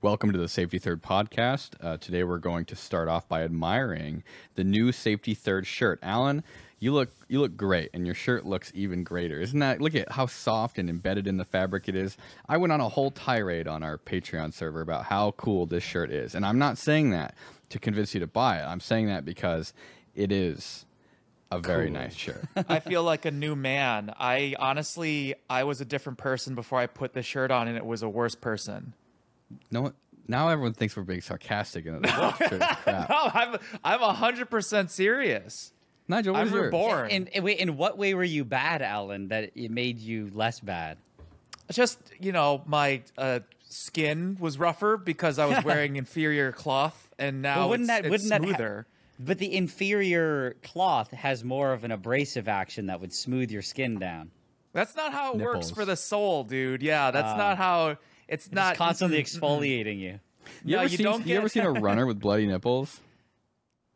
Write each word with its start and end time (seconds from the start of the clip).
Welcome 0.00 0.30
to 0.30 0.38
the 0.38 0.48
Safety 0.48 0.78
Third 0.78 1.02
podcast. 1.02 1.70
Uh, 1.80 1.96
today 1.96 2.22
we're 2.22 2.38
going 2.38 2.64
to 2.66 2.76
start 2.76 3.08
off 3.08 3.28
by 3.28 3.42
admiring 3.42 4.22
the 4.54 4.62
new 4.62 4.92
Safety 4.92 5.34
Third 5.34 5.66
shirt. 5.66 5.98
Allen, 6.04 6.44
you 6.78 6.92
look 6.94 7.10
you 7.28 7.40
look 7.40 7.56
great, 7.56 7.90
and 7.92 8.06
your 8.06 8.14
shirt 8.14 8.46
looks 8.46 8.70
even 8.76 9.02
greater. 9.02 9.40
Isn't 9.40 9.58
that? 9.58 9.80
Look 9.80 9.96
at 9.96 10.12
how 10.12 10.26
soft 10.26 10.78
and 10.78 10.88
embedded 10.88 11.26
in 11.26 11.36
the 11.36 11.44
fabric 11.44 11.88
it 11.88 11.96
is. 11.96 12.16
I 12.48 12.58
went 12.58 12.72
on 12.72 12.80
a 12.80 12.88
whole 12.88 13.10
tirade 13.10 13.66
on 13.66 13.82
our 13.82 13.98
Patreon 13.98 14.52
server 14.52 14.80
about 14.82 15.06
how 15.06 15.32
cool 15.32 15.66
this 15.66 15.82
shirt 15.82 16.12
is, 16.12 16.36
and 16.36 16.46
I'm 16.46 16.58
not 16.60 16.78
saying 16.78 17.10
that 17.10 17.34
to 17.70 17.80
convince 17.80 18.14
you 18.14 18.20
to 18.20 18.28
buy 18.28 18.58
it. 18.60 18.64
I'm 18.64 18.80
saying 18.80 19.08
that 19.08 19.24
because 19.24 19.72
it 20.14 20.30
is 20.30 20.86
a 21.50 21.58
very 21.58 21.86
Cool. 21.86 21.94
nice 21.94 22.14
shirt. 22.14 22.44
I 22.68 22.78
feel 22.78 23.02
like 23.02 23.24
a 23.24 23.32
new 23.32 23.56
man. 23.56 24.14
I 24.16 24.54
honestly, 24.60 25.34
I 25.50 25.64
was 25.64 25.80
a 25.80 25.84
different 25.84 26.18
person 26.18 26.54
before 26.54 26.78
I 26.78 26.86
put 26.86 27.14
this 27.14 27.26
shirt 27.26 27.50
on, 27.50 27.66
and 27.66 27.76
it 27.76 27.84
was 27.84 28.04
a 28.04 28.08
worse 28.08 28.36
person. 28.36 28.92
No 29.70 29.82
one. 29.82 29.92
Now 30.26 30.48
everyone 30.48 30.74
thinks 30.74 30.96
we're 30.96 31.04
being 31.04 31.22
sarcastic 31.22 31.86
and 31.86 32.04
that 32.04 32.38
this 32.38 32.48
crap. 32.82 33.08
No, 33.08 33.30
I'm 33.32 33.56
I'm 33.82 34.00
hundred 34.14 34.50
percent 34.50 34.90
serious. 34.90 35.72
Nigel, 36.06 36.34
what's 36.34 36.48
I'm 36.48 36.54
yours? 36.54 36.64
reborn. 36.66 37.10
In, 37.10 37.26
in, 37.28 37.44
wait, 37.44 37.58
in 37.58 37.76
what 37.76 37.98
way 37.98 38.14
were 38.14 38.24
you 38.24 38.44
bad, 38.44 38.80
Allen, 38.80 39.28
that 39.28 39.50
it 39.54 39.70
made 39.70 39.98
you 39.98 40.30
less 40.32 40.58
bad? 40.60 40.96
Just 41.70 41.98
you 42.18 42.32
know, 42.32 42.62
my 42.66 43.02
uh, 43.18 43.40
skin 43.68 44.36
was 44.40 44.58
rougher 44.58 44.96
because 44.96 45.38
I 45.38 45.46
was 45.46 45.62
wearing 45.64 45.96
inferior 45.96 46.52
cloth, 46.52 47.10
and 47.18 47.42
now 47.42 47.60
Well, 47.60 47.68
wouldn't 47.70 47.90
it's, 47.90 47.98
that 47.98 48.04
it's 48.06 48.10
wouldn't 48.10 48.30
that 48.30 48.40
ha- 48.42 48.46
smoother. 48.48 48.86
But 49.20 49.38
the 49.38 49.52
inferior 49.54 50.56
cloth 50.62 51.10
has 51.10 51.42
more 51.42 51.72
of 51.72 51.82
an 51.84 51.90
abrasive 51.90 52.46
action 52.48 52.86
that 52.86 53.00
would 53.00 53.12
smooth 53.12 53.50
your 53.50 53.62
skin 53.62 53.98
down. 53.98 54.30
That's 54.72 54.94
not 54.94 55.12
how 55.12 55.32
it 55.32 55.40
works 55.40 55.70
for 55.70 55.84
the 55.84 55.96
soul, 55.96 56.44
dude. 56.44 56.82
Yeah, 56.82 57.10
that's 57.10 57.36
not 57.36 57.56
how. 57.56 57.96
It's 58.28 58.52
not 58.52 58.76
constantly 58.76 59.22
exfoliating 59.22 59.98
you. 59.98 60.20
You 60.64 60.76
No, 60.76 60.78
ever, 60.80 60.88
you 60.90 60.96
seen, 60.96 61.04
don't 61.04 61.26
you 61.26 61.36
ever 61.36 61.48
seen 61.48 61.64
a 61.64 61.70
runner 61.80 62.06
with 62.06 62.20
bloody 62.20 62.46
nipples? 62.46 63.00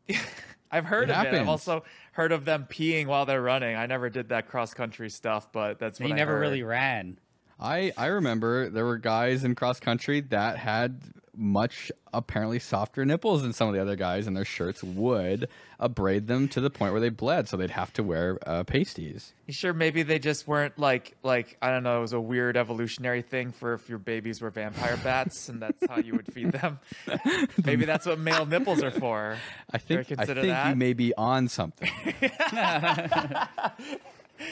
I've 0.71 0.85
heard 0.85 1.09
It 1.09 1.15
of 1.15 1.25
it. 1.25 1.33
I've 1.41 1.47
also 1.49 1.83
heard 2.13 2.31
of 2.31 2.45
them 2.45 2.67
peeing 2.69 3.05
while 3.07 3.25
they're 3.25 3.41
running. 3.41 3.75
I 3.75 3.85
never 3.85 4.09
did 4.09 4.29
that 4.29 4.47
cross 4.47 4.73
country 4.73 5.09
stuff, 5.09 5.51
but 5.51 5.79
that's 5.79 5.99
what 5.99 6.07
He 6.07 6.13
I 6.13 6.15
never 6.15 6.33
heard. 6.33 6.39
really 6.41 6.63
ran. 6.63 7.19
I 7.59 7.93
I 7.97 8.07
remember 8.07 8.69
there 8.69 8.85
were 8.85 8.97
guys 8.97 9.43
in 9.43 9.53
cross 9.55 9.79
country 9.79 10.21
that 10.21 10.57
had 10.57 11.01
much 11.35 11.91
apparently 12.13 12.59
softer 12.59 13.05
nipples 13.05 13.41
than 13.41 13.53
some 13.53 13.67
of 13.67 13.73
the 13.73 13.81
other 13.81 13.95
guys, 13.95 14.27
and 14.27 14.37
their 14.37 14.45
shirts 14.45 14.83
would 14.83 15.47
abrade 15.79 16.27
them 16.27 16.47
to 16.49 16.61
the 16.61 16.69
point 16.69 16.91
where 16.91 17.01
they 17.01 17.09
bled, 17.09 17.49
so 17.49 17.57
they'd 17.57 17.71
have 17.71 17.91
to 17.93 18.03
wear 18.03 18.37
uh, 18.45 18.63
pasties. 18.63 19.33
You 19.47 19.53
sure 19.53 19.73
maybe 19.73 20.03
they 20.03 20.19
just 20.19 20.47
weren't 20.47 20.77
like 20.77 21.15
like 21.23 21.57
I 21.61 21.69
don't 21.69 21.83
know, 21.83 21.97
it 21.97 22.01
was 22.01 22.13
a 22.13 22.21
weird 22.21 22.55
evolutionary 22.55 23.21
thing 23.21 23.51
for 23.51 23.73
if 23.73 23.89
your 23.89 23.97
babies 23.97 24.41
were 24.41 24.49
vampire 24.49 24.97
bats 25.03 25.49
and 25.49 25.61
that's 25.61 25.85
how 25.87 25.97
you 25.97 26.13
would 26.13 26.31
feed 26.31 26.51
them. 26.51 26.79
maybe 27.65 27.85
that's 27.85 28.05
what 28.05 28.19
male 28.19 28.45
nipples 28.45 28.81
are 28.83 28.91
for. 28.91 29.37
I 29.71 29.77
think 29.77 30.11
I 30.17 30.25
think 30.25 30.41
that? 30.41 30.69
you 30.69 30.75
may 30.75 30.93
be 30.93 31.13
on 31.15 31.47
something. 31.47 31.89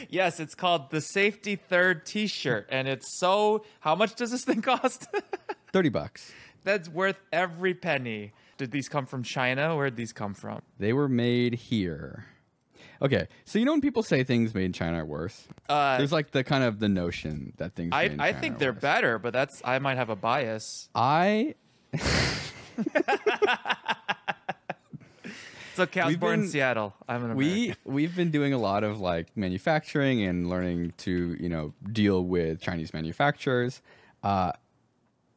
Yes, 0.09 0.39
it's 0.39 0.55
called 0.55 0.89
the 0.91 1.01
Safety 1.01 1.55
Third 1.55 2.05
T-shirt, 2.05 2.67
and 2.69 2.87
it's 2.87 3.17
so. 3.19 3.65
How 3.79 3.95
much 3.95 4.15
does 4.15 4.31
this 4.31 4.43
thing 4.43 4.61
cost? 4.61 5.07
Thirty 5.73 5.89
bucks. 5.89 6.31
That's 6.63 6.89
worth 6.89 7.19
every 7.31 7.73
penny. 7.73 8.33
Did 8.57 8.71
these 8.71 8.87
come 8.87 9.05
from 9.05 9.23
China? 9.23 9.75
Where'd 9.75 9.95
these 9.95 10.13
come 10.13 10.33
from? 10.33 10.61
They 10.77 10.93
were 10.93 11.09
made 11.09 11.55
here. 11.55 12.25
Okay, 13.01 13.27
so 13.45 13.57
you 13.57 13.65
know 13.65 13.71
when 13.71 13.81
people 13.81 14.03
say 14.03 14.23
things 14.23 14.53
made 14.53 14.65
in 14.65 14.73
China 14.73 15.01
are 15.01 15.05
worse, 15.05 15.47
Uh, 15.67 15.97
there's 15.97 16.11
like 16.11 16.31
the 16.31 16.43
kind 16.43 16.63
of 16.63 16.79
the 16.79 16.87
notion 16.89 17.53
that 17.57 17.73
things. 17.73 17.89
I 17.93 18.15
I 18.19 18.33
think 18.33 18.59
they're 18.59 18.73
worse. 18.73 18.81
better, 18.81 19.17
but 19.17 19.33
that's 19.33 19.59
I 19.65 19.79
might 19.79 19.97
have 19.97 20.09
a 20.11 20.15
bias. 20.15 20.89
I 20.93 21.55
It's 25.71 25.79
okay. 25.79 26.01
I 26.01 26.15
born 26.15 26.41
in 26.41 26.47
Seattle. 26.49 26.93
I'm 27.07 27.23
an 27.31 27.35
We 27.37 27.73
we've 27.85 28.13
been 28.15 28.29
doing 28.29 28.51
a 28.53 28.57
lot 28.57 28.83
of 28.83 28.99
like 28.99 29.35
manufacturing 29.37 30.21
and 30.21 30.49
learning 30.49 30.93
to 30.97 31.37
you 31.39 31.47
know 31.47 31.73
deal 31.91 32.25
with 32.25 32.61
Chinese 32.61 32.93
manufacturers. 32.93 33.81
Uh, 34.21 34.51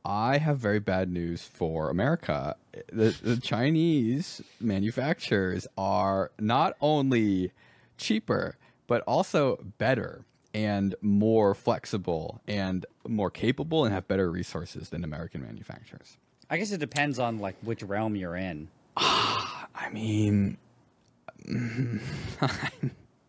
I 0.04 0.38
have 0.38 0.58
very 0.58 0.80
bad 0.80 1.10
news 1.10 1.42
for 1.42 1.88
America. 1.88 2.56
The, 2.92 3.16
the 3.22 3.38
Chinese 3.38 4.42
manufacturers 4.60 5.66
are 5.78 6.30
not 6.38 6.76
only 6.80 7.52
cheaper 7.96 8.56
but 8.86 9.02
also 9.02 9.64
better 9.78 10.24
and 10.52 10.94
more 11.00 11.54
flexible 11.54 12.40
and 12.46 12.86
more 13.08 13.30
capable 13.30 13.84
and 13.84 13.94
have 13.94 14.06
better 14.06 14.30
resources 14.30 14.90
than 14.90 15.04
American 15.04 15.42
manufacturers. 15.42 16.16
I 16.50 16.58
guess 16.58 16.70
it 16.70 16.78
depends 16.80 17.18
on 17.18 17.38
like 17.38 17.56
which 17.62 17.82
realm 17.82 18.14
you're 18.14 18.36
in. 18.36 18.68
I 18.96 19.88
mean, 19.92 20.58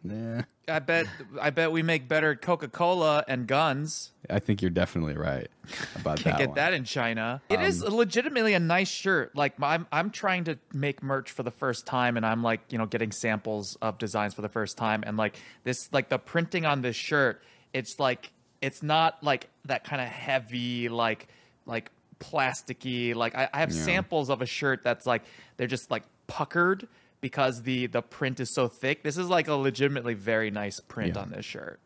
nah. 0.06 0.42
I 0.68 0.80
bet 0.80 1.06
I 1.40 1.52
bet 1.52 1.72
we 1.72 1.84
make 1.84 2.08
better 2.08 2.36
Coca 2.36 2.68
Cola 2.68 3.24
and 3.28 3.46
guns. 3.46 4.12
I 4.30 4.40
think 4.40 4.62
you're 4.64 4.72
definitely 4.72 5.16
right 5.16 5.48
about 5.96 6.18
Can't 6.24 6.38
that. 6.38 6.40
get 6.40 6.50
one. 6.50 6.56
that 6.56 6.74
in 6.74 6.84
China. 6.86 7.42
It 7.50 7.62
is 7.62 7.84
um, 7.84 7.94
legitimately 7.94 8.54
a 8.56 8.60
nice 8.60 8.90
shirt. 8.90 9.36
Like 9.36 9.54
I'm 9.62 9.86
I'm 9.92 10.10
trying 10.10 10.46
to 10.46 10.58
make 10.74 11.04
merch 11.04 11.32
for 11.32 11.44
the 11.44 11.52
first 11.52 11.86
time, 11.86 12.18
and 12.18 12.26
I'm 12.26 12.42
like 12.42 12.62
you 12.70 12.78
know 12.80 12.88
getting 12.88 13.12
samples 13.12 13.78
of 13.82 13.98
designs 14.00 14.34
for 14.34 14.42
the 14.42 14.50
first 14.50 14.76
time, 14.78 15.04
and 15.06 15.18
like 15.18 15.40
this 15.64 15.88
like 15.94 16.10
the 16.10 16.18
printing 16.18 16.66
on 16.66 16.82
this 16.82 16.96
shirt, 16.96 17.44
it's 17.74 18.00
like 18.00 18.32
it's 18.62 18.82
not 18.82 19.24
like 19.24 19.50
that 19.66 19.84
kind 19.84 20.02
of 20.02 20.08
heavy 20.08 20.90
like 20.90 21.28
like 21.68 21.92
plasticky. 22.20 23.14
Like 23.16 23.36
I, 23.36 23.50
I 23.54 23.60
have 23.60 23.72
Yeah. 23.72 23.84
samples 23.84 24.30
of 24.30 24.42
a 24.42 24.46
shirt 24.46 24.82
that's 24.84 25.06
like 25.06 25.24
they're 25.58 25.68
just 25.68 25.92
like 25.92 26.04
puckered 26.28 26.88
because 27.22 27.64
the 27.64 27.88
the 27.88 28.02
print 28.02 28.40
is 28.40 28.54
so 28.54 28.68
thick. 28.68 29.04
This 29.04 29.18
is 29.18 29.30
like 29.30 29.48
a 29.48 29.56
legitimately 29.56 30.14
very 30.14 30.52
nice 30.52 30.80
print 30.80 31.16
Yeah. 31.16 31.22
on 31.22 31.32
this 31.32 31.46
shirt. 31.46 31.80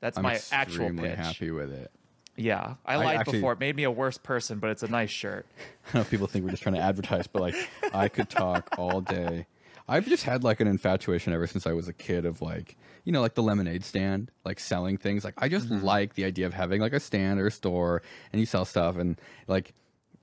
That's 0.00 0.16
I'm 0.16 0.22
my 0.22 0.38
actual 0.52 0.92
pitch. 0.92 1.16
happy 1.16 1.50
with 1.50 1.72
it. 1.72 1.90
Yeah, 2.36 2.74
I 2.86 2.94
I 2.94 2.96
lied 2.96 3.16
actually- 3.18 3.38
before. 3.38 3.52
It 3.54 3.58
made 3.60 3.74
me 3.74 3.82
a 3.82 3.90
worse 3.90 4.16
person, 4.16 4.60
but 4.60 4.70
it's 4.70 4.84
a 4.84 4.88
nice 4.88 5.10
shirt. 5.10 5.46
I 5.92 5.98
know 5.98 6.04
people 6.04 6.28
think 6.28 6.44
we're 6.44 6.52
just 6.52 6.62
trying 6.62 6.76
to 6.76 6.80
advertise, 6.80 7.26
but 7.26 7.42
like 7.42 7.56
I 7.92 8.08
could 8.08 8.30
talk 8.30 8.68
all 8.78 9.00
day. 9.00 9.46
I've 9.88 10.06
just 10.06 10.24
had 10.24 10.44
like 10.44 10.60
an 10.60 10.68
infatuation 10.68 11.32
ever 11.32 11.46
since 11.46 11.66
I 11.66 11.72
was 11.72 11.88
a 11.88 11.94
kid 11.94 12.26
of 12.26 12.42
like, 12.42 12.76
you 13.04 13.12
know, 13.12 13.22
like 13.22 13.34
the 13.34 13.42
lemonade 13.42 13.84
stand, 13.84 14.30
like 14.44 14.60
selling 14.60 14.98
things. 14.98 15.24
Like 15.24 15.34
I 15.38 15.48
just 15.48 15.68
mm-hmm. 15.68 15.84
like 15.84 16.14
the 16.14 16.24
idea 16.24 16.46
of 16.46 16.52
having 16.52 16.80
like 16.82 16.92
a 16.92 17.00
stand 17.00 17.40
or 17.40 17.46
a 17.46 17.50
store 17.50 18.02
and 18.32 18.38
you 18.38 18.46
sell 18.46 18.66
stuff 18.66 18.98
and 18.98 19.18
like 19.46 19.72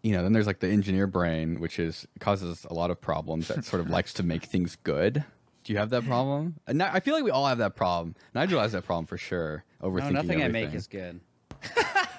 you 0.05 0.11
know, 0.11 0.21
then 0.21 0.33
there's 0.33 0.45
like 0.45 0.59
the 0.59 0.69
engineer 0.69 1.07
brain, 1.07 1.59
which 1.59 1.79
is 1.79 2.07
causes 2.19 2.63
a 2.69 2.75
lot 2.75 2.91
of 2.91 3.01
problems 3.01 3.47
that 3.47 3.66
sort 3.66 3.79
of 3.79 3.89
likes 3.89 4.13
to 4.13 4.23
make 4.23 4.45
things 4.45 4.77
good. 4.83 5.23
Do 5.63 5.73
you 5.73 5.79
have 5.79 5.89
that 5.89 6.05
problem? 6.05 6.53
Uh, 6.59 6.71
and 6.71 6.83
I 6.83 6.99
feel 6.99 7.16
like 7.16 7.23
we 7.23 7.31
all 7.31 7.47
have 7.47 7.57
that 7.57 7.75
problem. 7.75 8.13
Nigel 8.35 8.61
has 8.61 8.73
that 8.73 8.85
problem 8.85 9.07
for 9.07 9.17
sure. 9.17 9.63
Overthinking 9.81 10.11
No, 10.11 10.21
nothing 10.21 10.43
I 10.43 10.47
make 10.49 10.75
is 10.75 10.85
good. 10.85 11.21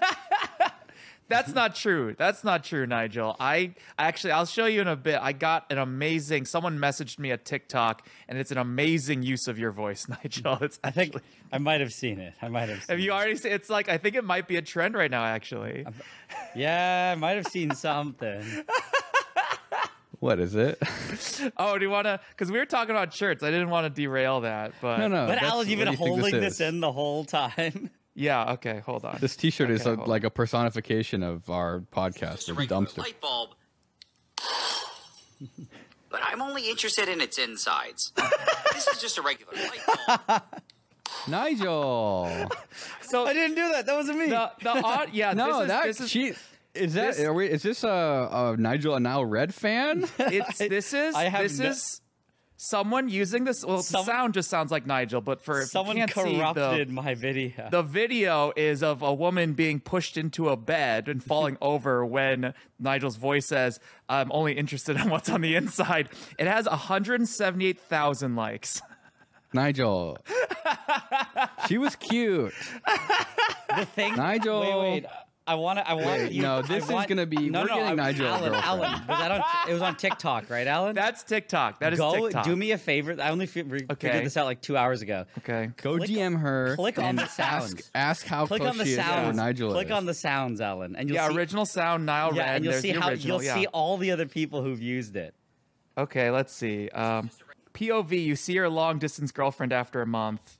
That's 1.28 1.52
not 1.54 1.74
true. 1.74 2.14
That's 2.16 2.44
not 2.44 2.62
true, 2.62 2.86
Nigel. 2.86 3.34
I 3.40 3.74
actually, 3.98 4.30
I'll 4.32 4.46
show 4.46 4.66
you 4.66 4.80
in 4.80 4.88
a 4.88 4.94
bit. 4.96 5.18
I 5.20 5.32
got 5.32 5.66
an 5.70 5.78
amazing. 5.78 6.44
Someone 6.44 6.78
messaged 6.78 7.18
me 7.18 7.32
a 7.32 7.36
TikTok, 7.36 8.06
and 8.28 8.38
it's 8.38 8.52
an 8.52 8.58
amazing 8.58 9.22
use 9.24 9.48
of 9.48 9.58
your 9.58 9.72
voice, 9.72 10.06
Nigel. 10.24 10.58
It's 10.60 10.78
I 10.84 10.90
think 10.92 11.16
I 11.52 11.58
might 11.58 11.80
have 11.80 11.92
seen 11.92 12.20
it. 12.20 12.34
I 12.40 12.48
might 12.48 12.68
have. 12.68 12.78
Seen 12.84 12.86
Have 12.90 13.00
you 13.00 13.10
it. 13.10 13.14
already 13.14 13.36
seen? 13.36 13.52
It's 13.52 13.68
like 13.68 13.88
I 13.88 13.98
think 13.98 14.14
it 14.14 14.24
might 14.24 14.46
be 14.46 14.56
a 14.56 14.62
trend 14.62 14.94
right 14.94 15.10
now. 15.10 15.24
Actually, 15.24 15.84
Yeah, 16.54 17.12
I 17.16 17.18
might 17.18 17.36
have 17.36 17.46
seen 17.48 17.74
something. 17.74 18.44
What 20.18 20.40
is 20.40 20.54
it? 20.54 20.80
oh, 21.58 21.76
do 21.76 21.84
you 21.84 21.90
want 21.90 22.06
to? 22.06 22.18
Because 22.30 22.50
we 22.50 22.58
were 22.58 22.64
talking 22.64 22.90
about 22.92 23.12
shirts. 23.12 23.42
I 23.42 23.50
didn't 23.50 23.68
want 23.68 23.84
to 23.84 23.90
derail 23.90 24.40
that, 24.40 24.72
but 24.80 24.96
no, 24.96 25.08
no. 25.08 25.26
But 25.26 25.34
that's- 25.34 25.52
Allen, 25.52 25.68
you've 25.68 25.78
been 25.78 25.88
do 25.88 25.92
you 25.92 25.96
think 25.98 26.08
holding 26.08 26.40
this 26.40 26.56
this, 26.58 26.68
in 26.68 26.80
the 26.80 26.90
whole 26.90 27.24
time. 27.26 27.90
Yeah. 28.16 28.52
Okay, 28.54 28.80
hold 28.80 29.04
on. 29.04 29.18
This 29.20 29.36
T-shirt 29.36 29.70
is 29.70 29.86
a, 29.86 29.92
like 29.94 30.24
a 30.24 30.30
personification 30.30 31.22
of 31.22 31.48
our 31.48 31.80
podcast, 31.92 32.32
Just 32.36 32.48
a 32.48 32.52
the 32.54 32.58
regular 32.58 32.82
dumpster. 32.86 32.98
light 32.98 33.20
bulb. 33.20 33.50
but 36.10 36.20
I'm 36.24 36.40
only 36.42 36.68
interested 36.68 37.08
in 37.08 37.20
its 37.20 37.38
insides. 37.38 38.12
this 38.72 38.86
is 38.88 39.00
just 39.00 39.18
a 39.18 39.22
regular 39.22 39.52
light 39.54 40.26
bulb. 40.28 40.42
Nigel, 41.28 42.48
So 43.02 43.26
I 43.26 43.32
didn't 43.32 43.56
do 43.56 43.68
that. 43.72 43.86
That 43.86 43.94
wasn't 43.94 44.18
me. 44.18 44.26
the 44.26 44.50
the 44.60 44.70
odd, 44.70 45.10
yeah. 45.12 45.32
no, 45.32 45.46
this 45.46 45.62
is, 45.62 45.68
that 45.68 45.84
this 45.84 46.00
is, 46.00 46.10
she 46.10 46.32
is 46.74 46.94
that. 46.94 47.16
this- 47.16 47.20
are 47.20 47.32
we, 47.32 47.46
is 47.48 47.62
this 47.62 47.84
a, 47.84 47.88
a 47.88 48.56
Nigel 48.58 48.94
a 48.96 49.00
now 49.00 49.22
Red 49.22 49.54
fan? 49.54 50.04
It's 50.18 50.58
this 50.58 50.92
is 50.94 51.14
I 51.14 51.24
have 51.24 51.42
this 51.44 51.58
no- 51.58 51.68
is 51.70 52.00
someone 52.56 53.08
using 53.08 53.44
this. 53.44 53.64
Well, 53.64 53.82
Some- 53.82 54.04
the 54.06 54.12
sound 54.12 54.34
just 54.34 54.48
sounds 54.50 54.70
like 54.70 54.86
Nigel, 54.86 55.20
but 55.20 55.40
for 55.42 55.62
Someone 55.64 55.96
can't 55.96 56.10
see, 56.12 56.22
the- 56.22 56.38
corrupted 56.38 56.90
my 56.90 57.14
video. 57.14 57.68
The 57.70 57.82
video 57.82 58.52
is 58.56 58.82
of 58.82 59.02
a 59.02 59.12
woman 59.12 59.52
being 59.54 59.80
pushed 59.80 60.16
into 60.16 60.48
a 60.48 60.56
bed 60.56 61.08
and 61.08 61.22
falling 61.22 61.56
over 61.62 62.04
when 62.04 62.54
Nigel's 62.78 63.16
voice 63.16 63.46
says, 63.46 63.78
I'm 64.08 64.30
only 64.32 64.52
interested 64.54 64.96
in 64.96 65.10
what's 65.10 65.28
on 65.28 65.40
the 65.40 65.54
inside. 65.54 66.08
It 66.38 66.46
has 66.46 66.66
178,000 66.66 68.36
likes. 68.36 68.82
Nigel, 69.52 70.18
she 71.68 71.78
was 71.78 71.96
cute. 71.96 72.52
the 73.74 73.86
thing. 73.86 74.14
Nigel. 74.16 74.60
Wait, 74.60 75.02
wait. 75.02 75.06
I 75.48 75.54
want 75.54 75.78
to. 75.78 75.88
I 75.88 75.94
want 75.94 76.06
Wait, 76.06 76.32
you. 76.32 76.42
no, 76.42 76.56
I 76.58 76.62
this 76.62 76.84
is 76.84 76.90
want- 76.90 77.08
gonna 77.08 77.24
be- 77.24 77.48
No, 77.50 77.60
we're 77.62 77.66
no, 77.68 77.74
getting 77.76 78.00
I- 78.00 78.10
Nigel 78.10 78.26
Allen. 78.26 78.54
Allen, 78.54 78.90
was 79.08 79.18
that 79.18 79.30
on? 79.30 79.42
It 79.68 79.72
was 79.72 79.82
on 79.82 79.94
TikTok, 79.96 80.50
right, 80.50 80.66
Allen? 80.66 80.94
That's 80.96 81.22
TikTok. 81.22 81.78
That 81.78 81.92
is 81.92 82.00
Go 82.00 82.14
TikTok. 82.26 82.44
do 82.44 82.56
me 82.56 82.72
a 82.72 82.78
favor. 82.78 83.16
I 83.22 83.30
only 83.30 83.46
fi- 83.46 83.62
re- 83.62 83.86
Okay. 83.88 84.08
figured 84.08 84.26
this 84.26 84.36
out 84.36 84.46
like 84.46 84.60
two 84.60 84.76
hours 84.76 85.02
ago. 85.02 85.24
Okay. 85.38 85.70
Go 85.80 85.98
Click- 85.98 86.10
DM 86.10 86.40
her. 86.40 86.74
click 86.74 86.98
on 86.98 87.14
the 87.14 87.26
sounds. 87.26 87.74
Ask, 87.74 87.90
ask 87.94 88.26
how 88.26 88.46
Click 88.46 88.60
close 88.60 88.72
on 88.72 88.78
the 88.78 88.84
she 88.86 88.90
is 88.92 88.96
to. 88.98 89.32
Nigel 89.34 89.70
Click 89.70 89.86
is. 89.86 89.92
on 89.92 90.04
the 90.06 90.14
sounds, 90.14 90.60
Allen, 90.60 90.96
and 90.96 91.08
you'll 91.08 91.16
Yeah, 91.16 91.28
see. 91.28 91.36
original 91.36 91.64
sound, 91.64 92.06
Nile 92.06 92.32
yeah, 92.34 92.42
Red. 92.42 92.56
and 92.56 92.64
you'll 92.64 92.72
There's 92.72 92.82
see 92.82 92.90
how 92.90 93.08
original. 93.10 93.36
you'll 93.36 93.44
yeah. 93.44 93.54
see 93.54 93.66
all 93.68 93.98
the 93.98 94.10
other 94.10 94.26
people 94.26 94.62
who've 94.62 94.82
used 94.82 95.14
it. 95.14 95.32
Okay, 95.96 96.30
let's 96.30 96.52
see. 96.52 96.88
Um, 96.90 97.30
POV, 97.72 98.12
you 98.24 98.34
see 98.34 98.54
your 98.54 98.68
long 98.68 98.98
distance 98.98 99.30
girlfriend 99.30 99.72
after 99.72 100.02
a 100.02 100.06
month. 100.06 100.58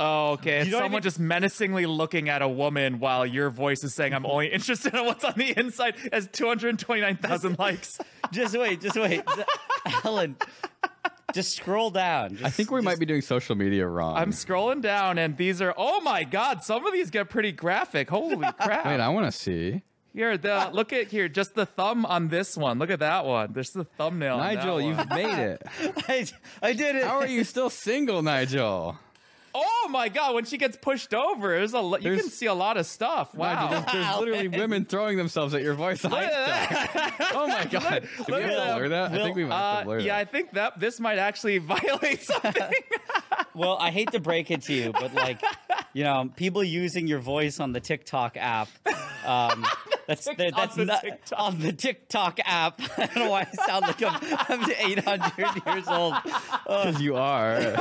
Oh, 0.00 0.32
okay. 0.32 0.58
It's 0.58 0.66
You 0.66 0.72
don't 0.72 0.82
someone 0.82 0.92
even- 0.98 1.02
just 1.02 1.18
menacingly 1.18 1.86
looking 1.86 2.28
at 2.28 2.42
a 2.42 2.48
woman 2.48 2.98
while 3.00 3.24
your 3.24 3.50
voice 3.50 3.84
is 3.84 3.94
saying, 3.94 4.12
I'm 4.14 4.26
only 4.26 4.48
interested 4.48 4.94
in 4.94 5.04
what's 5.06 5.24
on 5.24 5.34
the 5.36 5.58
inside, 5.58 5.94
has 6.12 6.28
229,000 6.32 7.58
likes. 7.58 7.98
Just 8.32 8.56
wait, 8.58 8.80
just 8.80 8.96
wait, 8.96 9.22
Allen. 10.04 10.34
Just 11.34 11.54
scroll 11.56 11.90
down. 11.90 12.38
I 12.42 12.48
think 12.50 12.70
we 12.70 12.80
might 12.80 12.98
be 12.98 13.06
doing 13.06 13.20
social 13.20 13.54
media 13.54 13.86
wrong. 13.86 14.16
I'm 14.16 14.30
scrolling 14.30 14.80
down, 14.80 15.18
and 15.18 15.36
these 15.36 15.60
are, 15.60 15.74
oh 15.76 16.00
my 16.00 16.24
God, 16.24 16.62
some 16.64 16.86
of 16.86 16.92
these 16.92 17.10
get 17.10 17.28
pretty 17.28 17.52
graphic. 17.52 18.08
Holy 18.08 18.36
crap. 18.60 18.86
Wait, 18.86 18.98
I 19.00 19.08
want 19.10 19.26
to 19.26 19.32
see. 19.32 19.82
Here, 20.14 20.38
the 20.38 20.70
look 20.72 20.92
at 20.92 21.08
here, 21.08 21.28
just 21.28 21.54
the 21.54 21.66
thumb 21.66 22.06
on 22.06 22.28
this 22.28 22.56
one. 22.56 22.78
Look 22.78 22.90
at 22.90 23.00
that 23.00 23.24
one. 23.26 23.52
There's 23.52 23.70
the 23.70 23.84
thumbnail. 23.84 24.36
on 24.36 24.40
that 24.40 24.54
Nigel, 24.56 24.74
one. 24.76 24.84
you've 24.86 25.08
made 25.10 25.38
it. 25.38 25.62
I, 26.08 26.26
I 26.62 26.72
did 26.72 26.96
it. 26.96 27.04
How 27.04 27.18
are 27.18 27.26
you 27.26 27.42
still 27.44 27.68
single, 27.68 28.22
Nigel? 28.22 28.96
Oh 29.56 29.86
my 29.90 30.08
god, 30.08 30.34
when 30.34 30.44
she 30.46 30.58
gets 30.58 30.76
pushed 30.76 31.14
over, 31.14 31.48
there's 31.50 31.74
a 31.74 31.78
lo- 31.78 31.98
you 31.98 32.02
There's- 32.02 32.20
can 32.22 32.30
see 32.30 32.46
a 32.46 32.54
lot 32.54 32.76
of 32.76 32.86
stuff. 32.86 33.34
Wow. 33.34 33.54
Nigel, 33.54 33.70
there's, 33.70 33.92
there's 33.92 34.18
literally 34.18 34.48
women 34.60 34.84
throwing 34.84 35.16
themselves 35.16 35.54
at 35.54 35.62
your 35.62 35.74
voice. 35.74 36.02
Look 36.02 36.12
at 36.14 36.30
that. 37.08 37.30
oh 37.34 37.46
my 37.46 37.64
god! 37.70 38.08
Did 38.18 38.26
we 38.26 38.32
look 38.34 38.42
have 38.42 38.50
at 38.50 38.50
to 38.50 38.56
that. 38.56 38.76
blur 38.78 38.88
that? 38.88 39.12
I 39.12 39.16
think 39.24 39.36
we 39.36 39.44
might 39.44 39.54
have 39.54 39.64
Uh, 39.76 39.78
to 39.80 39.84
blur 39.86 39.98
yeah, 40.00 40.16
I 40.16 40.24
think 40.24 40.52
that 40.54 40.80
this 40.80 40.98
might 40.98 41.18
actually 41.18 41.58
violate 41.58 42.22
something. 42.22 42.72
Well, 43.54 43.76
I 43.80 43.90
hate 43.92 44.10
to 44.12 44.18
break 44.20 44.50
it 44.50 44.62
to 44.62 44.72
you, 44.74 44.90
but 44.92 45.14
like, 45.14 45.40
you 45.92 46.02
know, 46.02 46.28
people 46.34 46.64
using 46.64 47.06
your 47.06 47.20
voice 47.20 47.60
on 47.60 47.70
the 47.72 47.78
TikTok 47.80 48.36
app. 48.36 48.66
Um, 49.24 49.64
that's 50.08 50.24
Tik- 50.24 50.36
that, 50.38 50.54
that's 50.56 50.72
on 50.72 50.78
the 50.78 50.84
not, 50.86 51.00
TikTok. 51.02 51.38
on 51.40 51.58
the 51.60 51.72
TikTok 51.72 52.40
app. 52.44 52.80
I 52.98 53.06
don't 53.06 53.16
know 53.16 53.30
why 53.30 53.46
I 53.52 53.66
sound 53.66 53.82
like 53.86 54.02
I'm, 54.02 54.18
I'm 54.60 54.70
800 54.70 55.66
years 55.74 55.86
old. 55.88 56.14
Because 56.66 57.00
you 57.00 57.14
are. 57.14 57.76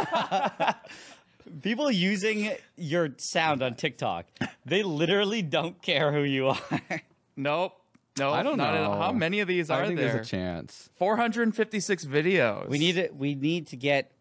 People 1.61 1.91
using 1.91 2.51
your 2.75 3.09
sound 3.17 3.61
on 3.61 3.75
TikTok, 3.75 4.25
they 4.65 4.81
literally 4.83 5.41
don't 5.41 5.81
care 5.81 6.11
who 6.11 6.23
you 6.23 6.47
are. 6.49 6.81
nope. 7.35 7.73
No, 8.17 8.31
I 8.31 8.43
don't 8.43 8.57
not 8.57 8.75
at 8.75 8.83
all. 8.83 8.93
know. 8.95 9.01
How 9.01 9.11
many 9.11 9.39
of 9.39 9.47
these 9.47 9.69
I 9.71 9.79
are 9.81 9.87
think 9.87 9.99
there? 9.99 10.13
there's 10.13 10.27
a 10.27 10.29
chance. 10.29 10.89
456 10.97 12.05
videos. 12.05 12.67
We 12.69 12.77
need 12.77 12.97
it. 12.97 13.15
We 13.15 13.33
need 13.33 13.67
to 13.67 13.75
get 13.75 14.11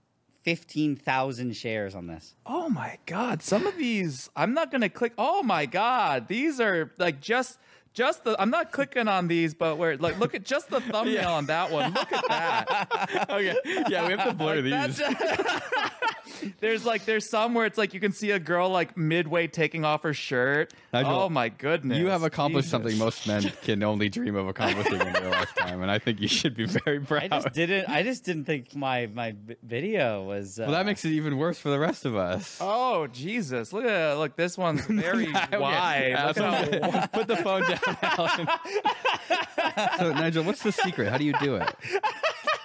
15,000 0.44 1.54
shares 1.56 1.94
on 1.94 2.06
this. 2.06 2.34
Oh 2.46 2.68
my 2.68 2.98
god, 3.06 3.42
some 3.42 3.66
of 3.66 3.76
these 3.76 4.30
I'm 4.34 4.54
not 4.54 4.70
gonna 4.70 4.88
click. 4.88 5.12
Oh 5.18 5.42
my 5.42 5.66
god, 5.66 6.26
these 6.28 6.60
are 6.60 6.92
like 6.98 7.20
just 7.20 7.58
just 7.94 8.24
the. 8.24 8.40
I'm 8.40 8.50
not 8.50 8.72
clicking 8.72 9.08
on 9.08 9.28
these, 9.28 9.54
but 9.54 9.76
where 9.78 9.96
like 9.96 10.18
look 10.18 10.34
at 10.34 10.44
just 10.44 10.68
the 10.70 10.80
thumbnail 10.92 11.30
on 11.30 11.46
that 11.46 11.70
one. 11.70 11.92
Look 11.92 12.12
at 12.12 12.24
that. 12.28 13.28
Okay. 13.32 13.56
Yeah, 13.88 14.06
we 14.06 14.14
have 14.16 14.28
to 14.28 14.34
blur 14.34 14.62
these. 14.62 15.00
There's 16.60 16.84
like 16.84 17.04
there's 17.04 17.28
some 17.28 17.54
where 17.54 17.66
it's 17.66 17.78
like 17.78 17.94
you 17.94 18.00
can 18.00 18.12
see 18.12 18.30
a 18.32 18.38
girl 18.38 18.68
like 18.68 18.96
midway 18.96 19.46
taking 19.46 19.84
off 19.84 20.02
her 20.02 20.14
shirt. 20.14 20.72
Nigel, 20.92 21.12
oh 21.12 21.28
my 21.28 21.48
goodness. 21.48 21.98
You 21.98 22.06
have 22.08 22.22
accomplished 22.24 22.66
Jesus. 22.66 22.70
something 22.70 22.98
most 22.98 23.26
men 23.28 23.52
can 23.62 23.82
only 23.82 24.08
dream 24.08 24.34
of 24.34 24.48
accomplishing 24.48 25.00
in 25.00 25.12
their 25.12 25.30
lifetime, 25.30 25.82
and 25.82 25.90
I 25.90 25.98
think 25.98 26.20
you 26.20 26.26
should 26.28 26.54
be 26.56 26.64
very 26.66 27.00
proud. 27.00 27.24
I 27.24 27.28
just 27.28 27.52
didn't. 27.52 27.88
I 27.88 28.02
just 28.02 28.24
didn't 28.24 28.44
think 28.46 28.74
my 28.74 29.06
my 29.06 29.34
video 29.62 30.24
was. 30.24 30.58
Uh, 30.58 30.62
well, 30.64 30.72
that 30.72 30.86
makes 30.86 31.04
it 31.04 31.10
even 31.10 31.36
worse 31.38 31.58
for 31.58 31.68
the 31.70 31.78
rest 31.78 32.04
of 32.06 32.16
us. 32.16 32.58
Oh 32.60 33.06
Jesus! 33.08 33.72
Look 33.72 33.84
at 33.84 34.14
look. 34.18 34.34
This 34.36 34.56
one's 34.58 34.84
very 34.86 35.28
Okay. 35.28 35.58
wide. 35.58 36.12
Uh, 36.12 36.26
Look 36.28 36.38
at 36.38 36.92
how- 36.94 37.06
put 37.06 37.28
the 37.28 37.36
phone 37.36 37.62
down, 37.62 37.70
Allen. 37.72 37.81
so, 39.98 40.12
Nigel, 40.12 40.44
what's 40.44 40.62
the 40.62 40.72
secret? 40.72 41.08
How 41.08 41.18
do 41.18 41.24
you 41.24 41.34
do 41.40 41.56
it? 41.56 41.74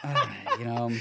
you 0.59 0.65
know. 0.65 0.91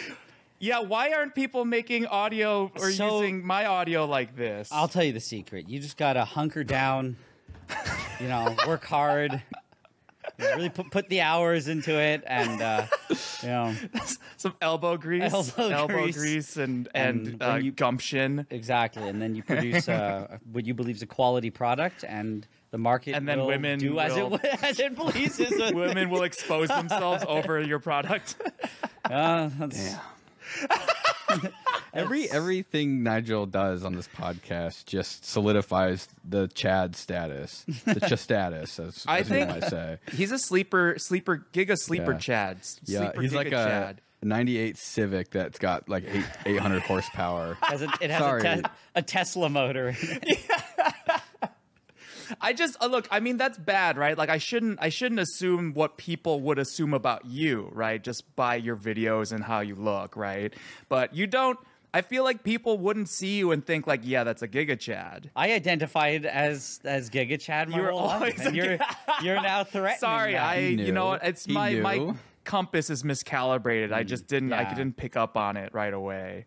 yeah, 0.58 0.80
why 0.80 1.12
aren't 1.12 1.34
people 1.34 1.64
making 1.64 2.06
audio 2.06 2.70
or 2.76 2.90
So- 2.92 3.20
using 3.20 3.44
my 3.46 3.66
audio 3.66 4.06
like 4.06 4.36
this? 4.36 4.68
I'll 4.72 4.88
tell 4.88 5.04
you 5.04 5.12
the 5.12 5.20
secret. 5.20 5.68
You 5.68 5.80
just 5.80 5.96
gotta 5.96 6.24
hunker 6.24 6.64
down. 6.64 7.16
You 8.20 8.28
know, 8.28 8.54
work 8.66 8.84
hard. 8.84 9.42
really 10.38 10.68
put 10.68 10.90
put 10.90 11.08
the 11.08 11.20
hours 11.20 11.68
into 11.68 11.98
it, 11.98 12.22
and 12.26 12.60
uh, 12.62 12.86
you 13.42 13.48
know, 13.48 13.74
some 14.36 14.54
elbow 14.60 14.96
grease, 14.96 15.32
Elbow 15.58 15.86
grease. 15.88 16.16
grease, 16.16 16.56
and 16.56 16.88
And 16.94 17.26
and, 17.28 17.42
uh, 17.42 17.54
you- 17.56 17.72
gumption. 17.72 18.46
exactly. 18.50 19.08
And 19.08 19.20
then 19.20 19.34
you 19.34 19.42
produce 19.42 19.88
uh, 19.88 20.38
what 20.52 20.64
you 20.66 20.74
believe 20.74 20.96
is 20.96 21.02
a 21.02 21.06
quality 21.06 21.50
product, 21.50 22.04
and 22.06 22.46
the 22.70 22.78
market 22.78 23.14
And 23.14 23.28
then 23.28 23.38
will 23.40 23.46
women 23.46 23.78
do 23.78 23.98
as 23.98 24.14
will- 24.14 24.34
it 24.34 24.44
as 24.62 24.78
it 24.80 24.96
pleases. 24.96 25.72
Women 25.74 26.10
will 26.10 26.22
expose 26.24 26.68
themselves 26.68 27.24
over 27.26 27.60
your 27.60 27.78
product. 27.78 28.36
Uh, 29.04 29.48
that's- 29.58 29.96
Every 31.92 32.30
everything 32.30 33.02
Nigel 33.02 33.46
does 33.46 33.82
on 33.82 33.94
this 33.94 34.06
podcast 34.08 34.84
just 34.84 35.24
solidifies 35.24 36.08
the 36.28 36.46
Chad 36.48 36.94
status, 36.94 37.64
the 37.86 38.00
Chad 38.00 38.18
status, 38.18 38.78
as, 38.78 39.04
I 39.08 39.20
as 39.20 39.28
you 39.30 39.34
think- 39.36 39.48
might 39.48 39.64
say. 39.64 39.98
He's 40.12 40.30
a 40.30 40.38
sleeper, 40.38 40.96
sleeper, 40.98 41.46
giga 41.54 41.76
sleeper 41.78 42.12
Yeah. 42.12 42.18
Chad. 42.18 42.58
Yeah, 42.84 43.12
he's 43.18 43.32
giga 43.32 43.36
like 43.36 43.46
a 43.48 43.50
Chad. 43.50 44.00
98 44.22 44.76
Civic 44.76 45.30
that's 45.30 45.58
got 45.58 45.88
like 45.88 46.04
eight, 46.06 46.24
800 46.44 46.82
horsepower. 46.82 47.56
has 47.62 47.80
a, 47.82 47.88
it 48.00 48.10
has 48.10 48.42
a, 48.44 48.56
te- 48.62 48.68
a 48.96 49.02
Tesla 49.02 49.48
motor. 49.48 49.88
in 49.90 49.96
it. 50.22 50.38
I 52.40 52.52
just 52.52 52.76
uh, 52.82 52.86
look. 52.86 53.08
I 53.10 53.20
mean, 53.20 53.36
that's 53.36 53.58
bad, 53.58 53.96
right? 53.96 54.16
Like, 54.16 54.28
I 54.30 54.38
shouldn't. 54.38 54.78
I 54.80 54.88
shouldn't 54.88 55.20
assume 55.20 55.74
what 55.74 55.96
people 55.96 56.40
would 56.42 56.58
assume 56.58 56.94
about 56.94 57.24
you, 57.24 57.68
right? 57.72 58.02
Just 58.02 58.36
by 58.36 58.56
your 58.56 58.76
videos 58.76 59.32
and 59.32 59.44
how 59.44 59.60
you 59.60 59.74
look, 59.74 60.16
right? 60.16 60.52
But 60.88 61.14
you 61.14 61.26
don't. 61.26 61.58
I 61.94 62.02
feel 62.02 62.24
like 62.24 62.42
people 62.42 62.76
wouldn't 62.76 63.08
see 63.08 63.38
you 63.38 63.52
and 63.52 63.64
think 63.64 63.86
like, 63.86 64.02
yeah, 64.04 64.22
that's 64.22 64.42
a 64.42 64.48
Giga 64.48 64.78
Chad. 64.78 65.30
I 65.34 65.52
identified 65.52 66.26
as 66.26 66.80
as 66.84 67.08
Giga 67.08 67.40
Chad 67.40 67.70
my 67.70 67.76
You 67.78 67.82
were 67.84 67.90
whole 67.90 68.06
life, 68.06 68.20
always 68.20 68.40
and 68.40 68.54
a 68.54 68.56
you're 68.56 68.78
you're 69.22 69.42
now 69.42 69.64
threatening. 69.64 69.98
Sorry, 69.98 70.32
that. 70.32 70.42
I. 70.42 70.58
You 70.58 70.92
know 70.92 71.06
what? 71.06 71.24
It's 71.24 71.46
He 71.46 71.52
my 71.52 71.74
my 71.74 72.14
compass 72.44 72.90
is 72.90 73.02
miscalibrated. 73.02 73.92
I 73.92 74.02
just 74.02 74.26
didn't. 74.26 74.52
I 74.52 74.72
didn't 74.74 74.96
pick 74.96 75.16
up 75.16 75.36
on 75.36 75.56
it 75.56 75.72
right 75.72 75.94
away. 75.94 76.46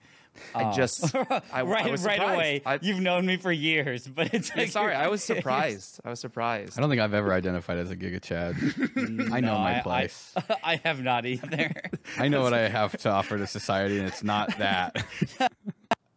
I 0.55 0.63
oh. 0.65 0.71
just. 0.73 1.13
I, 1.15 1.41
I 1.51 1.61
right 1.63 1.89
was 1.91 2.03
right 2.03 2.15
surprised. 2.17 2.35
away. 2.35 2.61
I, 2.65 2.79
You've 2.81 3.01
known 3.01 3.25
me 3.25 3.37
for 3.37 3.51
years, 3.51 4.07
but 4.07 4.33
it's 4.33 4.55
like 4.55 4.69
sorry, 4.69 4.95
I 4.95 5.07
was 5.07 5.23
surprised. 5.33 5.99
I 6.05 6.09
was 6.09 6.19
surprised. 6.19 6.77
I 6.77 6.81
don't 6.81 6.89
think 6.89 7.01
I've 7.01 7.13
ever 7.13 7.33
identified 7.33 7.77
as 7.77 7.91
a 7.91 7.95
Giga 7.95 8.21
Chad. 8.21 8.55
Mm, 8.55 9.31
I 9.31 9.39
know 9.41 9.53
No, 9.53 9.59
my 9.59 9.75
I- 9.75 9.79
I- 9.79 9.81
place. 9.81 10.33
I, 10.63 10.79
have 10.83 11.01
not 11.01 11.25
either. 11.25 11.71
I, 12.17 12.27
know 12.29 12.41
what 12.41 12.53
I 12.53 12.69
have 12.69 12.97
to 12.99 13.09
offer 13.09 13.37
to 13.37 13.47
society, 13.47 13.97
and 13.99 14.07
it's 14.07 14.23
not 14.23 14.57
that. 14.59 15.03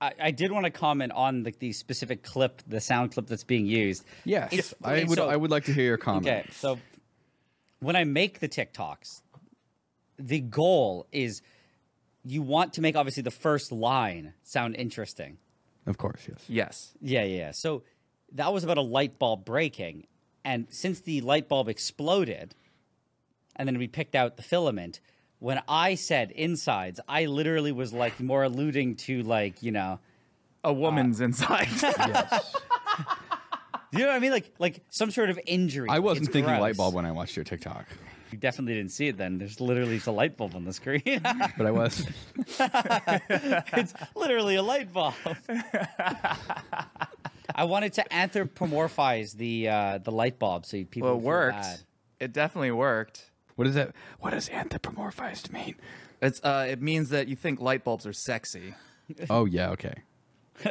I, 0.01 0.13
I 0.21 0.31
did 0.31 0.51
want 0.53 0.65
to 0.67 0.71
comment 0.71 1.13
on 1.13 1.43
the, 1.43 1.53
the 1.59 1.73
specific 1.73 2.23
clip, 2.23 2.63
the 2.67 2.81
sound 2.81 3.13
clip 3.13 3.27
that's 3.27 3.45
being 3.45 3.67
used. 3.67 4.05
Yes, 4.25 4.53
It's- 4.53 4.75
I 4.83 5.05
would. 5.05 5.17
so- 5.17 5.29
I 5.29 5.37
would 5.37 5.51
like 5.51 5.65
to 5.67 5.73
hear 5.73 5.85
your 5.85 5.99
comment. 5.99 6.27
Okay, 6.27 6.45
so 6.53 6.79
when 7.81 7.97
I 7.97 8.05
make 8.05 8.39
the 8.41 8.49
TikToks, 8.49 9.23
the 10.19 10.41
goal 10.41 11.07
is 11.13 11.43
you 12.25 12.43
want 12.43 12.75
to 12.75 12.81
make 12.81 12.97
obviously 12.97 13.23
the 13.23 13.31
first 13.31 13.73
line 13.73 14.35
sound 14.43 14.77
interesting. 14.77 15.39
Of 15.87 15.99
course, 15.99 16.27
yes. 16.29 16.45
Yes. 16.49 16.93
Yeah, 17.01 17.25
yeah. 17.25 17.37
yeah. 17.39 17.51
So 17.51 17.83
that 18.33 18.53
was 18.53 18.63
about 18.65 18.79
a 18.79 18.83
light 18.83 19.19
bulb 19.19 19.45
breaking, 19.45 20.07
and 20.45 20.67
since 20.71 21.01
the 21.01 21.21
light 21.23 21.49
bulb 21.49 21.69
exploded, 21.69 22.55
and 23.57 23.67
then 23.69 23.79
we 23.79 23.89
picked 23.89 24.15
out 24.15 24.37
the 24.37 24.43
filament. 24.43 25.01
When 25.41 25.61
I 25.69 25.97
said 25.97 26.31
insides, 26.31 27.01
I 27.09 27.27
literally 27.27 27.73
was 27.73 27.93
like 27.93 28.21
more 28.21 28.45
alluding 28.45 28.95
to 28.97 29.23
like 29.25 29.61
you 29.61 29.73
know, 29.73 29.99
A 30.63 30.73
woman's 30.73 31.21
uh, 31.21 31.25
inside. 31.25 31.67
Yes. 31.83 32.55
you 33.93 33.99
know 33.99 34.07
what 34.07 34.15
I 34.15 34.19
mean, 34.21 34.31
like 34.31 34.55
like 34.61 34.83
some 34.89 35.11
sort 35.11 35.31
of 35.31 35.41
injury. 35.45 35.89
I 35.91 35.99
wasn't 35.99 36.27
It's 36.29 36.33
thinking 36.33 36.49
gross. 36.51 36.61
light 36.61 36.77
bulb 36.77 36.95
when 36.95 37.05
I 37.05 37.11
watched 37.11 37.35
your 37.37 37.45
TikTok, 37.45 37.87
You 38.33 38.39
definitely 38.39 38.75
didn't 38.75 38.93
see 38.93 39.09
it 39.09 39.19
then. 39.19 39.39
There's 39.39 39.61
literally 39.61 39.97
just 39.97 40.07
a 40.07 40.13
light 40.13 40.37
bulb 40.37 40.55
on 40.55 40.65
the 40.65 40.73
screen. 40.73 41.03
but 41.23 41.67
I 41.67 41.71
was. 41.71 42.07
it's 42.59 43.95
literally 44.15 44.57
a 44.57 44.63
light 44.63 44.93
bulb. 44.93 45.15
I 47.55 47.65
wanted 47.65 47.93
to 47.95 48.05
anthropomorphize 48.11 49.35
the 49.35 49.69
uh, 49.69 49.99
the 49.99 50.11
light 50.11 50.39
bulb 50.39 50.65
so 50.65 50.83
people 50.85 51.11
well, 51.11 51.19
it 51.19 51.23
worked. 51.23 51.61
bad. 51.61 51.81
It 52.21 52.33
definitely 52.33 52.71
worked. 52.71 53.31
What 53.57 53.67
is 53.67 53.75
that? 53.75 53.93
What 54.21 54.31
does 54.31 54.49
anthropomorphized 54.49 55.53
mean? 55.53 55.75
It's 56.23 56.41
uh, 56.43 56.67
it 56.71 56.81
means 56.81 57.11
that 57.11 57.29
you 57.29 57.37
think 57.37 57.61
light 57.61 57.85
bulbs 57.85 58.07
are 58.07 58.15
sexy. 58.15 58.75
Oh 59.29 59.45
yeah, 59.45 59.71
okay. 59.71 59.95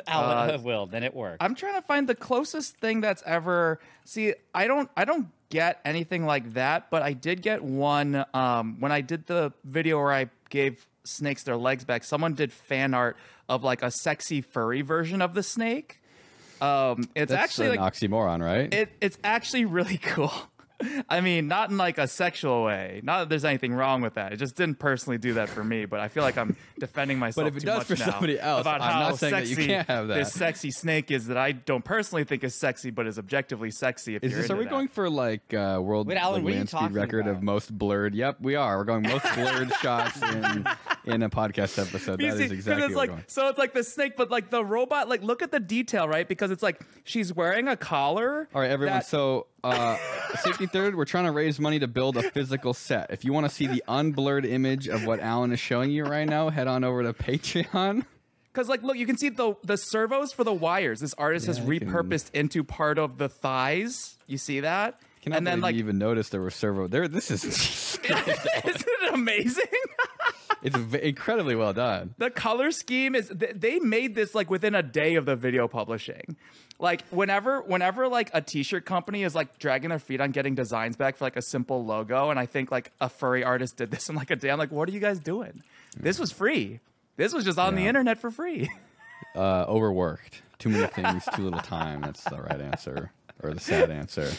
Allen 0.08 0.64
will, 0.64 0.86
then 0.86 1.04
it 1.04 1.14
worked. 1.14 1.44
I'm 1.44 1.56
trying 1.56 1.76
to 1.76 1.82
find 1.82 2.08
the 2.08 2.16
closest 2.16 2.78
thing 2.78 3.02
that's 3.02 3.24
ever. 3.26 3.80
See, 4.06 4.34
I 4.54 4.68
don't, 4.68 4.90
I 4.96 5.06
don't 5.06 5.28
get 5.52 5.80
anything 5.86 6.26
like 6.26 6.54
that, 6.54 6.90
but 6.90 7.04
I 7.04 7.14
did 7.14 7.44
get 7.44 7.64
one 7.64 8.26
um, 8.34 8.80
when 8.80 8.92
I 8.92 9.02
did 9.02 9.28
the 9.28 9.54
video 9.64 10.00
where 10.00 10.12
I 10.12 10.30
gave 10.50 10.88
snakes 11.04 11.44
their 11.44 11.58
legs 11.58 11.84
back. 11.84 12.04
Someone 12.04 12.34
did 12.34 12.52
fan 12.52 12.96
art 12.96 13.18
of 13.48 13.64
like 13.64 13.84
a 13.84 13.92
sexy 13.92 14.42
furry 14.42 14.82
version 14.82 15.22
of 15.22 15.36
the 15.36 15.44
snake. 15.44 16.00
Um, 16.62 17.10
it's 17.16 17.32
That's 17.32 17.44
actually 17.44 17.70
an 17.70 17.76
like 17.78 17.94
oxymoron, 17.94 18.44
right? 18.44 18.74
it, 18.74 18.90
it's 19.02 19.18
actually 19.24 19.66
really 19.66 19.98
cool. 20.02 20.32
I 21.10 21.22
mean, 21.22 21.48
not 21.48 21.70
in 21.70 21.78
like 21.78 21.98
a 21.98 22.08
sexual 22.08 22.64
way. 22.64 23.02
Not 23.04 23.20
that 23.20 23.30
there's 23.30 23.46
anything 23.46 23.74
wrong 23.74 24.02
with 24.02 24.16
that. 24.16 24.34
It 24.34 24.38
just 24.38 24.56
didn't 24.56 24.80
personally 24.80 25.18
do 25.18 25.34
that 25.34 25.50
for 25.50 25.64
me. 25.64 25.86
But 25.86 26.00
I 26.00 26.08
feel 26.08 26.24
like 26.24 26.38
I'm 26.38 26.56
defending 26.80 27.20
myself. 27.20 27.46
but 27.46 27.48
if 27.52 27.58
it 27.58 27.60
too 27.62 27.66
does 27.68 27.84
for 27.86 27.96
somebody 27.96 28.40
else, 28.40 28.62
about 28.62 28.82
I'm 28.82 28.92
how 28.94 29.00
not 29.10 29.20
saying 29.20 29.34
that 29.34 29.48
you 29.48 29.56
sexy 29.56 29.68
can't 29.68 29.88
have 29.88 30.08
that. 30.08 30.16
This 30.16 30.34
sexy 30.34 30.72
snake 30.72 31.12
is 31.12 31.28
that 31.28 31.38
I 31.38 31.52
don't 31.52 31.84
personally 31.86 32.24
think 32.24 32.44
is 32.44 32.56
sexy, 32.56 32.90
but 32.92 33.08
is 33.08 33.18
objectively 33.20 33.72
sexy. 33.72 34.16
If 34.16 34.24
Is 34.24 34.32
you're 34.32 34.42
this? 34.42 34.50
Are 34.50 34.54
into 34.54 34.60
we 34.60 34.66
that. 34.66 34.70
going 34.72 34.88
for 34.88 35.10
like 35.10 35.54
uh, 35.54 35.80
world 35.82 36.08
Wait, 36.08 36.18
Allen, 36.18 36.36
like, 36.36 36.44
what 36.44 36.50
are 36.50 36.52
you 36.52 36.58
land 36.60 36.70
speed 36.70 36.80
talking 36.80 36.96
record 36.96 37.22
about? 37.28 37.38
of 37.38 37.44
most 37.44 37.78
blurred? 37.78 38.16
Yep, 38.16 38.38
we 38.42 38.56
are. 38.56 38.78
We're 38.78 38.84
going 38.84 39.04
most 39.04 39.26
blurred 39.36 39.72
shots 39.82 40.22
in 40.22 40.66
in 41.06 41.24
a 41.24 41.30
podcast 41.30 41.80
episode. 41.80 42.20
That 42.22 42.38
see, 42.38 42.44
is 42.46 42.52
exactly 42.52 42.86
it's 42.86 42.96
like 42.96 43.12
so 43.28 43.48
it's 43.50 43.58
like 43.58 43.74
the 43.74 43.84
snake, 43.84 44.14
but 44.18 44.30
like 44.30 44.50
the 44.50 44.64
robot. 44.64 45.10
Like 45.10 45.24
look 45.24 45.42
at 45.42 45.52
the 45.52 45.60
detail, 45.60 46.08
right? 46.08 46.28
Because 46.28 46.52
it's 46.52 46.64
like 46.64 46.82
she's 47.04 47.34
wearing 47.34 47.68
a 47.68 47.76
collar. 47.76 48.48
All 48.54 48.62
right, 48.62 48.70
everyone. 48.72 48.98
that- 48.98 49.06
So, 49.08 49.48
uh, 49.64 49.98
safety 50.42 50.66
third, 50.68 50.96
we're 50.96 51.06
trying 51.06 51.26
to 51.26 51.32
raise 51.32 51.60
money 51.60 51.80
to 51.80 51.88
build 51.88 52.18
a 52.18 52.24
physical 52.32 52.74
set. 52.74 53.10
If 53.12 53.24
you 53.26 53.34
want 53.34 53.48
to 53.48 53.54
see 53.54 53.68
the 53.68 53.84
unblurred 53.88 54.46
image 54.46 54.88
of 54.88 55.06
what 55.06 55.20
Allen 55.20 55.52
is 55.52 55.60
showing 55.60 55.92
you 55.92 56.04
right 56.06 56.28
now, 56.28 56.50
head 56.50 56.68
on 56.68 56.84
over 56.84 57.04
to 57.04 57.14
Patreon. 57.14 58.06
Because 58.54 58.68
like, 58.68 58.84
look, 58.84 58.98
you 58.98 59.06
can 59.06 59.16
see 59.18 59.30
the 59.30 59.56
the 59.64 59.78
servos 59.78 60.34
for 60.34 60.44
the 60.44 60.52
wires. 60.54 61.00
This 61.00 61.14
artist 61.14 61.46
has 61.46 61.58
Yeah, 61.58 61.64
I 61.74 61.78
can- 61.80 61.88
repurposed 61.88 62.32
into 62.34 62.66
part 62.66 63.00
of 63.00 63.18
the 63.18 63.30
thighs. 63.30 64.18
You 64.28 64.38
see 64.38 64.60
that? 64.60 65.00
Cannot 65.22 65.38
and 65.38 65.48
then 65.48 65.62
like, 65.62 65.74
you 65.76 65.80
even 65.80 65.98
noticed 65.98 66.32
there 66.34 66.42
were 66.42 66.52
servo 66.52 66.88
there. 66.88 67.08
This 67.08 67.32
is 67.32 67.46
isn't 68.04 68.04
it 68.04 69.14
amazing? 69.14 69.64
It's 70.64 70.76
incredibly 70.96 71.56
well 71.56 71.74
done. 71.74 72.14
the 72.18 72.30
color 72.30 72.72
scheme 72.72 73.16
is 73.16 73.30
they 73.30 73.80
made 73.80 74.16
this 74.16 74.36
like 74.36 74.50
within 74.50 74.76
a 74.76 74.84
day 74.84 75.16
of 75.16 75.26
the 75.26 75.36
video 75.36 75.68
publishing. 75.68 76.36
Like 76.80 77.04
whenever 77.10 77.62
whenever 77.62 78.08
like 78.08 78.32
a 78.34 78.42
t-shirt 78.42 78.86
company 78.86 79.24
is 79.24 79.36
like 79.36 79.60
dragging 79.60 79.90
their 79.90 80.00
feet 80.00 80.20
on 80.22 80.32
getting 80.32 80.56
designs 80.56 80.96
back 80.96 81.18
for 81.18 81.26
like 81.26 81.36
a 81.36 81.42
simple 81.42 81.86
logo, 81.86 82.30
and 82.30 82.40
I 82.40 82.46
think 82.46 82.72
like 82.72 82.92
a 83.00 83.10
furry 83.10 83.44
artist 83.44 83.78
did 83.78 83.92
this 83.92 84.10
in 84.10 84.16
like 84.16 84.32
a 84.32 84.36
day. 84.36 84.50
I'm 84.50 84.60
like, 84.60 84.72
what 84.72 84.90
are 84.90 84.92
you 84.92 85.00
guys 85.00 85.20
doing? 85.20 85.62
This 85.98 86.18
was 86.20 86.32
free. 86.32 86.80
This 87.18 87.34
was 87.34 87.46
just 87.46 87.60
on 87.60 87.76
the 87.76 87.86
internet 87.88 88.20
for 88.20 88.32
free. 88.32 88.70
Uh, 89.36 89.64
overworked. 89.70 90.42
Too 90.60 90.68
many 90.68 90.88
things, 90.88 91.24
too 91.36 91.44
little 91.44 91.62
time. 91.62 92.02
That's 92.02 92.22
the 92.26 92.42
right 92.42 92.60
answer, 92.60 93.12
or 93.42 93.54
the 93.54 93.62
sad 93.62 93.90
answer. 93.90 94.30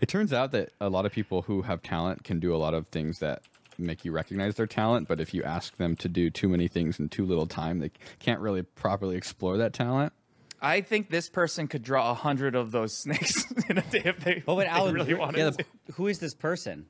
It 0.00 0.08
turns 0.08 0.32
out 0.32 0.52
that 0.52 0.70
a 0.80 0.88
lot 0.88 1.04
of 1.04 1.10
people 1.10 1.42
who 1.42 1.62
have 1.62 1.82
talent 1.82 2.22
can 2.22 2.38
do 2.38 2.54
a 2.54 2.58
lot 2.58 2.74
of 2.74 2.86
things 2.88 3.18
that 3.18 3.42
make 3.78 4.04
you 4.04 4.12
recognize 4.12 4.56
their 4.56 4.66
talent, 4.66 5.08
but 5.08 5.20
if 5.20 5.32
you 5.32 5.42
ask 5.44 5.76
them 5.76 5.96
to 5.96 6.08
do 6.08 6.30
too 6.30 6.48
many 6.48 6.68
things 6.68 6.98
in 6.98 7.08
too 7.08 7.24
little 7.24 7.46
time, 7.46 7.78
they 7.78 7.90
can't 8.18 8.40
really 8.40 8.62
properly 8.62 9.16
explore 9.16 9.56
that 9.58 9.72
talent. 9.72 10.12
I 10.60 10.80
think 10.80 11.08
this 11.10 11.28
person 11.28 11.68
could 11.68 11.82
draw 11.84 12.10
a 12.10 12.14
hundred 12.14 12.54
of 12.56 12.72
those 12.72 12.96
snakes 12.96 13.44
in 13.68 13.78
a 13.78 13.82
day 13.82 14.02
if 14.04 14.18
they, 14.24 14.42
But 14.44 14.56
wait, 14.56 14.64
they 14.64 14.70
Allen, 14.70 14.94
really 14.94 15.14
wanted 15.14 15.38
yeah, 15.38 15.50
to. 15.50 15.64
who 15.94 16.08
is 16.08 16.18
this 16.18 16.34
person? 16.34 16.86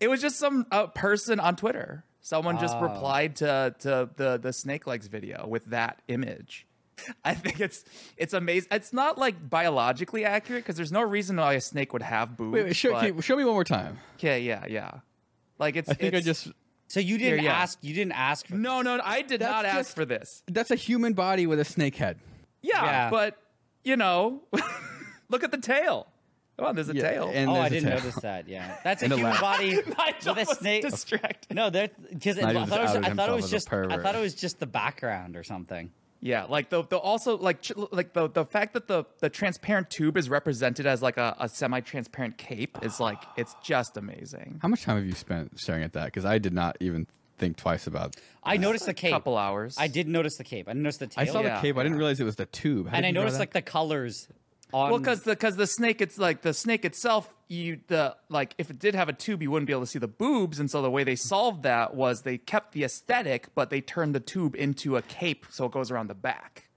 It 0.00 0.08
was 0.08 0.20
just 0.20 0.36
some 0.38 0.66
uh, 0.72 0.88
person 0.88 1.38
on 1.38 1.54
Twitter. 1.54 2.04
Someone 2.20 2.58
just 2.58 2.74
Oh. 2.76 2.80
replied 2.82 3.36
to 3.36 3.74
to 3.80 4.10
the 4.16 4.36
the 4.38 4.52
snake 4.52 4.86
legs 4.86 5.06
video 5.06 5.46
with 5.46 5.64
that 5.66 6.02
image. 6.08 6.66
I 7.24 7.34
think 7.34 7.60
it's 7.60 7.84
it's 8.16 8.32
amazing. 8.32 8.68
It's 8.72 8.92
not 8.92 9.16
like 9.18 9.48
biologically 9.48 10.24
accurate 10.24 10.64
because 10.64 10.76
there's 10.76 10.90
no 10.92 11.02
reason 11.02 11.36
why 11.36 11.54
a 11.54 11.60
snake 11.60 11.92
would 11.92 12.02
have 12.02 12.36
boobs. 12.36 12.52
Wait, 12.54 12.64
wait 12.64 12.76
show, 12.76 12.92
but- 12.92 13.14
you- 13.14 13.22
show 13.22 13.36
me 13.36 13.44
one 13.44 13.54
more 13.54 13.64
time. 13.64 13.98
Okay, 14.16 14.40
yeah, 14.42 14.64
yeah. 14.68 14.90
Like 15.62 15.76
it's. 15.76 15.88
I 15.88 15.94
think 15.94 16.14
I 16.14 16.20
just. 16.20 16.48
So 16.88 17.00
you 17.00 17.16
didn't 17.16 17.38
Here, 17.38 17.44
yeah. 17.50 17.54
ask. 17.62 17.78
You 17.80 17.94
didn't 17.94 18.12
ask. 18.12 18.46
For 18.46 18.54
No, 18.54 18.82
no, 18.82 19.00
I 19.02 19.22
did 19.22 19.40
That's 19.40 19.50
not 19.50 19.64
ask 19.64 19.76
just- 19.78 19.94
for 19.94 20.04
this. 20.04 20.42
That's 20.46 20.70
a 20.70 20.74
human 20.76 21.14
body 21.14 21.46
with 21.46 21.58
a 21.60 21.64
snake 21.64 21.96
head. 21.96 22.18
Yeah, 22.60 22.84
Yeah. 22.84 23.10
but 23.10 23.38
you 23.84 23.96
know, 23.96 24.42
look 25.30 25.42
at 25.44 25.50
the 25.50 25.58
tail. 25.58 26.06
Come 26.58 26.66
on, 26.66 26.74
there's 26.74 26.90
a 26.90 26.94
Yeah, 26.94 27.10
tail. 27.10 27.30
and 27.32 27.48
Oh, 27.48 27.54
there's 27.54 27.64
I 27.64 27.66
a 27.66 27.70
didn't 27.70 27.88
tail. 27.88 27.98
notice 27.98 28.14
that. 28.22 28.46
Yeah, 28.48 28.76
that's 28.84 29.02
a 29.02 29.06
a 29.06 29.08
human 29.08 29.24
lab. 29.32 29.40
body 29.40 29.80
Nigel 29.98 30.34
with 30.34 30.50
a 30.50 30.54
snake. 30.54 30.82
distracted. 30.82 31.54
No, 31.54 31.70
that 31.70 31.92
because 32.10 32.38
I 32.38 32.52
thought 32.66 32.80
it 32.80 32.82
was, 32.82 32.90
just 32.90 33.04
I 33.06 33.14
thought 33.14 33.28
it 33.30 33.34
was 33.34 33.50
just 33.50 33.72
I 33.72 33.96
thought 34.02 34.14
it 34.14 34.20
was 34.20 34.34
just 34.34 34.60
the 34.60 34.66
background 34.66 35.34
or 35.36 35.44
something. 35.44 35.90
Yeah, 36.24 36.44
like 36.44 36.70
the 36.70 36.84
the 36.84 36.96
also 36.96 37.36
like 37.36 37.62
ch- 37.62 37.72
like 37.90 38.12
the 38.12 38.28
the 38.28 38.44
fact 38.44 38.74
that 38.74 38.86
the 38.86 39.04
the 39.18 39.28
transparent 39.28 39.90
tube 39.90 40.16
is 40.16 40.30
represented 40.30 40.86
as 40.86 41.02
like 41.02 41.16
a, 41.16 41.36
a 41.40 41.48
semi 41.48 41.80
transparent 41.80 42.38
cape 42.38 42.78
is 42.80 43.00
like 43.00 43.20
it's 43.36 43.56
just 43.60 43.96
amazing. 43.96 44.60
How 44.62 44.68
much 44.68 44.84
time 44.84 44.96
have 44.96 45.04
you 45.04 45.14
spent 45.14 45.58
staring 45.58 45.82
at 45.82 45.94
that? 45.94 46.06
Because 46.06 46.24
I 46.24 46.38
did 46.38 46.52
not 46.52 46.76
even 46.78 47.08
think 47.38 47.56
twice 47.56 47.88
about. 47.88 48.14
I 48.44 48.56
noticed 48.56 48.86
the 48.86 48.94
cape. 48.94 49.10
Couple 49.10 49.36
hours. 49.36 49.74
I 49.78 49.88
did 49.88 50.06
notice 50.06 50.36
the 50.36 50.44
cape. 50.44 50.68
I 50.68 50.74
noticed 50.74 51.00
the 51.00 51.08
tail. 51.08 51.22
I 51.22 51.24
saw 51.26 51.40
yeah, 51.40 51.56
the 51.56 51.60
cape. 51.60 51.76
I 51.76 51.82
didn't 51.82 51.98
realize 51.98 52.20
it 52.20 52.24
was 52.24 52.36
the 52.36 52.46
tube. 52.46 52.88
How 52.88 52.96
and 52.96 53.02
did 53.02 53.06
I 53.06 53.08
you 53.08 53.14
draw 53.14 53.22
noticed 53.22 53.38
that? 53.38 53.40
like 53.40 53.52
the 53.52 53.62
colors 53.62 54.28
on. 54.72 54.90
Well, 54.90 54.98
because 54.98 55.22
the 55.22 55.32
because 55.32 55.56
the 55.56 55.66
snake, 55.66 56.00
it's 56.00 56.18
like 56.18 56.42
the 56.42 56.54
snake 56.54 56.84
itself. 56.84 57.32
You 57.48 57.80
the 57.88 58.16
like 58.28 58.54
if 58.58 58.70
it 58.70 58.78
did 58.78 58.94
have 58.94 59.08
a 59.08 59.12
tube, 59.12 59.42
you 59.42 59.50
wouldn't 59.50 59.66
be 59.66 59.72
able 59.72 59.82
to 59.82 59.86
see 59.86 59.98
the 59.98 60.08
boobs, 60.08 60.58
and 60.58 60.70
so 60.70 60.80
the 60.82 60.90
way 60.90 61.04
they 61.04 61.16
solved 61.16 61.64
that 61.64 61.94
was 61.94 62.22
they 62.22 62.38
kept 62.38 62.72
the 62.72 62.82
aesthetic, 62.84 63.48
but 63.54 63.68
they 63.70 63.80
turned 63.80 64.14
the 64.14 64.20
tube 64.20 64.54
into 64.56 64.96
a 64.96 65.02
cape, 65.02 65.46
so 65.50 65.66
it 65.66 65.72
goes 65.72 65.90
around 65.90 66.08
the 66.08 66.14
back. 66.14 66.68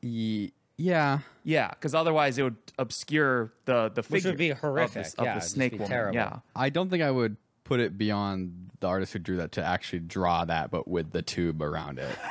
Ye- 0.00 0.52
yeah. 0.76 1.20
Yeah, 1.44 1.68
because 1.68 1.94
otherwise 1.94 2.36
it 2.36 2.42
would 2.42 2.56
obscure 2.78 3.52
the 3.64 3.90
the 3.94 4.02
Which 4.02 4.22
figure 4.22 4.30
would 4.32 4.38
be 4.38 4.50
of 4.50 4.58
horrific. 4.58 5.04
this- 5.04 5.14
of, 5.14 5.24
Yeah, 5.24 5.34
the 5.34 5.38
it'd 5.38 5.50
snake 5.50 5.72
be 5.72 5.78
woman. 5.78 5.90
terrible. 5.90 6.14
Yeah, 6.16 6.38
I 6.56 6.68
don't 6.70 6.90
think 6.90 7.02
I 7.04 7.10
would 7.12 7.36
put 7.62 7.78
it 7.80 7.96
beyond 7.96 8.70
the 8.80 8.88
artist 8.88 9.12
who 9.12 9.20
drew 9.20 9.36
that 9.36 9.52
to 9.52 9.64
actually 9.64 10.00
draw 10.00 10.44
that, 10.44 10.70
but 10.72 10.88
with 10.88 11.12
the 11.12 11.22
tube 11.22 11.62
around 11.62 11.98
it. 12.00 12.18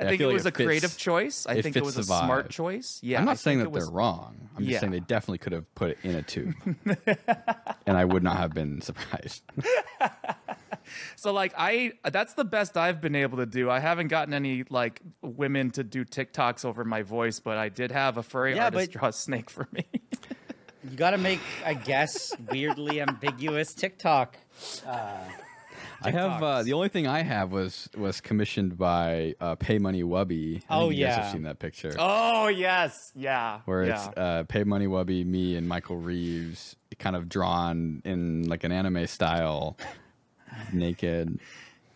I 0.00 0.04
I 0.04 0.08
think 0.08 0.20
it 0.22 0.26
like 0.26 0.34
was 0.34 0.46
it 0.46 0.48
a 0.48 0.52
creative 0.52 0.96
choice. 0.96 1.46
I 1.48 1.54
it 1.54 1.62
think 1.62 1.76
it 1.76 1.84
was 1.84 1.96
a 1.96 2.00
vibe. 2.02 2.24
smart 2.24 2.50
choice. 2.50 2.98
Yeah, 3.02 3.18
I'm 3.18 3.28
I 3.28 3.32
not 3.32 3.38
saying 3.38 3.58
that 3.58 3.66
it 3.68 3.72
they're 3.72 3.82
was- 3.82 3.90
wrong. 3.90 4.48
I'm 4.56 4.62
Yeah. 4.64 4.70
just 4.70 4.80
saying 4.80 4.92
they 4.92 5.00
definitely 5.00 5.38
could 5.38 5.52
have 5.52 5.72
put 5.74 5.90
it 5.90 5.98
in 6.04 6.14
a 6.14 6.22
tube, 6.22 6.54
and 7.86 7.96
I 7.96 8.04
would 8.04 8.22
not 8.22 8.36
have 8.38 8.52
been 8.54 8.80
surprised. 8.80 9.42
So 11.16 11.32
like 11.32 11.54
I 11.56 11.92
that's 12.10 12.34
the 12.34 12.44
best 12.44 12.76
I've 12.76 13.00
been 13.00 13.14
able 13.14 13.38
to 13.38 13.46
do. 13.46 13.70
I 13.70 13.78
haven't 13.80 14.08
gotten 14.08 14.34
any 14.34 14.64
like 14.68 15.00
women 15.22 15.70
to 15.72 15.82
do 15.82 16.04
TikToks 16.04 16.64
over 16.64 16.84
my 16.84 17.00
voice, 17.02 17.40
but 17.40 17.56
I 17.56 17.70
did 17.70 17.90
have 17.90 18.18
a 18.18 18.22
furry 18.22 18.54
Yeah, 18.56 18.64
artist 18.66 18.92
but- 18.92 18.98
draw 19.00 19.08
a 19.08 19.12
snake 19.12 19.48
for 19.48 19.66
me. 19.72 19.86
you 20.84 20.96
got 20.96 21.10
to 21.12 21.18
make, 21.18 21.40
I 21.64 21.72
guess, 21.72 22.34
weirdly 22.50 23.00
ambiguous 23.00 23.72
TikTok. 23.72 24.36
Uh, 24.86 25.16
I 26.04 26.10
have 26.10 26.42
uh, 26.42 26.62
the 26.62 26.72
only 26.74 26.88
thing 26.88 27.06
I 27.06 27.22
have 27.22 27.50
was 27.52 27.88
was 27.96 28.20
commissioned 28.20 28.76
by 28.76 29.34
uh, 29.40 29.54
Pay 29.56 29.78
Money 29.78 30.02
Wubby. 30.02 30.62
I 30.68 30.78
Oh, 30.80 30.88
guys 30.90 30.98
yeah. 30.98 31.22
have 31.22 31.32
seen 31.32 31.42
that 31.44 31.58
picture 31.58 31.94
oh 31.98 32.48
yes, 32.48 33.12
yeah. 33.14 33.60
where 33.64 33.84
yeah. 33.84 34.08
it's 34.08 34.18
uh, 34.18 34.44
Pay 34.48 34.64
Money 34.64 34.86
Wubby, 34.86 35.24
me, 35.24 35.56
and 35.56 35.68
Michael 35.68 35.96
Reeves, 35.96 36.76
kind 36.98 37.16
of 37.16 37.28
drawn 37.28 38.02
in 38.04 38.48
like 38.48 38.64
an 38.64 38.72
anime 38.72 39.06
style, 39.06 39.76
naked. 40.72 41.40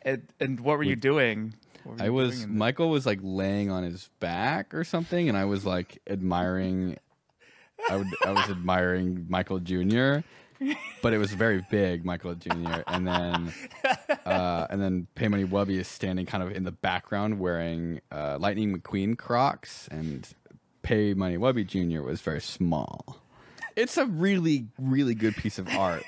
and, 0.02 0.22
and 0.40 0.60
what 0.60 0.78
were 0.78 0.84
you 0.84 0.96
doing? 0.96 1.54
Were 1.84 1.94
I 2.00 2.06
you 2.06 2.12
was 2.12 2.40
doing 2.40 2.56
Michael 2.58 2.90
was 2.90 3.06
like 3.06 3.20
laying 3.22 3.70
on 3.70 3.82
his 3.82 4.10
back 4.20 4.74
or 4.74 4.84
something, 4.84 5.28
and 5.28 5.36
I 5.36 5.44
was 5.44 5.64
like 5.64 5.98
admiring. 6.08 6.96
I 7.88 7.96
would 7.96 8.08
I 8.26 8.32
was 8.32 8.50
admiring 8.50 9.26
Michael 9.28 9.60
Jr. 9.60 10.18
But 11.02 11.12
it 11.12 11.18
was 11.18 11.32
very 11.32 11.64
big, 11.70 12.04
Michael 12.04 12.34
Jr. 12.34 12.82
And 12.86 13.06
then 13.06 13.54
uh, 14.26 14.66
and 14.70 14.82
then 14.82 15.06
Pay 15.14 15.28
Money 15.28 15.44
Wubby 15.44 15.78
is 15.78 15.88
standing 15.88 16.26
kind 16.26 16.42
of 16.42 16.50
in 16.50 16.64
the 16.64 16.72
background 16.72 17.38
wearing 17.38 18.00
uh, 18.10 18.38
Lightning 18.40 18.76
McQueen 18.76 19.16
Crocs, 19.16 19.88
and 19.90 20.28
Pay 20.82 21.14
Money 21.14 21.36
Wubby 21.36 21.66
Jr. 21.66 22.02
was 22.02 22.20
very 22.20 22.40
small. 22.40 23.18
It's 23.76 23.96
a 23.96 24.06
really 24.06 24.66
really 24.78 25.14
good 25.14 25.36
piece 25.36 25.58
of 25.58 25.68
art. 25.68 26.02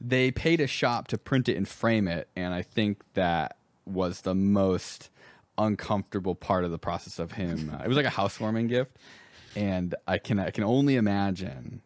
They 0.00 0.32
paid 0.32 0.60
a 0.60 0.66
shop 0.66 1.08
to 1.08 1.18
print 1.18 1.48
it 1.48 1.56
and 1.56 1.68
frame 1.68 2.08
it, 2.08 2.28
and 2.34 2.52
I 2.52 2.62
think 2.62 3.02
that 3.14 3.56
was 3.84 4.22
the 4.22 4.34
most 4.34 5.10
uncomfortable 5.58 6.34
part 6.34 6.64
of 6.64 6.70
the 6.70 6.78
process 6.78 7.18
of 7.18 7.32
him. 7.32 7.70
Uh, 7.72 7.84
it 7.84 7.88
was 7.88 7.96
like 7.96 8.06
a 8.06 8.10
housewarming 8.10 8.66
gift, 8.66 8.96
and 9.54 9.94
I 10.06 10.18
can 10.18 10.38
I 10.38 10.50
can 10.50 10.64
only 10.64 10.96
imagine, 10.96 11.82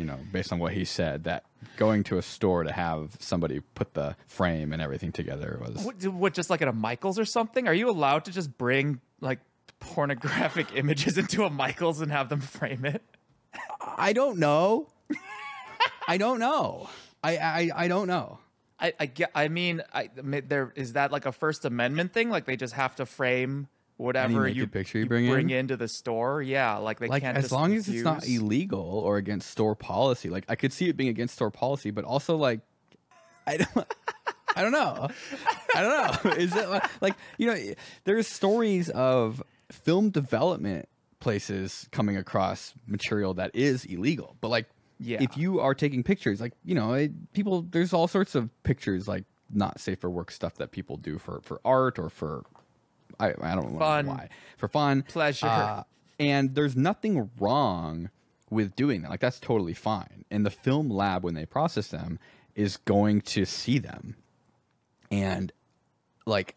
you 0.00 0.06
know, 0.06 0.18
based 0.32 0.50
on 0.50 0.58
what 0.58 0.72
he 0.72 0.86
said, 0.86 1.24
that 1.24 1.44
going 1.76 2.02
to 2.04 2.16
a 2.16 2.22
store 2.22 2.64
to 2.64 2.72
have 2.72 3.18
somebody 3.20 3.60
put 3.60 3.92
the 3.92 4.16
frame 4.26 4.72
and 4.72 4.80
everything 4.80 5.12
together 5.12 5.60
was. 5.60 5.84
What, 5.84 6.02
what 6.06 6.32
just 6.32 6.48
like 6.48 6.62
at 6.62 6.68
a 6.68 6.72
Michaels 6.72 7.18
or 7.18 7.26
something? 7.26 7.68
Are 7.68 7.74
you 7.74 7.90
allowed 7.90 8.24
to 8.24 8.32
just 8.32 8.56
bring 8.56 9.02
like 9.20 9.40
pornographic 9.78 10.68
images 10.74 11.18
into 11.18 11.44
a 11.44 11.50
Michaels 11.50 12.00
and 12.00 12.10
have 12.10 12.30
them 12.30 12.40
frame 12.40 12.86
it? 12.86 13.02
I 13.80 14.14
don't 14.14 14.38
know. 14.38 14.88
I 16.08 16.16
don't 16.16 16.38
know. 16.38 16.88
I, 17.22 17.36
I 17.36 17.70
I 17.76 17.88
don't 17.88 18.08
know. 18.08 18.38
I, 18.78 18.94
I. 18.98 19.10
I 19.34 19.48
mean, 19.48 19.82
I, 19.92 20.08
I 20.32 20.40
there 20.40 20.72
is 20.74 20.94
that 20.94 21.12
like 21.12 21.26
a 21.26 21.32
First 21.32 21.66
Amendment 21.66 22.14
thing. 22.14 22.30
Like 22.30 22.46
they 22.46 22.56
just 22.56 22.72
have 22.72 22.96
to 22.96 23.04
frame 23.04 23.68
whatever 24.00 24.48
you, 24.48 24.66
picture 24.66 24.98
you 24.98 25.04
you 25.04 25.08
bring 25.08 25.50
in? 25.50 25.50
into 25.50 25.76
the 25.76 25.88
store. 25.88 26.42
Yeah, 26.42 26.76
like 26.78 26.98
they 26.98 27.08
like 27.08 27.22
can't 27.22 27.36
as 27.36 27.52
long 27.52 27.74
as 27.74 27.88
it's 27.88 28.02
not 28.02 28.26
illegal 28.26 28.80
or 28.80 29.16
against 29.16 29.50
store 29.50 29.74
policy. 29.74 30.30
Like 30.30 30.44
I 30.48 30.54
could 30.56 30.72
see 30.72 30.88
it 30.88 30.96
being 30.96 31.10
against 31.10 31.34
store 31.34 31.50
policy, 31.50 31.90
but 31.90 32.04
also 32.04 32.36
like 32.36 32.60
I 33.46 33.58
don't 33.58 33.86
I 34.56 34.62
don't 34.62 34.72
know. 34.72 35.08
I 35.74 35.82
don't 35.82 36.24
know. 36.24 36.30
Is 36.36 36.54
it 36.56 36.68
like, 36.68 37.02
like 37.02 37.14
you 37.38 37.46
know 37.46 37.56
there's 38.04 38.26
stories 38.26 38.88
of 38.90 39.42
film 39.70 40.10
development 40.10 40.88
places 41.20 41.86
coming 41.92 42.16
across 42.16 42.74
material 42.86 43.34
that 43.34 43.50
is 43.54 43.84
illegal. 43.84 44.36
But 44.40 44.48
like 44.48 44.66
Yeah. 44.98 45.18
if 45.22 45.36
you 45.36 45.60
are 45.60 45.74
taking 45.74 46.02
pictures 46.02 46.40
like 46.40 46.54
you 46.64 46.74
know 46.74 46.94
it, 46.94 47.32
people 47.32 47.62
there's 47.62 47.92
all 47.92 48.08
sorts 48.08 48.34
of 48.34 48.48
pictures 48.64 49.06
like 49.06 49.24
not 49.52 49.78
safe 49.80 50.00
for 50.00 50.08
work 50.10 50.30
stuff 50.30 50.54
that 50.56 50.70
people 50.70 50.96
do 50.96 51.18
for 51.18 51.40
for 51.42 51.60
art 51.64 51.98
or 51.98 52.08
for 52.08 52.44
I, 53.20 53.34
I 53.40 53.54
don't 53.54 53.72
know 53.72 53.78
why 53.78 54.28
for 54.56 54.68
fun 54.68 55.02
Pleasure. 55.02 55.46
Uh, 55.46 55.82
and 56.18 56.54
there's 56.54 56.76
nothing 56.76 57.30
wrong 57.38 58.10
with 58.50 58.74
doing 58.76 59.02
that. 59.02 59.10
Like 59.10 59.20
that's 59.20 59.40
totally 59.40 59.74
fine. 59.74 60.24
And 60.30 60.44
the 60.44 60.50
film 60.50 60.90
lab 60.90 61.24
when 61.24 61.34
they 61.34 61.46
process 61.46 61.88
them 61.88 62.18
is 62.54 62.76
going 62.78 63.20
to 63.22 63.44
see 63.44 63.78
them. 63.78 64.16
And 65.10 65.52
like 66.26 66.56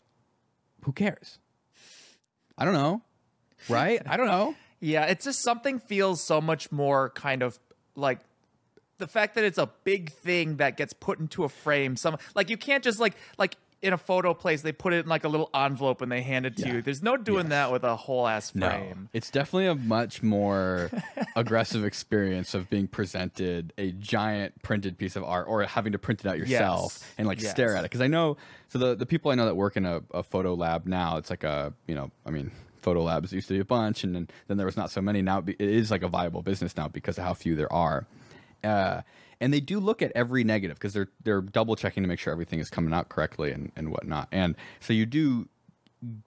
who 0.84 0.92
cares? 0.92 1.40
I 2.58 2.66
don't 2.66 2.74
know. 2.74 3.02
Right? 3.70 4.02
I 4.06 4.18
don't 4.18 4.28
know. 4.28 4.56
Yeah, 4.84 5.06
it's 5.06 5.24
just 5.24 5.42
something 5.42 5.80
feels 5.80 6.22
so 6.22 6.42
much 6.42 6.70
more 6.70 7.10
kind 7.12 7.42
of 7.42 7.58
like 7.96 8.20
the 8.98 9.08
fact 9.08 9.36
that 9.36 9.46
it's 9.46 9.58
a 9.58 9.70
big 9.86 10.12
thing 10.12 10.58
that 10.58 10.76
gets 10.76 10.92
put 10.92 11.20
into 11.20 11.46
a 11.46 11.50
frame. 11.50 11.96
Some 11.96 12.18
like 12.36 12.50
you 12.50 12.58
can't 12.58 12.84
just 12.84 13.00
like 13.00 13.16
like 13.38 13.56
in 13.84 13.94
a 13.94 13.98
photo 13.98 14.34
place 14.34 14.62
they 14.62 14.72
put 14.72 14.94
it 14.94 15.04
in 15.04 15.10
like 15.10 15.24
a 15.24 15.28
little 15.28 15.50
envelope 15.54 16.02
and 16.02 16.12
they 16.12 16.22
hand 16.22 16.46
it 16.46 16.56
to 16.58 16.66
Yeah. 16.66 16.74
you. 16.76 16.82
There's 16.82 17.04
no 17.04 17.18
doing 17.18 17.46
Yes. 17.46 17.50
that 17.50 17.72
with 17.72 17.84
a 17.84 17.96
whole 17.96 18.28
ass 18.28 18.52
frame. 18.52 18.62
No, 19.04 19.08
it's 19.14 19.30
definitely 19.30 19.68
a 19.68 19.76
much 19.76 20.24
more 20.24 20.90
aggressive 21.36 21.84
experience 21.86 22.54
of 22.54 22.70
being 22.70 22.88
presented 22.88 23.74
a 23.78 23.92
giant 23.92 24.62
printed 24.62 24.98
piece 24.98 25.16
of 25.16 25.24
art 25.24 25.48
or 25.48 25.64
having 25.64 25.92
to 25.92 26.00
print 26.00 26.22
it 26.22 26.28
out 26.28 26.38
yourself 26.38 26.98
Yes. 27.00 27.14
and 27.18 27.28
like 27.28 27.42
Yes. 27.42 27.52
stare 27.52 27.76
at 27.76 27.80
it. 27.82 27.84
Because 27.84 28.02
I 28.02 28.08
know, 28.08 28.38
so 28.70 28.80
the 28.80 28.96
the 28.96 29.06
people 29.06 29.32
I 29.32 29.36
know 29.36 29.46
that 29.46 29.56
work 29.56 29.78
in 29.78 29.86
a, 29.86 30.02
a 30.14 30.24
photo 30.24 30.54
lab 30.54 30.86
now, 30.88 31.18
it's 31.18 31.30
like 31.30 31.44
a 31.44 31.74
you 31.88 31.94
know, 31.96 32.10
I 32.26 32.32
mean, 32.32 32.52
photo 32.82 33.04
labs 33.04 33.32
used 33.34 33.48
to 33.50 33.54
be 33.54 33.60
a 33.60 33.66
bunch, 33.66 34.04
and 34.04 34.16
then, 34.16 34.28
then 34.48 34.58
there 34.58 34.66
was 34.66 34.76
not 34.78 34.92
so 34.92 35.02
many. 35.02 35.22
Now 35.22 35.44
it 35.46 35.60
is 35.60 35.92
like 35.92 36.04
a 36.04 36.08
viable 36.08 36.42
business 36.42 36.76
now 36.76 36.88
because 36.88 37.18
of 37.18 37.24
how 37.24 37.34
few 37.34 37.56
there 37.56 37.72
are. 37.72 38.06
Uh, 38.64 39.02
and 39.42 39.54
they 39.54 39.60
do 39.60 39.80
look 39.80 40.02
at 40.02 40.12
every 40.16 40.44
negative 40.44 40.78
because 40.78 40.94
they're 40.94 41.10
they're 41.24 41.42
double 41.42 41.76
checking 41.76 42.04
to 42.04 42.10
make 42.10 42.20
sure 42.20 42.32
everything 42.34 42.60
is 42.60 42.70
coming 42.70 42.94
out 42.94 43.10
correctly 43.10 43.52
and, 43.52 43.72
and 43.76 43.92
whatnot. 43.92 44.28
And 44.32 44.56
so 44.80 44.94
you 44.94 45.06
do 45.06 45.48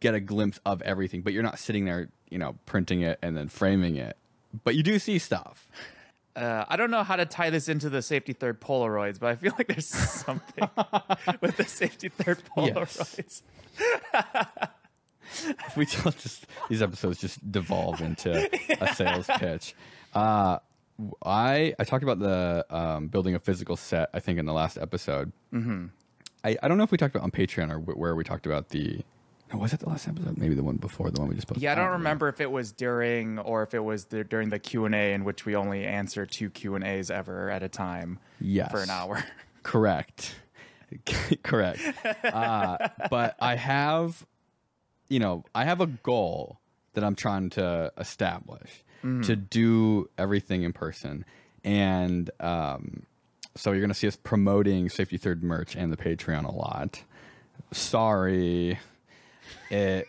get 0.01 0.15
a 0.15 0.21
glimpse 0.21 0.59
of 0.65 0.81
everything, 0.83 1.23
but 1.23 1.33
you're 1.33 1.43
not 1.43 1.59
sitting 1.59 1.85
there, 1.85 2.09
you 2.31 2.39
know, 2.39 2.57
printing 2.67 3.03
it 3.03 3.19
and 3.23 3.37
then 3.37 3.49
framing 3.49 3.97
it. 3.97 4.17
But 4.65 4.75
you 4.75 4.83
do 4.83 4.99
see 4.99 5.19
stuff. 5.19 5.69
Uh, 6.35 6.65
I 6.69 6.77
don't 6.77 6.91
know 6.91 7.03
how 7.03 7.17
to 7.17 7.25
tie 7.25 7.49
this 7.51 7.69
into 7.69 7.89
the 7.89 8.03
safety 8.03 8.33
third 8.35 8.61
Polaroids, 8.61 9.19
but 9.19 9.29
I 9.29 9.37
feel 9.37 9.53
like 9.57 9.69
there's 9.69 9.87
something 10.25 10.69
with 11.41 11.57
the 11.57 11.65
safety 11.65 12.09
third 12.11 12.43
Yes. 12.57 12.97
Polaroids. 12.99 13.43
we 15.77 15.87
don't 15.87 16.17
just 16.19 16.47
these 16.69 16.83
episodes 16.83 17.21
just 17.21 17.51
devolve 17.51 18.01
into 18.01 18.49
a 18.83 18.95
sales 18.95 19.27
pitch. 19.39 19.75
Uh, 20.15 20.59
I 21.25 21.75
I 21.79 21.85
talked 21.85 22.03
about 22.03 22.19
the 22.19 22.65
um, 22.71 23.09
building 23.09 23.35
a 23.35 23.39
physical 23.39 23.77
set. 23.77 24.09
I 24.15 24.21
think 24.21 24.39
in 24.39 24.47
the 24.47 24.53
last 24.53 24.79
episode. 24.79 25.33
Mm-hmm. 25.53 25.87
I, 26.45 26.57
I 26.63 26.69
don't 26.69 26.79
know 26.79 26.85
if 26.85 26.91
we 26.93 26.99
talked 26.99 27.15
about 27.15 27.25
on 27.25 27.31
Patreon 27.31 27.71
or 27.71 27.79
wh- 27.81 27.99
where 27.99 28.15
we 28.15 28.25
talked 28.25 28.47
about 28.47 28.69
the. 28.71 29.01
No, 29.53 29.59
was 29.59 29.73
it 29.73 29.81
the 29.81 29.89
last 29.89 30.09
episode? 30.09 30.39
Maybe 30.39 30.55
the 30.55 30.65
one 30.65 30.77
before 30.77 31.11
the 31.11 31.21
one 31.21 31.29
we 31.29 31.35
just 31.37 31.47
posted. 31.47 31.63
Yeah, 31.63 31.73
I 31.73 31.75
don't 31.77 31.93
remember 31.93 32.29
if 32.29 32.41
it 32.41 32.51
was 32.51 32.73
during 32.73 33.39
or 33.39 33.63
if 33.63 33.75
it 33.75 33.79
was 33.85 34.07
the, 34.07 34.25
during 34.25 34.49
the 34.49 34.59
Q 34.59 34.87
and 34.87 34.95
A 34.95 35.13
in 35.13 35.23
which 35.25 35.45
we 35.47 35.55
only 35.55 35.85
answer 35.85 36.27
two 36.27 36.51
Q 36.51 36.75
and 36.75 36.83
A's 36.85 37.11
ever 37.13 37.49
at 37.51 37.63
a 37.63 37.69
time 37.69 38.19
Yes. 38.41 38.71
for 38.73 38.81
an 38.81 38.91
hour. 38.91 39.23
Correct. 39.63 40.35
Correct. 41.45 41.81
Uh, 42.25 42.89
but 43.11 43.37
I 43.41 43.55
have, 43.57 44.25
you 45.09 45.19
know, 45.21 45.45
I 45.55 45.65
have 45.65 45.81
a 45.81 45.87
goal 45.87 46.59
that 46.95 47.05
I'm 47.05 47.15
trying 47.15 47.51
to 47.51 47.93
establish 47.99 48.83
to 49.03 49.37
do 49.37 50.09
everything 50.19 50.63
in 50.63 50.73
person. 50.73 51.25
And 51.65 52.31
um, 52.41 53.07
so 53.57 53.73
you're 53.73 53.81
going 53.81 53.89
to 53.89 53.95
see 53.95 54.07
us 54.07 54.17
promoting 54.17 54.89
Safety 54.89 55.17
Third 55.17 55.43
merch 55.43 55.75
and 55.75 55.93
the 55.93 55.97
Patreon 55.97 56.45
a 56.45 56.53
lot. 56.53 57.03
Sorry. 57.73 58.79
It, 59.71 60.07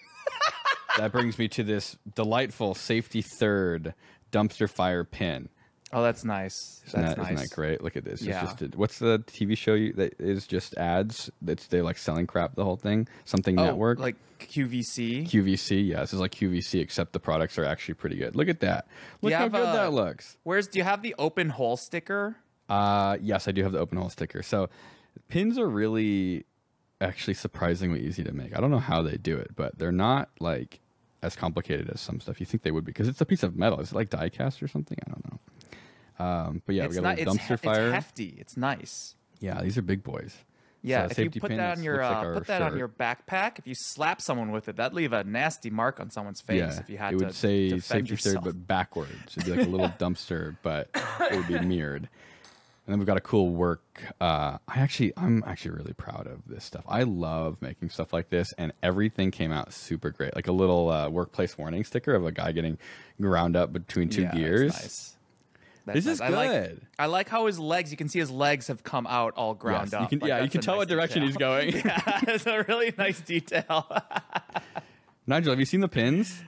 that 0.97 1.11
brings 1.11 1.37
me 1.39 1.47
to 1.49 1.63
this 1.63 1.97
delightful 2.15 2.75
Safety 2.75 3.21
Third 3.21 3.93
dumpster 4.31 4.69
fire 4.69 5.03
pin. 5.03 5.49
Oh, 5.93 6.03
that's 6.03 6.25
nice. 6.25 6.81
Isn't 6.87 7.01
That's 7.01 7.15
that, 7.15 7.21
nice. 7.21 7.31
isn't 7.33 7.49
that 7.49 7.55
great? 7.55 7.81
Look 7.81 7.95
at 7.95 8.03
this. 8.03 8.21
Yeah. 8.21 8.43
It's 8.43 8.53
just 8.59 8.75
what's 8.75 8.99
the 8.99 9.19
TV 9.19 9.57
show 9.57 9.73
you, 9.73 9.93
that 9.93 10.19
is 10.19 10.45
just 10.45 10.75
ads? 10.75 11.29
That's 11.41 11.67
they 11.67 11.81
like 11.81 11.97
selling 11.97 12.27
crap 12.27 12.55
the 12.55 12.65
whole 12.65 12.75
thing. 12.75 13.07
Something 13.23 13.57
Oh, 13.57 13.63
network. 13.63 13.97
like 13.97 14.17
QVC. 14.39 15.27
QVC. 15.29 15.87
Yeah, 15.87 16.01
this 16.01 16.13
is 16.13 16.19
like 16.19 16.31
QVC, 16.31 16.81
except 16.81 17.13
the 17.13 17.19
products 17.21 17.57
are 17.57 17.63
actually 17.63 17.93
pretty 17.95 18.17
good. 18.17 18.35
Look 18.35 18.49
at 18.49 18.59
that. 18.59 18.87
Look 19.21 19.31
how 19.33 19.47
good 19.47 19.61
a- 19.61 19.71
that 19.73 19.93
looks. 19.93 20.37
Where's 20.43 20.67
do 20.67 20.77
you 20.77 20.83
have 20.83 21.01
the 21.01 21.15
open 21.17 21.49
hole 21.49 21.77
sticker? 21.77 22.35
Uh 22.67 23.17
yes, 23.21 23.47
I 23.47 23.51
do 23.53 23.63
have 23.63 23.71
the 23.71 23.79
open 23.79 23.97
hole 23.97 24.09
sticker. 24.09 24.43
So 24.43 24.69
pins 25.29 25.57
are 25.57 25.69
really 25.69 26.45
actually 26.99 27.35
surprisingly 27.35 28.01
easy 28.05 28.23
to 28.25 28.33
make. 28.33 28.55
I 28.57 28.59
don't 28.59 28.71
know 28.71 28.79
how 28.79 29.01
they 29.03 29.15
do 29.17 29.37
it, 29.37 29.51
but 29.55 29.77
they're 29.77 29.91
not 29.93 30.29
like 30.41 30.81
as 31.23 31.35
complicated 31.35 31.89
as 31.89 31.99
some 32.01 32.19
stuff 32.19 32.39
you 32.39 32.45
think 32.45 32.61
they 32.63 32.71
would 32.71 32.85
be 32.85 32.91
because 32.91 33.07
it's 33.07 33.21
a 33.21 33.25
piece 33.25 33.41
of 33.43 33.55
metal. 33.55 33.79
Is 33.79 33.91
it 33.91 33.95
like 33.95 34.09
die 34.09 34.29
cast 34.29 34.61
or 34.61 34.67
something? 34.67 34.97
I 35.07 35.09
don't 35.09 35.25
know. 35.25 35.26
Um, 36.19 36.61
but 36.65 36.75
yeah, 36.75 36.85
it's 36.85 36.95
we 36.95 37.01
got 37.01 37.09
not. 37.09 37.19
a 37.19 37.21
It's, 37.21 37.31
dumpster 37.31 37.59
fire. 37.59 37.85
it's 37.87 37.93
hefty. 37.93 38.35
It's 38.39 38.57
nice. 38.57 39.15
Yeah, 39.39 39.61
these 39.61 39.77
are 39.77 39.81
big 39.81 40.03
boys. 40.03 40.35
Yeah, 40.83 41.07
So 41.07 41.21
if 41.23 41.35
you 41.35 41.41
put 41.41 41.49
pin 41.49 41.57
that 41.57 41.77
on 41.77 41.83
your 41.83 41.97
looks 41.97 42.09
like 42.15 42.25
uh, 42.27 42.33
put 42.33 42.47
that 42.47 42.61
on 42.61 42.77
your 42.77 42.87
backpack, 42.87 43.59
if 43.59 43.67
you 43.67 43.75
slap 43.75 44.21
someone 44.21 44.51
with 44.51 44.69
it, 44.69 44.77
that'd 44.77 44.93
leave 44.93 45.11
a 45.11 45.23
nasty 45.23 45.69
mark 45.69 45.99
on 45.99 46.09
someone's 46.11 46.39
face. 46.39 46.59
yeah, 46.59 46.79
if 46.79 46.89
you 46.89 46.97
had 46.97 47.09
to. 47.11 47.15
it 47.15 47.19
to 47.19 47.25
would 47.25 47.35
say 47.35 47.69
defend 47.69 47.83
safety 47.83 48.11
yourself. 48.11 48.35
third, 48.35 48.43
but 48.43 48.67
backwards. 48.67 49.35
It'd 49.35 49.45
be 49.45 49.57
like 49.57 49.67
a 49.67 49.69
little 49.69 49.89
dumpster, 49.99 50.55
but 50.61 50.89
it 51.29 51.35
would 51.35 51.47
be 51.47 51.59
mirrored. 51.59 52.03
And 52.85 52.93
then 52.93 52.99
we've 52.99 53.07
got 53.07 53.17
a 53.17 53.21
cool 53.21 53.49
work. 53.49 53.83
Uh, 54.21 54.59
I 54.67 54.79
actually, 54.79 55.11
I'm 55.17 55.43
actually 55.45 55.71
really 55.71 55.91
proud 55.93 56.25
of 56.25 56.39
this 56.47 56.63
stuff. 56.63 56.85
I 56.87 57.03
love 57.03 57.57
making 57.61 57.89
stuff 57.89 58.13
like 58.13 58.29
this, 58.29 58.53
and 58.57 58.71
everything 58.81 59.29
came 59.31 59.51
out 59.51 59.73
super 59.73 60.09
great. 60.11 60.35
Like 60.37 60.47
a 60.47 60.53
little 60.53 60.89
uh, 60.89 61.09
workplace 61.09 61.57
warning 61.57 61.83
sticker 61.83 62.15
of 62.15 62.25
a 62.25 62.31
guy 62.31 62.53
getting 62.53 62.77
ground 63.19 63.57
up 63.57 63.73
between 63.73 64.07
two 64.07 64.21
Yeah, 64.21 64.27
that's 64.29 64.37
gears. 64.37 65.16
Nice. 65.87 65.93
That's 65.95 66.05
This 66.05 66.13
is 66.15 66.19
nice. 66.19 66.31
I 66.31 66.35
like, 66.35 66.49
good. 66.51 66.81
I 66.99 67.05
like 67.07 67.29
how 67.29 67.45
his 67.47 67.59
legs. 67.59 67.89
You 67.91 67.97
can 67.97 68.09
see 68.09 68.19
his 68.19 68.29
legs 68.31 68.67
have 68.67 68.83
come 68.83 69.07
out 69.07 69.33
all 69.35 69.53
ground 69.55 69.87
Yes, 69.87 69.93
up. 69.95 70.01
you 70.01 70.07
can, 70.07 70.19
Like, 70.19 70.27
yeah, 70.29 70.43
you 70.43 70.49
can 70.49 70.61
tell 70.61 70.75
nice 70.75 70.81
what 70.81 70.87
direction 70.89 71.23
he's 71.23 71.37
going. 71.37 71.69
yeah, 71.85 72.19
it's 72.27 72.45
a 72.45 72.63
really 72.67 72.93
nice 72.97 73.19
detail. 73.21 73.87
Nigel, 75.27 75.51
have 75.51 75.59
you 75.59 75.65
seen 75.65 75.81
the 75.81 75.87
pins? 75.87 76.41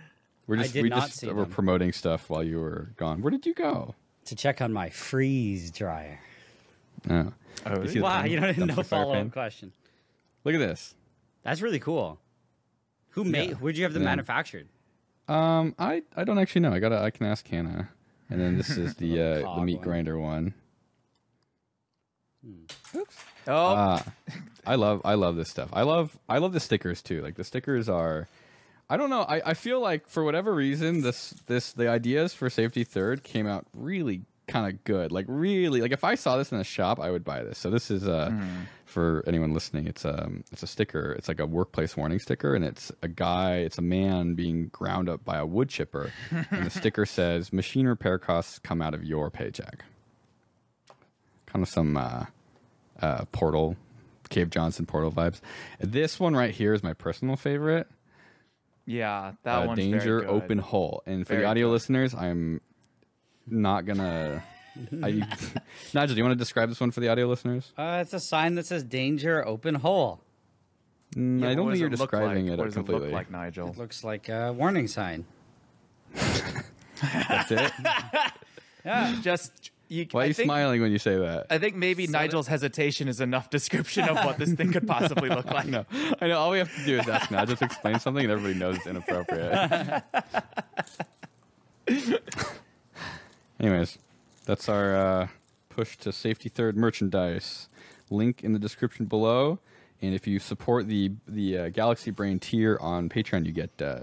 We're 0.48 0.58
I 0.58 0.62
just 0.64 0.74
did 0.74 0.84
we 0.84 0.90
not 0.90 1.08
just 1.08 1.20
see 1.20 1.28
were 1.28 1.44
them. 1.44 1.52
promoting 1.52 1.92
stuff 1.92 2.30
while 2.30 2.44
you 2.44 2.60
were 2.60 2.90
gone. 2.98 3.22
Where 3.22 3.32
did 3.32 3.46
you 3.46 3.54
go? 3.54 3.96
to 4.26 4.36
check 4.36 4.62
on 4.62 4.72
my 4.72 4.90
freeze 4.92 5.72
dryer. 5.72 6.20
Oh. 7.10 7.34
Oh, 7.66 7.82
You 7.82 7.88
see 7.88 8.00
Wow, 8.00 8.26
you 8.26 8.40
don't 8.40 8.50
even 8.50 8.68
know 8.68 8.76
fire 8.76 8.84
follow 8.84 9.14
pin? 9.14 9.28
up 9.28 9.34
question. 9.34 9.72
Look 10.44 10.54
at 10.54 10.60
this. 10.60 10.94
That's 11.42 11.62
really 11.62 11.80
cool. 11.80 12.20
Who 13.12 13.24
made? 13.24 13.50
Yeah. 13.50 13.56
Where'd 13.56 13.76
you 13.76 13.84
have 13.86 13.94
them 13.94 14.04
Yeah. 14.04 14.10
manufactured? 14.10 14.68
Um, 15.28 15.74
I 15.80 16.04
I 16.16 16.26
don't 16.26 16.38
actually 16.38 16.62
know. 16.62 16.72
I 16.74 16.80
gotta 16.80 17.00
I 17.00 17.10
can 17.10 17.26
ask 17.26 17.48
Hannah. 17.48 17.90
And 18.30 18.40
then 18.40 18.58
this 18.58 18.70
is 18.72 18.96
the 18.96 19.10
Little 19.18 19.52
uh, 19.52 19.56
the 19.60 19.66
meat 19.66 19.78
one. 19.78 19.84
grinder 19.84 20.20
one. 20.20 20.54
Oops. 22.96 23.18
Oh, 23.48 23.54
Uh, 23.76 24.02
I 24.66 24.76
love 24.76 25.02
I 25.04 25.16
love 25.16 25.36
this 25.36 25.50
stuff. 25.50 25.70
I 25.74 25.82
love 25.82 26.18
I 26.30 26.38
love 26.38 26.54
the 26.54 26.60
stickers 26.60 27.02
too. 27.02 27.22
Like 27.22 27.36
the 27.36 27.44
stickers 27.44 27.90
are 27.90 28.28
I 28.90 28.98
don't 28.98 29.10
know. 29.10 29.22
I, 29.22 29.42
I 29.52 29.54
feel 29.54 29.80
like 29.82 30.08
for 30.08 30.24
whatever 30.24 30.54
reason 30.54 31.02
this 31.02 31.32
this 31.48 31.74
the 31.74 31.90
ideas 31.90 32.34
for 32.34 32.50
safety 32.50 32.84
third 32.84 33.24
came 33.24 33.46
out 33.48 33.66
really 33.74 34.22
kind 34.50 34.68
of 34.72 34.84
good. 34.84 35.12
Like 35.12 35.26
really 35.28 35.82
like 35.82 35.92
if 35.92 36.04
I 36.04 36.16
saw 36.16 36.38
this 36.38 36.52
in 36.52 36.60
a 36.60 36.64
shop 36.64 37.00
I 37.00 37.10
would 37.12 37.24
buy 37.24 37.44
this. 37.44 37.58
So 37.58 37.70
this 37.70 37.90
is 37.90 38.08
uh 38.08 38.32
for 38.86 39.24
anyone 39.28 39.54
listening 39.54 39.88
it's 39.88 40.04
um 40.06 40.44
it's 40.52 40.64
a 40.64 40.68
sticker. 40.68 41.14
It's 41.14 41.28
like 41.28 41.40
a 41.40 41.46
workplace 41.46 41.96
warning 41.96 42.20
sticker 42.20 42.56
and 42.56 42.66
it's 42.66 42.92
a 43.02 43.08
guy, 43.08 43.58
it's 43.58 43.78
a 43.78 43.82
man 43.82 44.34
being 44.36 44.68
ground 44.70 45.08
up 45.10 45.24
by 45.24 45.38
a 45.38 45.46
wood 45.46 45.70
chipper 45.70 46.12
and 46.52 46.66
the 46.66 46.70
sticker 46.70 47.06
says 47.18 47.54
machine 47.54 47.88
repair 47.88 48.18
costs 48.20 48.60
come 48.60 48.82
out 48.82 48.94
of 48.94 49.04
your 49.04 49.30
paycheck. 49.30 49.86
Kind 51.46 51.64
of 51.64 51.70
some 51.70 51.98
uh 51.98 52.26
uh, 53.02 53.24
Portal, 53.32 53.78
Cave 54.30 54.50
Johnson 54.50 54.86
Portal 54.86 55.10
vibes. 55.12 55.40
This 55.80 56.20
one 56.20 56.36
right 56.36 56.54
here 56.54 56.74
is 56.74 56.84
my 56.84 56.94
personal 56.94 57.38
favorite. 57.38 57.88
yeah, 58.86 59.34
that 59.44 59.64
uh, 59.64 59.68
one's 59.68 59.80
Danger 59.80 60.00
very 60.00 60.22
good. 60.22 60.30
Open 60.30 60.58
Hole. 60.58 61.02
And 61.06 61.26
for 61.26 61.34
Very 61.34 61.44
the 61.44 61.50
audio 61.50 61.68
good. 61.68 61.72
listeners, 61.74 62.14
I'm 62.14 62.60
not 63.52 63.86
gonna. 63.86 64.44
I, 65.04 65.12
Nigel, 65.94 66.16
do 66.16 66.18
you 66.20 66.24
want 66.24 66.32
to 66.32 66.36
describe 66.38 66.70
this 66.70 66.80
one 66.80 66.92
for 66.92 67.00
the 67.02 67.10
audio 67.10 67.28
listeners? 67.28 67.72
Uh, 67.78 68.00
it's 68.02 68.14
a 68.14 68.20
sign 68.20 68.56
that 68.56 68.66
says 68.66 68.84
"Danger, 68.84 69.46
open 69.46 69.76
hole." 69.76 70.22
Mm, 71.16 71.42
Yeah, 71.42 71.50
I 71.50 71.56
don't 71.56 71.66
does 71.66 71.74
think 71.74 71.80
you're 71.80 71.88
it 71.88 71.98
describing 71.98 72.46
like? 72.46 72.54
it 72.54 72.58
What 72.60 72.66
does 72.66 72.74
completely. 72.76 73.04
it 73.08 73.12
look 73.12 73.14
like, 73.16 73.32
Nigel? 73.32 73.70
It 73.70 73.78
looks 73.78 74.04
like 74.04 74.30
a 74.30 74.54
warning 74.54 74.88
sign. 74.88 75.26
That's 77.02 77.52
it. 77.52 77.72
Yeah, 78.86 79.18
just 79.22 79.72
you. 79.90 80.08
Why 80.10 80.24
are 80.24 80.28
you 80.28 80.34
think, 80.34 80.48
smiling 80.48 80.82
when 80.82 80.92
you 80.94 81.00
say 81.00 81.18
that? 81.18 81.48
I 81.50 81.58
think 81.58 81.76
maybe 81.76 82.08
Nigel's 82.08 82.48
hesitation 82.48 83.10
is 83.10 83.20
enough 83.20 83.50
description 83.50 84.08
of 84.08 84.16
what 84.26 84.38
this 84.38 84.54
thing 84.54 84.72
could 84.72 84.88
possibly 84.88 85.28
look 85.28 85.46
like. 85.52 85.68
No, 85.68 85.86
I 86.22 86.28
know. 86.30 86.38
All 86.40 86.52
we 86.52 86.60
have 86.60 86.74
to 86.74 86.86
do 86.86 86.98
is 86.98 87.08
ask 87.10 87.30
now. 87.30 87.44
Just 87.44 87.62
explain 87.62 88.00
something, 88.00 88.24
and 88.24 88.32
everybody 88.32 88.58
knows 88.58 88.78
it's 88.78 88.88
inappropriate. 88.88 90.04
Anyways, 93.60 93.98
that's 94.46 94.70
our 94.70 94.96
uh, 94.96 95.28
push 95.70 95.98
to 95.98 96.12
safety 96.12 96.50
third 96.50 96.78
merchandise. 96.78 97.70
Link 98.10 98.44
in 98.44 98.54
the 98.54 98.60
description 98.60 99.06
below. 99.06 99.60
And 100.02 100.16
if 100.16 100.28
you 100.28 100.40
support 100.40 100.88
the 100.88 101.12
the 101.28 101.58
uh, 101.58 101.70
Galaxy 101.70 102.12
Brain 102.12 102.40
tier 102.40 102.78
on 102.80 103.10
Patreon, 103.10 103.46
you 103.46 103.52
get 103.52 103.82
uh, 103.82 104.02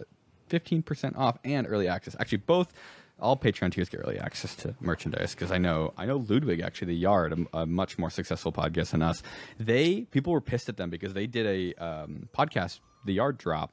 15% 0.51 1.17
off 1.17 1.39
and 1.45 1.67
early 1.69 1.89
access. 1.89 2.15
Actually, 2.21 2.39
both 2.39 2.73
all 3.19 3.37
Patreon 3.37 3.73
tiers 3.73 3.89
get 3.89 4.01
early 4.05 4.19
access 4.19 4.55
to 4.57 4.75
merchandise 4.81 5.35
because 5.35 5.51
I 5.51 5.59
know 5.59 5.95
I 5.97 6.05
know 6.05 6.19
Ludwig 6.29 6.61
actually 6.61 6.89
the 6.89 6.97
Yard, 6.97 7.47
a, 7.53 7.59
a 7.61 7.67
much 7.67 7.99
more 7.99 8.11
successful 8.11 8.53
podcast 8.53 8.91
than 8.91 9.03
us. 9.03 9.23
They 9.59 10.03
people 10.11 10.33
were 10.33 10.41
pissed 10.41 10.69
at 10.69 10.77
them 10.77 10.91
because 10.91 11.15
they 11.15 11.27
did 11.27 11.47
a 11.47 11.75
um, 11.83 12.29
podcast, 12.37 12.81
the 13.05 13.15
Yard 13.15 13.39
drop, 13.39 13.73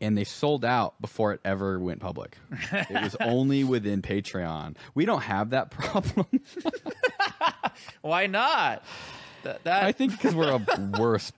and 0.00 0.16
they 0.16 0.24
sold 0.24 0.64
out 0.64 1.00
before 1.00 1.32
it 1.32 1.40
ever 1.44 1.78
went 1.78 2.00
public. 2.00 2.36
it 2.72 3.02
was 3.02 3.16
only 3.20 3.64
within 3.64 4.02
Patreon. 4.02 4.76
We 4.94 5.04
don't 5.04 5.22
have 5.22 5.50
that 5.50 5.70
problem. 5.70 6.26
Why 8.02 8.26
not? 8.26 8.82
Th- 9.42 9.56
that 9.64 9.84
I 9.84 9.92
think 9.92 10.12
because 10.12 10.34
we're 10.34 10.50
a 10.52 10.58
worse. 10.98 11.32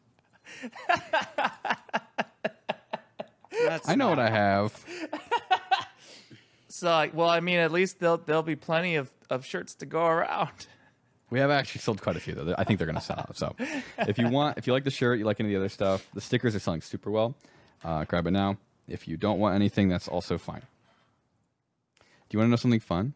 I 3.86 3.94
know 3.96 4.08
not- 4.08 4.10
what 4.10 4.18
I 4.18 4.30
have. 4.30 4.84
so. 6.68 6.86
like, 6.90 7.14
Well, 7.14 7.28
I 7.28 7.40
mean, 7.40 7.58
at 7.58 7.72
least 7.72 8.00
there'll 8.00 8.18
there'll 8.18 8.42
be 8.42 8.56
plenty 8.56 8.96
of, 8.96 9.10
of 9.30 9.44
shirts 9.44 9.74
to 9.76 9.86
go 9.86 10.04
around. 10.06 10.50
We 11.30 11.38
have 11.38 11.50
actually 11.50 11.80
sold 11.80 12.02
quite 12.02 12.16
a 12.16 12.20
few 12.20 12.34
though. 12.34 12.54
I 12.58 12.64
think 12.64 12.78
they're 12.78 12.86
going 12.86 12.98
to 12.98 13.02
sell 13.04 13.18
out. 13.18 13.36
So, 13.36 13.54
if 13.98 14.18
you 14.18 14.28
want, 14.28 14.58
if 14.58 14.66
you 14.66 14.72
like 14.74 14.84
the 14.84 14.90
shirt, 14.90 15.18
you 15.18 15.24
like 15.24 15.40
any 15.40 15.48
of 15.48 15.52
the 15.52 15.64
other 15.64 15.68
stuff, 15.70 16.06
the 16.12 16.20
stickers 16.20 16.54
are 16.54 16.58
selling 16.58 16.82
super 16.82 17.10
well. 17.10 17.34
Uh, 17.84 18.04
grab 18.04 18.26
it 18.26 18.30
now. 18.32 18.58
If 18.88 19.08
you 19.08 19.16
don't 19.16 19.38
want 19.38 19.54
anything, 19.54 19.88
that's 19.88 20.08
also 20.08 20.38
fine. 20.38 20.62
Do 22.00 22.36
you 22.36 22.38
want 22.38 22.48
to 22.48 22.50
know 22.50 22.56
something 22.56 22.80
fun? 22.80 23.14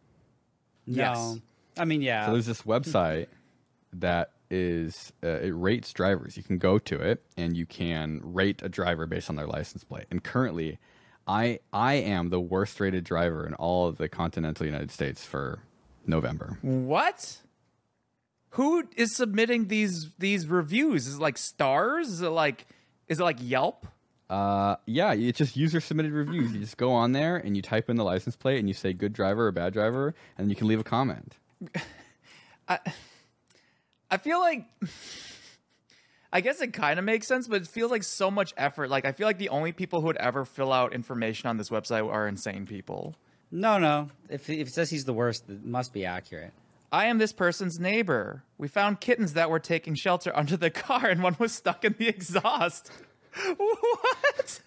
No. 0.87 0.95
Yes. 0.97 1.39
I 1.79 1.85
mean, 1.85 2.03
yeah. 2.03 2.27
So 2.27 2.33
there's 2.33 2.47
this 2.47 2.63
website 2.63 3.27
that 3.95 4.31
is 4.51 5.13
uh, 5.23 5.29
it 5.29 5.51
rates 5.51 5.93
drivers. 5.93 6.37
You 6.37 6.43
can 6.43 6.59
go 6.59 6.79
to 6.79 7.01
it 7.01 7.23
and 7.37 7.57
you 7.57 7.67
can 7.67 8.21
rate 8.23 8.63
a 8.63 8.69
driver 8.69 9.07
based 9.07 9.29
on 9.29 9.37
their 9.37 9.47
license 9.47 9.85
plate. 9.85 10.05
And 10.11 10.23
currently, 10.23 10.79
I 11.27 11.59
I 11.73 11.95
am 11.95 12.31
the 12.31 12.41
worst 12.41 12.79
rated 12.79 13.05
driver 13.05 13.47
in 13.47 13.55
all 13.55 13.89
of 13.89 13.99
the 13.99 14.09
continental 14.09 14.65
United 14.65 14.91
States 14.91 15.25
for 15.25 15.61
November. 16.07 16.59
What? 16.63 17.39
Who 18.51 18.89
is 18.97 19.15
submitting 19.15 19.69
these 19.69 20.11
these 20.19 20.47
reviews? 20.47 21.07
Is 21.07 21.17
it 21.17 21.21
like 21.21 21.37
stars? 21.37 22.09
Is 22.09 22.23
it 22.23 22.29
like 22.29 22.67
is 23.09 23.21
it 23.21 23.25
like 23.25 23.39
Yelp? 23.41 23.87
Uh, 24.29 24.77
yeah, 24.87 25.13
it's 25.13 25.39
just 25.39 25.57
user 25.57 25.81
submitted 25.81 26.13
reviews. 26.13 26.53
You 26.53 26.61
just 26.61 26.77
go 26.77 26.93
on 26.93 27.13
there 27.13 27.37
and 27.37 27.57
you 27.57 27.63
type 27.63 27.89
in 27.89 27.97
the 27.97 28.05
license 28.05 28.37
plate 28.37 28.59
and 28.59 28.69
you 28.69 28.75
say 28.75 28.93
good 28.93 29.13
driver 29.13 29.47
or 29.47 29.53
bad 29.53 29.73
driver, 29.73 30.15
and 30.37 30.51
you 30.51 30.57
can 30.57 30.67
leave 30.67 30.81
a 30.81 30.85
comment. 30.85 31.37
I 32.69 32.79
I 34.11 34.17
feel 34.19 34.41
like 34.41 34.67
I 36.33 36.41
guess 36.41 36.61
it 36.61 36.73
kind 36.73 36.99
of 36.99 37.05
makes 37.05 37.27
sense, 37.27 37.47
but 37.47 37.63
it 37.63 37.69
feels 37.69 37.91
like 37.91 38.03
so 38.03 38.31
much 38.31 38.53
effort. 38.57 38.91
Like 38.91 39.05
I 39.05 39.13
feel 39.13 39.27
like 39.27 39.39
the 39.39 39.49
only 39.49 39.73
people 39.73 40.01
who 40.01 40.07
would 40.07 40.17
ever 40.17 40.45
fill 40.45 40.73
out 40.73 40.93
information 40.93 41.49
on 41.49 41.57
this 41.57 41.71
website 41.71 42.07
are 42.11 42.27
insane 42.27 42.67
people. 42.67 43.15
no, 43.51 43.79
no. 43.79 44.09
If, 44.29 44.51
if 44.51 44.69
it 44.69 44.75
says 44.75 44.91
he's 44.91 45.05
the 45.05 45.13
worst, 45.13 45.49
it 45.49 45.65
must 45.65 45.93
be 45.93 46.05
accurate. 46.05 46.53
I 46.93 47.07
am 47.07 47.19
this 47.19 47.33
person's 47.33 47.81
neighbor. 47.81 48.45
We 48.59 48.69
found 48.69 49.01
kittens 49.01 49.33
that 49.33 49.51
were 49.51 49.59
taking 49.59 49.95
shelter 49.95 50.31
under 50.37 50.57
the 50.57 50.71
car, 50.71 51.07
and 51.07 51.23
one 51.23 51.37
was 51.39 51.53
stuck 51.53 51.85
in 51.85 51.95
the 51.99 52.09
exhaust. 52.09 52.91
What? 53.57 54.61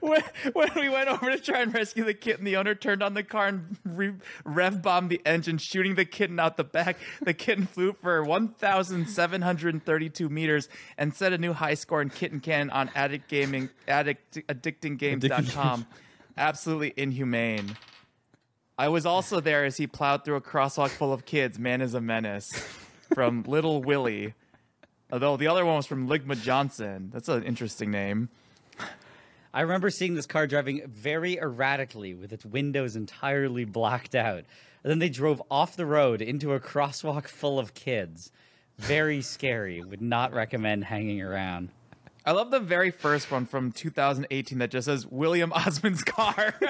When, 0.00 0.22
when 0.52 0.68
we 0.76 0.88
went 0.88 1.08
over 1.08 1.30
to 1.30 1.38
try 1.38 1.62
and 1.62 1.72
rescue 1.72 2.04
the 2.04 2.14
kitten, 2.14 2.44
the 2.44 2.56
owner 2.56 2.74
turned 2.74 3.02
on 3.02 3.14
the 3.14 3.22
car 3.22 3.46
and 3.46 3.76
re- 3.84 4.14
rev 4.44 4.82
bombed 4.82 5.10
the 5.10 5.20
engine, 5.24 5.58
shooting 5.58 5.94
the 5.94 6.04
kitten 6.04 6.38
out 6.40 6.56
the 6.56 6.64
back. 6.64 6.96
The 7.22 7.34
kitten 7.34 7.66
flew 7.66 7.92
for 7.92 8.22
1,732 8.24 10.28
meters 10.28 10.68
and 10.98 11.14
set 11.14 11.32
a 11.32 11.38
new 11.38 11.52
high 11.52 11.74
score 11.74 12.02
in 12.02 12.10
kitten 12.10 12.40
cannon 12.40 12.70
on 12.70 12.90
addict 12.94 13.28
gaming, 13.28 13.70
addict, 13.86 14.34
addictinggames.com. 14.48 15.86
Absolutely 16.36 16.92
inhumane. 16.96 17.76
I 18.78 18.88
was 18.88 19.04
also 19.06 19.40
there 19.40 19.64
as 19.64 19.76
he 19.76 19.86
plowed 19.86 20.24
through 20.24 20.36
a 20.36 20.40
crosswalk 20.40 20.90
full 20.90 21.12
of 21.12 21.26
kids. 21.26 21.58
Man 21.58 21.80
is 21.80 21.94
a 21.94 22.00
menace. 22.00 22.50
From 23.14 23.42
Little 23.42 23.82
Willie. 23.82 24.34
Although 25.12 25.36
the 25.36 25.48
other 25.48 25.64
one 25.64 25.76
was 25.76 25.86
from 25.86 26.08
Ligma 26.08 26.40
Johnson. 26.40 27.10
That's 27.12 27.28
an 27.28 27.42
interesting 27.42 27.90
name. 27.90 28.28
I 29.54 29.62
remember 29.62 29.90
seeing 29.90 30.14
this 30.14 30.26
car 30.26 30.46
driving 30.46 30.86
very 30.86 31.38
erratically 31.38 32.14
with 32.14 32.32
its 32.32 32.44
windows 32.44 32.94
entirely 32.94 33.64
blacked 33.64 34.14
out. 34.14 34.44
And 34.82 34.90
then 34.90 34.98
they 35.00 35.08
drove 35.08 35.42
off 35.50 35.76
the 35.76 35.86
road 35.86 36.22
into 36.22 36.52
a 36.54 36.60
crosswalk 36.60 37.26
full 37.26 37.58
of 37.58 37.74
kids. 37.74 38.30
Very 38.78 39.20
scary. 39.20 39.82
Would 39.82 40.00
not 40.00 40.32
recommend 40.32 40.84
hanging 40.84 41.20
around. 41.20 41.70
I 42.24 42.32
love 42.32 42.50
the 42.50 42.60
very 42.60 42.90
first 42.90 43.30
one 43.30 43.46
from 43.46 43.72
2018 43.72 44.58
that 44.58 44.70
just 44.70 44.84
says 44.84 45.06
William 45.06 45.52
Osman's 45.52 46.04
car. 46.04 46.54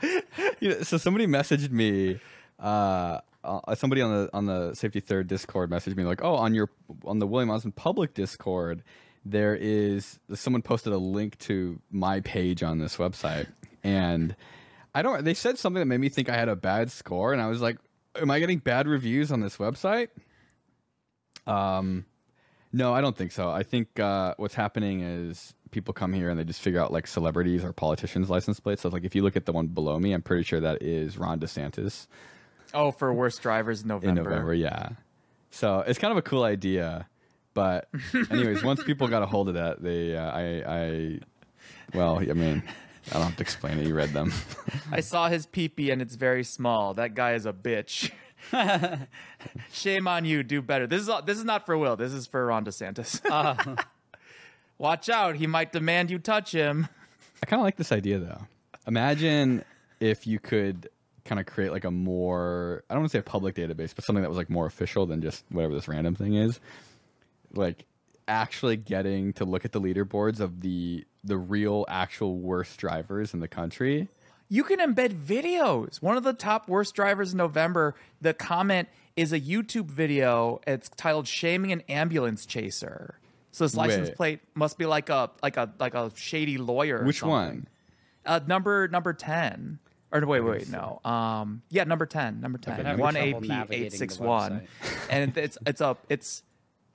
You 0.60 0.70
know, 0.70 0.82
so 0.82 0.96
somebody 0.96 1.26
messaged 1.26 1.70
me 1.70 2.20
uh, 2.58 3.20
uh 3.44 3.74
somebody 3.74 4.02
on 4.02 4.10
the 4.10 4.30
on 4.32 4.46
the 4.46 4.74
safety 4.74 5.00
third 5.00 5.26
discord 5.26 5.70
messaged 5.70 5.96
me 5.96 6.04
like 6.04 6.22
oh 6.22 6.34
on 6.34 6.54
your 6.54 6.68
on 7.04 7.18
the 7.18 7.26
william 7.26 7.50
osman 7.50 7.72
public 7.72 8.14
discord 8.14 8.82
there 9.24 9.54
is 9.54 10.18
someone 10.34 10.62
posted 10.62 10.92
a 10.92 10.98
link 10.98 11.38
to 11.38 11.80
my 11.90 12.20
page 12.20 12.62
on 12.62 12.78
this 12.78 12.96
website. 12.96 13.46
And 13.82 14.34
i 14.94 15.02
don't 15.02 15.24
they 15.24 15.34
said 15.34 15.58
something 15.58 15.80
that 15.80 15.86
made 15.86 16.00
me 16.00 16.08
think 16.08 16.28
i 16.28 16.36
had 16.36 16.48
a 16.48 16.56
bad 16.56 16.90
score 16.90 17.32
and 17.32 17.42
i 17.42 17.46
was 17.46 17.60
like 17.60 17.76
am 18.20 18.30
i 18.30 18.38
getting 18.38 18.58
bad 18.58 18.88
reviews 18.88 19.30
on 19.30 19.40
this 19.40 19.56
website? 19.58 20.08
Um 21.46 22.06
no 22.72 22.92
i 22.92 23.00
don't 23.00 23.16
think 23.16 23.32
so. 23.32 23.50
I 23.50 23.62
think 23.62 24.00
uh 24.00 24.34
what's 24.36 24.54
happening 24.54 25.00
is 25.00 25.54
people 25.70 25.92
come 25.92 26.12
here 26.12 26.30
and 26.30 26.40
they 26.40 26.44
just 26.44 26.60
figure 26.60 26.80
out 26.80 26.92
like 26.92 27.06
celebrities 27.06 27.62
or 27.64 27.72
politicians 27.72 28.30
license 28.30 28.58
plates. 28.58 28.82
So 28.82 28.88
like 28.88 29.04
if 29.04 29.14
you 29.14 29.22
look 29.22 29.36
at 29.36 29.46
the 29.46 29.52
one 29.52 29.68
below 29.68 29.98
me 29.98 30.12
i'm 30.12 30.22
pretty 30.22 30.42
sure 30.42 30.60
that 30.60 30.82
is 30.82 31.18
ron 31.18 31.38
desantis 31.38 32.06
oh, 32.74 32.90
for 32.90 33.12
worst 33.12 33.42
drivers 33.42 33.82
in 33.82 33.88
November. 33.88 34.20
in 34.20 34.24
November. 34.24 34.54
Yeah. 34.54 34.90
So 35.50 35.80
it's 35.86 35.98
kind 35.98 36.12
of 36.12 36.18
a 36.18 36.22
cool 36.22 36.44
idea, 36.44 37.08
but 37.54 37.88
anyways, 38.30 38.62
once 38.62 38.82
people 38.84 39.08
got 39.08 39.22
a 39.22 39.26
hold 39.26 39.48
of 39.48 39.54
that, 39.54 39.82
they, 39.82 40.16
uh, 40.16 40.30
I, 40.30 40.62
I, 40.66 41.18
well, 41.94 42.18
I 42.18 42.32
mean, 42.34 42.62
I 43.10 43.14
don't 43.14 43.22
have 43.22 43.36
to 43.36 43.42
explain 43.42 43.78
it. 43.78 43.86
You 43.86 43.94
read 43.94 44.10
them. 44.10 44.32
I 44.92 45.00
saw 45.00 45.28
his 45.28 45.46
peepee 45.46 45.92
and 45.92 46.02
it's 46.02 46.14
very 46.14 46.44
small. 46.44 46.94
That 46.94 47.14
guy 47.14 47.32
is 47.32 47.46
a 47.46 47.52
bitch. 47.52 48.10
Shame 49.72 50.06
on 50.06 50.24
you. 50.24 50.42
Do 50.42 50.62
better. 50.62 50.86
This 50.86 51.02
is 51.02 51.10
this 51.24 51.38
is 51.38 51.44
not 51.44 51.66
for 51.66 51.76
Will. 51.76 51.96
This 51.96 52.12
is 52.12 52.26
for 52.26 52.46
Ron 52.46 52.64
DeSantis. 52.64 53.20
Watch 54.78 55.08
out. 55.08 55.36
He 55.36 55.46
might 55.46 55.72
demand 55.72 56.10
you 56.10 56.18
touch 56.18 56.52
him. 56.52 56.86
I 57.42 57.46
kind 57.46 57.60
of 57.60 57.64
like 57.64 57.76
this 57.76 57.90
idea 57.90 58.18
though. 58.18 58.46
Imagine 58.86 59.64
if 60.00 60.26
you 60.26 60.38
could 60.38 60.88
kind 61.28 61.38
of 61.38 61.46
create 61.46 61.70
like 61.70 61.84
a 61.84 61.90
more, 61.90 62.82
I 62.88 62.94
don't 62.94 63.02
want 63.02 63.12
to 63.12 63.16
say 63.16 63.20
a 63.20 63.22
public 63.22 63.54
database, 63.54 63.94
but 63.94 64.04
something 64.04 64.22
that 64.22 64.28
was 64.28 64.38
like 64.38 64.50
more 64.50 64.66
official 64.66 65.06
than 65.06 65.20
just 65.20 65.44
whatever 65.50 65.74
this 65.74 65.86
random 65.86 66.14
thing 66.14 66.34
is. 66.34 66.58
Like 67.52 67.84
actually 68.26 68.76
getting 68.76 69.32
to 69.34 69.44
look 69.44 69.64
at 69.64 69.72
the 69.72 69.80
leaderboards 69.80 70.40
of 70.40 70.60
the 70.60 71.04
the 71.24 71.36
real 71.36 71.84
actual 71.88 72.38
worst 72.38 72.78
drivers 72.78 73.34
in 73.34 73.40
the 73.40 73.48
country. 73.48 74.08
You 74.48 74.64
can 74.64 74.78
embed 74.78 75.14
videos. 75.14 76.00
One 76.00 76.16
of 76.16 76.24
the 76.24 76.32
top 76.32 76.68
worst 76.68 76.94
drivers 76.94 77.32
in 77.32 77.38
November, 77.38 77.94
the 78.20 78.32
comment 78.32 78.88
is 79.14 79.32
a 79.32 79.40
YouTube 79.40 79.90
video. 79.90 80.60
It's 80.66 80.88
titled 80.90 81.26
"Shaming 81.28 81.72
an 81.72 81.82
Ambulance 81.88 82.46
Chaser." 82.46 83.18
So 83.50 83.64
this 83.64 83.74
license 83.74 84.08
Wait. 84.08 84.16
plate 84.16 84.40
must 84.54 84.78
be 84.78 84.86
like 84.86 85.08
a 85.10 85.30
like 85.42 85.56
a 85.56 85.70
like 85.78 85.94
a 85.94 86.10
shady 86.14 86.58
lawyer. 86.58 87.04
Which 87.04 87.20
something. 87.20 87.30
one? 87.30 87.68
Uh, 88.24 88.40
number 88.46 88.88
number 88.88 89.12
ten. 89.12 89.78
Or 90.10 90.24
wait, 90.26 90.40
wait, 90.40 90.68
no. 90.70 91.00
Um, 91.04 91.62
yeah, 91.68 91.84
number 91.84 92.06
ten, 92.06 92.40
number 92.40 92.58
ten, 92.58 92.98
one 92.98 93.14
AP 93.16 93.70
eight 93.70 93.92
six 93.92 94.18
one, 94.18 94.62
and 95.10 95.36
it's 95.36 95.58
it's 95.66 95.80
a 95.82 95.96
it's 96.08 96.42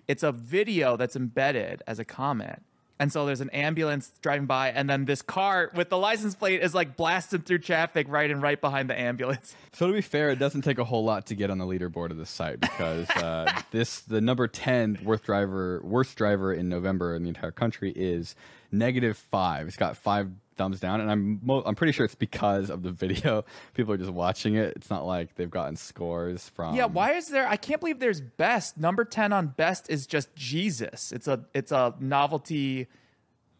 it's 0.07 0.23
a 0.23 0.31
video 0.31 0.97
that's 0.97 1.15
embedded 1.15 1.83
as 1.85 1.99
a 1.99 2.05
comment, 2.05 2.63
and 2.99 3.13
so 3.13 3.27
there's 3.27 3.41
an 3.41 3.51
ambulance 3.51 4.11
driving 4.21 4.47
by, 4.47 4.69
and 4.71 4.89
then 4.89 5.05
this 5.05 5.21
car 5.21 5.69
with 5.75 5.89
the 5.89 5.97
license 5.97 6.33
plate 6.33 6.61
is 6.63 6.73
like 6.73 6.97
blasting 6.97 7.41
through 7.41 7.59
traffic 7.59 8.07
right 8.09 8.31
and 8.31 8.41
right 8.41 8.59
behind 8.59 8.89
the 8.89 8.99
ambulance. 8.99 9.55
So 9.75 9.87
to 9.87 9.93
be 9.93 10.01
fair, 10.01 10.29
it 10.29 10.37
doesn't 10.37 10.61
take 10.61 10.77
a 10.77 10.83
whole 10.83 11.03
lot 11.03 11.25
to 11.27 11.35
get 11.35 11.49
on 11.49 11.57
the 11.57 11.65
leaderboard 11.65 12.11
of 12.11 12.17
this 12.17 12.29
site 12.29 12.59
because 12.59 13.09
uh, 13.09 13.61
this 13.71 14.01
the 14.01 14.21
number 14.21 14.47
ten 14.47 14.99
worst 15.03 15.23
driver 15.23 15.81
worst 15.83 16.15
driver 16.15 16.53
in 16.53 16.69
November 16.69 17.15
in 17.15 17.23
the 17.23 17.29
entire 17.29 17.51
country 17.51 17.91
is 17.91 18.35
negative 18.71 19.17
five. 19.17 19.67
It's 19.67 19.77
got 19.77 19.97
five 19.97 20.29
thumbs 20.55 20.79
down, 20.79 21.01
and 21.01 21.11
I'm 21.11 21.39
mo- 21.43 21.63
I'm 21.65 21.75
pretty 21.75 21.93
sure 21.93 22.05
it's 22.05 22.15
because 22.15 22.69
of 22.69 22.83
the 22.83 22.91
video. 22.91 23.45
People 23.73 23.93
are 23.93 23.97
just 23.97 24.11
watching 24.11 24.55
it. 24.55 24.73
It's 24.75 24.89
not 24.89 25.05
like 25.05 25.35
they've 25.35 25.49
gotten 25.49 25.75
scores 25.75 26.49
from. 26.49 26.75
Yeah, 26.75 26.85
why 26.85 27.13
is 27.13 27.27
there? 27.29 27.47
I 27.47 27.57
can't 27.57 27.79
believe 27.79 27.99
there's 27.99 28.21
best. 28.21 28.77
Number 28.77 29.05
ten 29.05 29.33
on 29.33 29.47
best 29.47 29.89
is 29.89 30.07
just 30.07 30.35
Jesus. 30.35 31.11
It's 31.11 31.27
a 31.27 31.45
it's 31.53 31.71
a 31.71 31.95
novelty 31.99 32.87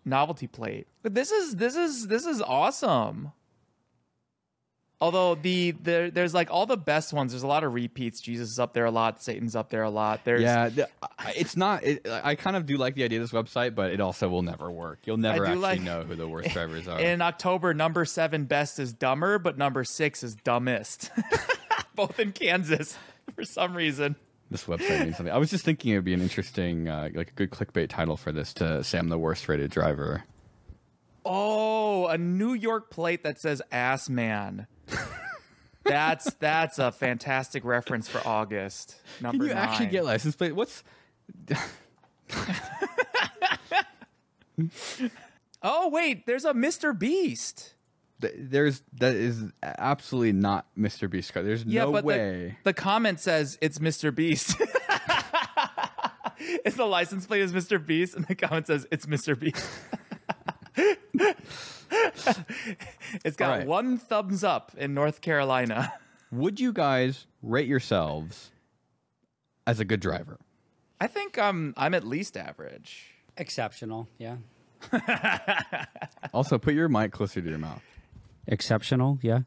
novelty 0.05 0.47
plate. 0.47 0.87
But 1.01 1.13
this 1.13 1.31
is 1.31 1.55
this 1.55 1.75
is 1.75 2.07
this 2.07 2.25
is 2.25 2.41
awesome. 2.41 3.31
Although 5.03 5.35
the 5.35 5.71
there 5.71 6.09
there's 6.09 6.33
like 6.33 6.49
all 6.49 6.65
the 6.65 6.77
best 6.77 7.11
ones. 7.11 7.33
There's 7.33 7.43
a 7.43 7.47
lot 7.47 7.65
of 7.65 7.73
repeats. 7.73 8.21
Jesus 8.21 8.49
is 8.51 8.57
up 8.57 8.71
there 8.73 8.85
a 8.85 8.91
lot. 8.91 9.21
Satan's 9.21 9.53
up 9.53 9.69
there 9.69 9.83
a 9.83 9.89
lot. 9.89 10.21
There's 10.23 10.41
Yeah, 10.43 10.69
the- 10.69 10.89
it's 11.35 11.57
not. 11.57 11.83
It, 11.83 12.07
I 12.07 12.35
kind 12.35 12.55
of 12.55 12.65
do 12.65 12.77
like 12.77 12.95
the 12.95 13.03
idea 13.03 13.21
of 13.21 13.29
this 13.29 13.37
website, 13.37 13.75
but 13.75 13.91
it 13.91 13.99
also 13.99 14.29
will 14.29 14.43
never 14.43 14.71
work. 14.71 14.99
You'll 15.03 15.17
never 15.17 15.45
actually 15.45 15.61
like- 15.61 15.81
know 15.81 16.03
who 16.03 16.15
the 16.15 16.25
worst 16.27 16.51
drivers 16.51 16.87
are. 16.87 17.01
in 17.01 17.21
October. 17.21 17.73
Number 17.73 18.05
seven 18.05 18.45
best 18.45 18.79
is 18.79 18.93
dumber, 18.93 19.39
but 19.39 19.57
number 19.57 19.83
six 19.83 20.23
is 20.23 20.35
dumbest. 20.35 21.11
Both 21.95 22.17
in 22.19 22.31
Kansas 22.31 22.97
for 23.35 23.43
some 23.43 23.75
reason. 23.75 24.15
this 24.51 24.63
website 24.63 25.03
means 25.03 25.17
something. 25.17 25.33
I 25.33 25.37
was 25.37 25.49
just 25.49 25.65
thinking 25.65 25.91
it 25.91 25.95
would 25.95 26.05
be 26.05 26.13
an 26.13 26.21
interesting, 26.21 26.87
uh, 26.87 27.09
like 27.13 27.29
a 27.29 27.33
good 27.33 27.51
clickbait 27.51 27.89
title 27.89 28.15
for 28.15 28.31
this 28.31 28.53
to 28.53 28.83
say 28.85 28.99
I'm 28.99 29.09
the 29.09 29.19
worst 29.19 29.49
rated 29.49 29.69
driver. 29.69 30.23
Oh, 31.25 32.07
a 32.07 32.17
New 32.17 32.53
York 32.53 32.89
plate 32.89 33.23
that 33.23 33.39
says 33.39 33.61
ass 33.71 34.09
man. 34.09 34.67
That's 35.85 36.33
that's 36.35 36.79
a 36.79 36.93
fantastic 36.93 37.65
reference 37.65 38.07
for 38.07 38.25
August. 38.25 38.95
Number 39.19 39.39
Can 39.39 39.47
you 39.49 39.53
nine. 39.53 39.67
actually 39.67 39.87
get 39.87 40.05
license 40.05 40.33
plate? 40.35 40.55
What's 40.55 40.81
Oh 45.61 45.89
wait, 45.89 46.25
there's 46.25 46.45
a 46.45 46.53
Mr. 46.53 46.97
Beast. 46.97 47.73
there's 48.19 48.81
that 48.99 49.13
is 49.15 49.43
absolutely 49.61 50.31
not 50.33 50.67
Mr. 50.77 51.09
Beast 51.09 51.33
car. 51.33 51.43
There's 51.43 51.65
Yeah, 51.65 51.83
no 51.83 51.91
but 51.91 52.05
way. 52.05 52.57
The, 52.63 52.71
the 52.71 52.73
comment 52.73 53.19
says 53.19 53.57
it's 53.61 53.79
Mr. 53.79 54.13
Beast. 54.15 54.55
it's 56.37 56.75
the 56.77 56.85
license 56.85 57.25
plate 57.25 57.41
is 57.41 57.51
Mr. 57.51 57.83
Beast, 57.85 58.15
and 58.15 58.25
the 58.25 58.35
comment 58.35 58.67
says 58.67 58.87
it's 58.91 59.05
Mr. 59.05 59.37
Beast. 59.37 59.65
it's 63.25 63.35
got 63.37 63.51
Alright. 63.51 63.67
one 63.67 63.97
thumbs 63.97 64.43
up 64.43 64.71
in 64.77 64.93
North 64.93 65.21
Carolina. 65.21 65.93
Would 66.31 66.59
you 66.59 66.73
guys 66.73 67.27
rate 67.41 67.67
yourselves 67.67 68.51
as 69.67 69.79
a 69.79 69.85
good 69.85 69.99
driver? 69.99 70.39
I 70.99 71.07
think 71.07 71.37
I'm 71.37 71.73
I'm 71.77 71.93
at 71.93 72.03
least 72.05 72.37
average. 72.37 73.07
Exceptional, 73.37 74.07
yeah. 74.17 74.37
Also, 76.33 76.57
put 76.57 76.73
your 76.73 76.89
mic 76.89 77.11
closer 77.11 77.41
to 77.41 77.49
your 77.49 77.59
mouth. 77.59 77.81
Exceptional, 78.47 79.19
yeah. 79.21 79.41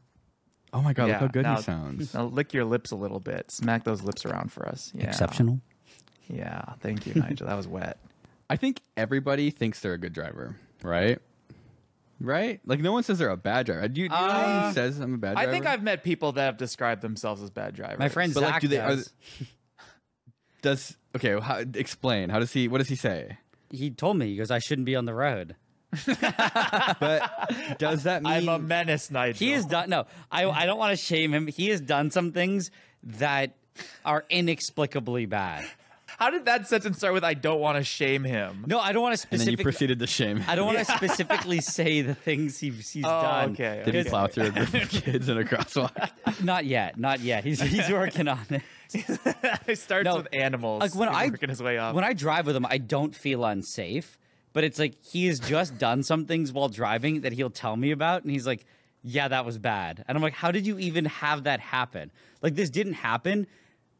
Oh 0.71 0.81
my 0.81 0.93
god, 0.93 1.09
look 1.09 1.17
how 1.17 1.27
good 1.27 1.43
now- 1.43 1.55
he 1.57 1.61
sounds. 1.63 2.13
Now 2.13 2.25
lick 2.25 2.53
your 2.53 2.63
lips 2.65 2.91
a 2.91 2.95
little 2.95 3.19
bit. 3.19 3.51
Smack 3.51 3.83
those 3.83 4.03
lips 4.03 4.25
around 4.25 4.51
for 4.51 4.67
us. 4.67 4.91
Yeah. 4.95 5.05
Exceptional. 5.07 5.59
Yeah. 6.29 6.63
Thank 6.81 7.05
you, 7.07 7.13
Nigel. 7.15 7.47
that 7.47 7.55
was 7.55 7.67
wet. 7.67 7.97
I 8.49 8.55
think 8.55 8.81
everybody 8.95 9.49
thinks 9.49 9.79
they're 9.81 9.93
a 9.93 9.97
good 9.97 10.13
driver, 10.13 10.55
right? 10.81 11.19
Right? 12.19 12.59
Like 12.65 12.79
no 12.79 12.91
one 12.91 13.03
says 13.03 13.19
they're 13.19 13.29
a 13.29 13.37
bad 13.37 13.65
driver. 13.67 13.87
Do 13.87 14.01
you, 14.01 14.09
do 14.09 14.15
you 14.15 14.21
know 14.21 14.27
anyone 14.27 14.61
who 14.61 14.67
uh, 14.67 14.73
says 14.73 14.99
I'm 14.99 15.13
a 15.13 15.17
bad 15.17 15.33
driver? 15.35 15.49
I 15.49 15.51
think 15.51 15.65
I've 15.67 15.83
met 15.83 16.03
people 16.03 16.31
that 16.33 16.45
have 16.45 16.57
described 16.57 17.01
themselves 17.01 17.41
as 17.43 17.49
bad 17.51 17.75
drivers. 17.75 17.99
My 17.99 18.09
friend 18.09 18.33
But, 18.33 18.43
like, 18.43 18.53
Zach 18.53 18.61
do 18.61 18.67
they- 18.69 18.79
are 18.79 18.95
does. 18.95 19.13
does 20.61 20.97
okay. 21.15 21.39
How, 21.39 21.63
explain. 21.75 22.29
How 22.29 22.39
does 22.39 22.51
he? 22.51 22.67
What 22.67 22.79
does 22.79 22.89
he 22.89 22.95
say? 22.95 23.37
He 23.69 23.91
told 23.91 24.17
me 24.17 24.27
he 24.27 24.37
goes, 24.37 24.49
I 24.49 24.59
shouldn't 24.59 24.85
be 24.85 24.95
on 24.95 25.05
the 25.05 25.13
road. 25.13 25.55
But 26.99 27.77
does 27.77 28.03
that 28.03 28.23
mean 28.23 28.33
I'm 28.33 28.49
a 28.49 28.59
menace, 28.59 29.09
Nigel. 29.11 29.37
He 29.45 29.51
has 29.53 29.65
done 29.65 29.89
no. 29.89 30.05
I 30.31 30.45
I 30.45 30.65
don't 30.65 30.77
want 30.77 30.97
to 30.97 31.03
shame 31.03 31.33
him. 31.33 31.47
He 31.47 31.69
has 31.69 31.79
done 31.81 32.11
some 32.11 32.31
things 32.31 32.71
that 33.03 33.55
are 34.03 34.25
inexplicably 34.29 35.25
bad. 35.27 35.65
How 36.17 36.31
did 36.31 36.45
that 36.45 36.67
sentence 36.67 36.97
start 36.97 37.13
with 37.13 37.23
"I 37.23 37.35
don't 37.35 37.59
want 37.59 37.77
to 37.77 37.83
shame 37.83 38.23
him"? 38.23 38.63
No, 38.67 38.79
I 38.79 38.91
don't 38.91 39.03
want 39.03 39.17
to 39.19 39.27
and 39.31 39.39
then 39.39 39.49
you 39.49 39.57
proceeded 39.57 39.99
to 39.99 40.07
shame? 40.07 40.43
I 40.47 40.55
don't 40.55 40.65
want 40.65 40.79
to 40.79 40.85
specifically 40.97 41.61
say 41.61 42.01
the 42.01 42.15
things 42.15 42.57
he's 42.59 42.89
he's 42.89 43.05
Oh, 43.05 43.09
done. 43.21 43.51
okay, 43.51 43.83
Did 43.85 43.93
he 43.95 44.03
plow 44.03 44.25
through 44.27 44.49
the 44.51 44.65
kids 44.89 45.29
in 45.29 45.37
a 45.37 45.43
crosswalk? 45.43 46.43
Not 46.43 46.65
yet. 46.65 46.97
Not 46.97 47.19
yet. 47.19 47.43
He's 47.43 47.61
he's 47.61 47.89
working 47.89 48.27
on 48.27 48.45
it. 48.49 48.61
it 49.67 49.77
starts 49.77 50.05
No, 50.05 50.15
with 50.17 50.27
animals. 50.33 50.81
Like 50.81 50.95
when 50.95 51.09
He's 51.09 51.17
I 51.17 51.27
working 51.27 51.49
his 51.49 51.61
way 51.61 51.77
up. 51.77 51.93
when 51.93 52.03
I 52.03 52.13
drive 52.13 52.47
with 52.47 52.55
him, 52.55 52.65
I 52.67 52.77
don't 52.79 53.13
feel 53.15 53.45
unsafe. 53.45 54.17
But 54.53 54.63
it's 54.63 54.79
like 54.79 54.95
he 55.03 55.27
has 55.27 55.39
just 55.39 55.77
done 55.77 56.01
some 56.01 56.25
things 56.25 56.51
while 56.51 56.67
driving 56.69 57.21
that 57.21 57.33
he'll 57.33 57.51
tell 57.51 57.75
me 57.75 57.91
about, 57.91 58.23
and 58.23 58.31
he's 58.31 58.47
like, 58.47 58.65
"Yeah, 59.03 59.27
that 59.27 59.45
was 59.45 59.59
bad." 59.59 60.03
And 60.07 60.17
I'm 60.17 60.21
like, 60.23 60.33
"How 60.33 60.49
did 60.51 60.65
you 60.65 60.79
even 60.79 61.05
have 61.05 61.43
that 61.43 61.59
happen? 61.59 62.09
Like 62.41 62.55
this 62.55 62.71
didn't 62.71 62.93
happen." 62.93 63.45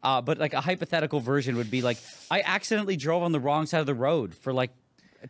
Uh, 0.07 0.21
but 0.21 0.37
like 0.37 0.53
a 0.53 0.61
hypothetical 0.61 1.19
version 1.19 1.57
would 1.57 1.69
be 1.69 1.81
like, 1.81 1.97
I 2.31 2.41
accidentally 2.41 2.95
drove 2.95 3.23
on 3.23 3.33
the 3.33 3.41
wrong 3.41 3.65
side 3.65 3.81
of 3.81 3.85
the 3.87 3.93
road 3.93 4.33
for 4.33 4.53
like 4.53 4.71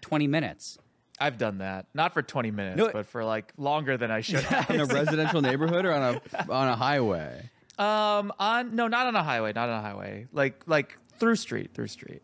20 0.02 0.28
minutes. 0.28 0.78
I've 1.20 1.40
done 1.40 1.58
that, 1.58 1.88
not 1.96 2.14
for 2.14 2.22
20 2.22 2.52
minutes, 2.52 2.78
No, 2.78 2.92
but 2.94 3.08
for 3.08 3.26
like 3.26 3.52
longer 3.58 3.98
than 3.98 4.12
I 4.12 4.22
should 4.22 4.42
have. 4.44 4.70
in 4.76 4.80
a 4.80 4.86
residential 4.86 5.42
neighborhood 5.42 5.84
or 5.84 5.94
on 5.94 6.04
a 6.04 6.52
on 6.52 6.68
a 6.68 6.76
highway? 6.76 7.50
um, 7.80 8.32
on 8.38 8.76
no, 8.76 8.88
not 8.88 9.08
on 9.08 9.16
a 9.16 9.24
highway, 9.24 9.52
not 9.52 9.68
on 9.68 9.80
a 9.80 9.82
highway, 9.82 10.28
like 10.32 10.62
like 10.68 10.96
through 11.18 11.38
street, 11.38 11.74
through 11.74 11.88
street. 11.88 12.22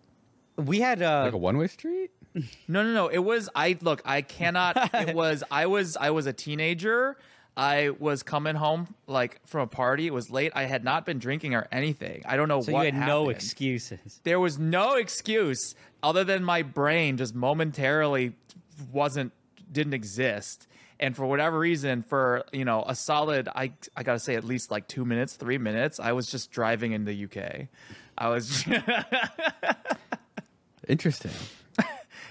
We 0.55 0.79
had 0.79 1.01
uh, 1.01 1.23
Like 1.25 1.33
a 1.33 1.37
one 1.37 1.57
way 1.57 1.65
street? 1.65 2.11
No, 2.67 2.83
no, 2.83 2.93
no. 2.93 3.07
It 3.07 3.17
was 3.17 3.49
I 3.55 3.77
look. 3.81 4.03
I 4.05 4.21
cannot. 4.21 4.77
It 4.93 5.15
was. 5.15 5.43
I 5.49 5.65
was. 5.65 5.97
I 5.97 6.11
was 6.11 6.27
a 6.27 6.33
teenager. 6.33 7.17
I 7.55 7.91
was 7.99 8.23
coming 8.23 8.55
home 8.55 8.95
like 9.05 9.39
from 9.45 9.61
a 9.61 9.67
party. 9.67 10.07
It 10.07 10.13
was 10.13 10.31
late. 10.31 10.51
I 10.55 10.63
had 10.63 10.83
not 10.83 11.05
been 11.05 11.19
drinking 11.19 11.53
or 11.53 11.67
anything. 11.71 12.23
I 12.25 12.35
don't 12.35 12.47
know 12.47 12.61
so 12.61 12.71
what 12.71 12.85
you 12.85 12.91
had 12.91 13.07
no 13.07 13.29
excuses. 13.29 14.19
There 14.23 14.39
was 14.39 14.57
no 14.57 14.95
excuse 14.95 15.75
other 16.01 16.23
than 16.23 16.43
my 16.43 16.63
brain 16.63 17.17
just 17.17 17.35
momentarily 17.35 18.33
wasn't 18.91 19.33
didn't 19.71 19.93
exist. 19.93 20.67
And 20.99 21.15
for 21.15 21.25
whatever 21.25 21.59
reason, 21.59 22.01
for 22.01 22.43
you 22.51 22.65
know 22.65 22.83
a 22.87 22.95
solid, 22.95 23.47
I 23.53 23.73
I 23.95 24.03
gotta 24.03 24.19
say 24.19 24.35
at 24.35 24.43
least 24.43 24.71
like 24.71 24.87
two 24.87 25.05
minutes, 25.05 25.35
three 25.35 25.59
minutes, 25.59 25.99
I 25.99 26.13
was 26.13 26.27
just 26.27 26.51
driving 26.51 26.93
in 26.93 27.05
the 27.05 27.25
UK. 27.25 27.67
I 28.17 28.29
was. 28.29 28.65
Interesting. 30.87 31.31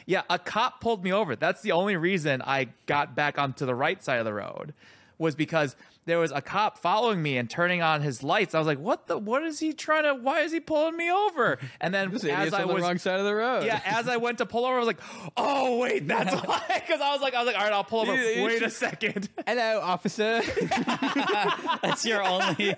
Yeah, 0.04 0.22
a 0.28 0.38
cop 0.38 0.80
pulled 0.80 1.04
me 1.04 1.12
over. 1.12 1.36
That's 1.36 1.62
the 1.62 1.72
only 1.72 1.96
reason 1.96 2.42
I 2.42 2.68
got 2.86 3.14
back 3.14 3.38
onto 3.38 3.64
the 3.64 3.74
right 3.74 4.02
side 4.02 4.18
of 4.18 4.24
the 4.24 4.34
road 4.34 4.74
was 5.22 5.34
because 5.34 5.74
there 6.04 6.18
was 6.18 6.32
a 6.32 6.40
cop 6.42 6.78
following 6.78 7.22
me 7.22 7.36
and 7.38 7.48
turning 7.48 7.80
on 7.80 8.00
his 8.02 8.24
lights. 8.24 8.54
I 8.56 8.58
was 8.58 8.66
like, 8.66 8.80
"What 8.80 9.06
the? 9.06 9.16
What 9.16 9.44
is 9.44 9.60
he 9.60 9.72
trying 9.72 10.02
to? 10.02 10.14
Why 10.14 10.40
is 10.40 10.50
he 10.50 10.58
pulling 10.58 10.96
me 10.96 11.10
over?" 11.12 11.58
And 11.80 11.94
then 11.94 12.10
This 12.10 12.24
as 12.24 12.52
I 12.52 12.62
on 12.62 12.68
the 12.68 12.74
was 12.74 12.82
wrong 12.82 12.98
side 12.98 13.20
of 13.20 13.24
the 13.24 13.34
road. 13.34 13.64
yeah, 13.64 13.80
as 13.84 14.08
I 14.08 14.16
went 14.16 14.38
to 14.38 14.46
pull 14.46 14.64
over, 14.66 14.74
I 14.74 14.78
was 14.78 14.88
like, 14.88 15.00
"Oh 15.36 15.78
wait, 15.78 16.08
that's 16.08 16.34
why." 16.46 16.60
Because 16.74 17.00
I 17.00 17.12
was 17.12 17.20
like, 17.22 17.34
I 17.34 17.38
was 17.38 17.46
like, 17.46 17.54
"All 17.56 17.62
right, 17.62 17.72
I'll 17.72 17.84
pull 17.84 18.00
over." 18.00 18.14
You- 18.16 18.40
you 18.40 18.44
Wait 18.44 18.62
a 18.62 18.70
second. 18.70 19.28
Hello, 19.46 19.80
officer. 19.80 20.42
That's 21.82 22.04
your 22.04 22.22
only. 22.24 22.74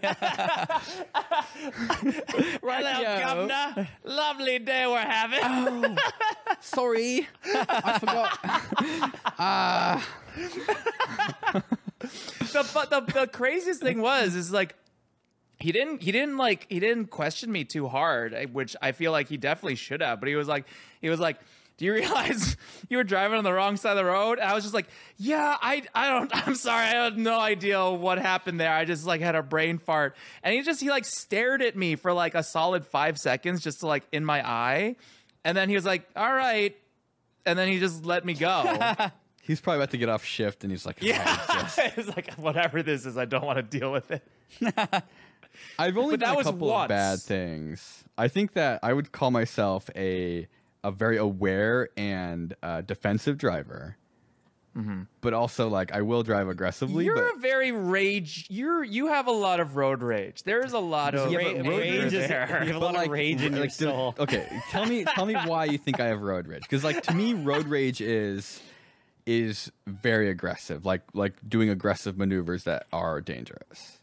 Hello, 2.63 3.01
Yo. 3.01 3.21
governor. 3.21 3.89
Lovely 4.05 4.59
day 4.59 4.87
we're 4.87 4.99
having. 4.99 5.41
Oh, 5.43 5.97
sorry, 6.61 7.27
I 7.45 7.99
forgot. 7.99 8.39
Uh, 9.39 10.01
the, 12.53 12.87
the 12.91 13.21
the 13.21 13.27
craziest 13.27 13.81
thing 13.81 14.01
was 14.01 14.35
is 14.35 14.53
like 14.53 14.75
he 15.59 15.73
didn't 15.73 16.03
he 16.03 16.13
didn't 16.13 16.37
like 16.37 16.67
he 16.69 16.81
didn't 16.81 17.07
question 17.07 17.51
me 17.51 17.65
too 17.65 17.89
hard 17.89 18.35
eh, 18.35 18.47
which 18.47 18.77
i 18.83 18.93
feel 18.93 19.13
like 19.13 19.29
he 19.29 19.37
definitely 19.37 19.77
should 19.77 20.01
have 20.01 20.21
but 20.21 20.29
he 20.29 20.35
was 20.35 20.49
like 20.49 20.67
he 21.01 21.09
was 21.09 21.21
like 21.21 21.39
do 21.77 21.85
you 21.85 21.93
realize 21.95 22.57
you 22.89 22.97
were 22.97 23.05
driving 23.05 23.39
on 23.39 23.45
the 23.45 23.53
wrong 23.53 23.77
side 23.77 23.93
of 23.93 23.97
the 23.97 24.05
road? 24.05 24.39
And 24.39 24.49
i 24.49 24.55
was 24.55 24.65
just 24.65 24.75
like 24.75 24.89
yeah 25.17 25.57
i 25.61 25.83
i 25.95 26.09
don't 26.09 26.31
i'm 26.47 26.55
sorry 26.55 26.87
i 26.87 27.05
had 27.05 27.19
no 27.19 27.39
idea 27.39 27.91
what 27.91 28.19
happened 28.19 28.61
there. 28.61 28.73
I 28.73 28.85
just 28.85 29.07
like 29.07 29.21
had 29.21 29.35
a 29.35 29.43
brain 29.43 29.79
fart. 29.79 30.17
And 30.43 30.55
he 30.55 30.63
just 30.63 30.81
he 30.81 30.91
like 30.91 31.05
stared 31.05 31.63
at 31.63 31.77
me 31.77 31.97
for 31.97 32.13
like 32.13 32.35
a 32.35 32.43
solid 32.43 32.87
five 32.87 33.19
seconds 33.19 33.63
just 33.63 33.81
to 33.81 33.87
like 33.87 34.05
in 34.13 34.25
my 34.25 34.47
eye. 34.47 34.97
And 35.45 35.57
then 35.57 35.69
he 35.69 35.75
was 35.75 35.85
like 35.85 36.09
all 36.17 36.33
right. 36.33 36.77
And 37.47 37.59
then 37.59 37.69
he 37.69 37.79
just 37.79 38.05
let 38.05 38.25
me 38.25 38.35
go 38.35 38.63
He's 39.47 39.61
probably 39.61 39.79
about 39.81 39.91
to 39.91 39.99
get 39.99 40.09
off 40.09 40.25
shift, 40.25 40.65
and 40.65 40.71
he's 40.73 40.87
like, 40.87 40.99
yeah 41.03 41.39
"Oh, 41.49 41.63
it's 41.65 41.99
it's 41.99 42.09
like 42.17 42.33
whatever 42.35 42.83
this 42.83 43.05
is 43.07 43.17
i 43.19 43.25
don't 43.27 43.45
want 43.45 43.59
to 43.59 43.63
deal 43.63 43.93
with 43.93 44.11
it 44.11 44.23
I've 45.79 45.97
only 45.97 46.17
But 46.17 46.21
done 46.27 46.37
a 46.41 46.43
couple 46.45 46.69
once. 46.69 46.85
of 46.85 46.89
bad 46.89 47.21
things. 47.21 48.05
I 48.19 48.27
think 48.29 48.55
that 48.55 48.81
I 48.83 48.93
would 48.93 49.13
call 49.13 49.31
myself 49.31 49.89
a 49.95 50.49
a 50.83 50.91
very 50.91 51.17
aware 51.17 51.89
and 51.97 52.55
uh, 52.63 52.81
defensive 52.83 53.39
driver. 53.39 53.97
But 55.21 55.35
also, 55.35 55.69
like, 55.69 55.93
I 55.93 56.03
will 56.03 56.25
drive 56.25 56.49
aggressively. 56.49 57.05
You're 57.05 57.15
but 57.15 57.37
a 57.37 57.39
very 57.39 57.71
rage. 57.71 58.47
You're 58.51 58.83
you 58.83 59.07
have 59.07 59.29
a 59.29 59.33
lot 59.33 59.61
of 59.61 59.77
road 59.77 60.03
rage. 60.03 60.43
There's 60.43 60.73
a 60.73 60.81
lot 60.81 61.15
of 61.15 61.31
Yeah, 61.31 61.39
ra- 61.39 61.69
rage 61.69 62.13
is- 62.13 62.29
there. 62.29 62.63
you 62.67 62.73
have 62.73 62.83
a 62.83 62.85
lot 62.85 62.97
of 62.97 63.09
rage 63.09 63.41
in 63.41 63.53
your 63.53 63.61
like, 63.63 63.71
the- 63.77 63.85
soul. 63.85 64.17
Okay, 64.19 64.49
tell 64.73 64.85
me, 64.85 65.05
tell 65.05 65.27
me 65.27 65.35
why 65.35 65.67
you 65.67 65.79
think 65.79 66.01
I 66.01 66.07
have 66.07 66.21
road 66.23 66.49
rage? 66.49 66.63
Because 66.63 66.83
like 66.83 67.05
to 67.05 67.15
me, 67.15 67.35
road 67.35 67.69
rage 67.69 68.01
is 68.01 68.61
is 69.27 69.71
very 69.87 70.29
aggressive, 70.29 70.85
like 70.85 71.03
like 71.15 71.35
doing 71.49 71.71
aggressive 71.71 72.17
maneuvers 72.19 72.65
that 72.65 72.87
are 72.93 73.21
dangerous, 73.21 73.99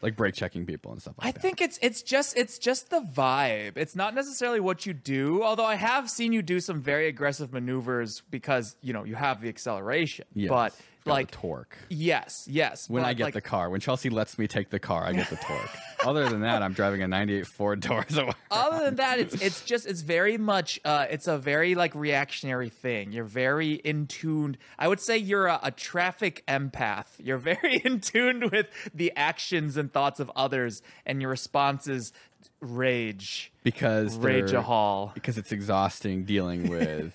like 0.00 0.16
brake 0.16 0.34
checking 0.34 0.64
people 0.66 0.92
and 0.92 1.00
stuff 1.00 1.14
like 1.18 1.26
I 1.28 1.32
that. 1.32 1.40
think 1.40 1.60
it's 1.60 1.78
it's 1.82 2.02
just 2.02 2.36
it's 2.36 2.58
just 2.58 2.90
the 2.90 3.00
vibe. 3.00 3.76
It's 3.76 3.94
not 3.94 4.14
necessarily 4.14 4.60
what 4.60 4.86
you 4.86 4.94
do. 4.94 5.42
Although 5.42 5.66
I 5.66 5.74
have 5.74 6.08
seen 6.10 6.32
you 6.32 6.42
do 6.42 6.60
some 6.60 6.80
very 6.80 7.08
aggressive 7.08 7.52
maneuvers 7.52 8.22
because 8.30 8.76
you 8.82 8.92
know 8.92 9.04
you 9.04 9.14
have 9.14 9.40
the 9.40 9.48
acceleration. 9.48 10.24
Yes, 10.34 10.48
but 10.48 10.74
got 11.04 11.12
like 11.12 11.30
torque. 11.30 11.76
yes, 11.88 12.46
yes. 12.50 12.88
When 12.88 13.02
but, 13.02 13.08
I 13.08 13.14
get 13.14 13.24
like, 13.24 13.34
the 13.34 13.40
car, 13.40 13.70
when 13.70 13.80
Chelsea 13.80 14.10
lets 14.10 14.38
me 14.38 14.46
take 14.46 14.70
the 14.70 14.78
car, 14.78 15.04
I 15.04 15.12
get 15.12 15.30
the 15.30 15.36
torque. 15.36 15.70
Other 16.04 16.28
than 16.28 16.40
that, 16.40 16.62
I'm 16.62 16.72
driving 16.72 17.02
a 17.02 17.08
'98 17.08 17.46
Ford 17.46 17.82
Taurus. 17.82 18.18
other 18.50 18.84
than 18.84 18.96
that, 18.96 19.20
it's 19.20 19.40
it's 19.40 19.64
just 19.64 19.86
it's 19.86 20.00
very 20.00 20.36
much 20.36 20.80
uh, 20.84 21.06
it's 21.08 21.28
a 21.28 21.38
very 21.38 21.74
like 21.74 21.94
reactionary 21.94 22.70
thing. 22.70 23.12
You're 23.12 23.24
very 23.24 23.74
in 23.74 24.06
tuned. 24.08 24.58
I 24.78 24.88
would 24.88 25.00
say 25.00 25.16
you're 25.16 25.46
a, 25.46 25.60
a 25.62 25.70
traffic 25.70 26.42
empath. 26.48 27.06
You're 27.18 27.38
very 27.38 27.76
in 27.84 28.00
tune 28.00 28.50
with 28.50 28.66
the 28.92 29.12
actions 29.16 29.76
and 29.76 29.92
thoughts 29.92 30.18
of 30.18 30.30
others, 30.34 30.82
and 31.06 31.20
your 31.20 31.30
responses 31.30 32.12
rage. 32.60 33.52
because 33.62 34.16
Rage 34.16 34.52
a 34.52 34.62
hall. 34.62 35.12
because 35.14 35.38
it's 35.38 35.52
exhausting 35.52 36.24
dealing 36.24 36.68
with 36.68 37.12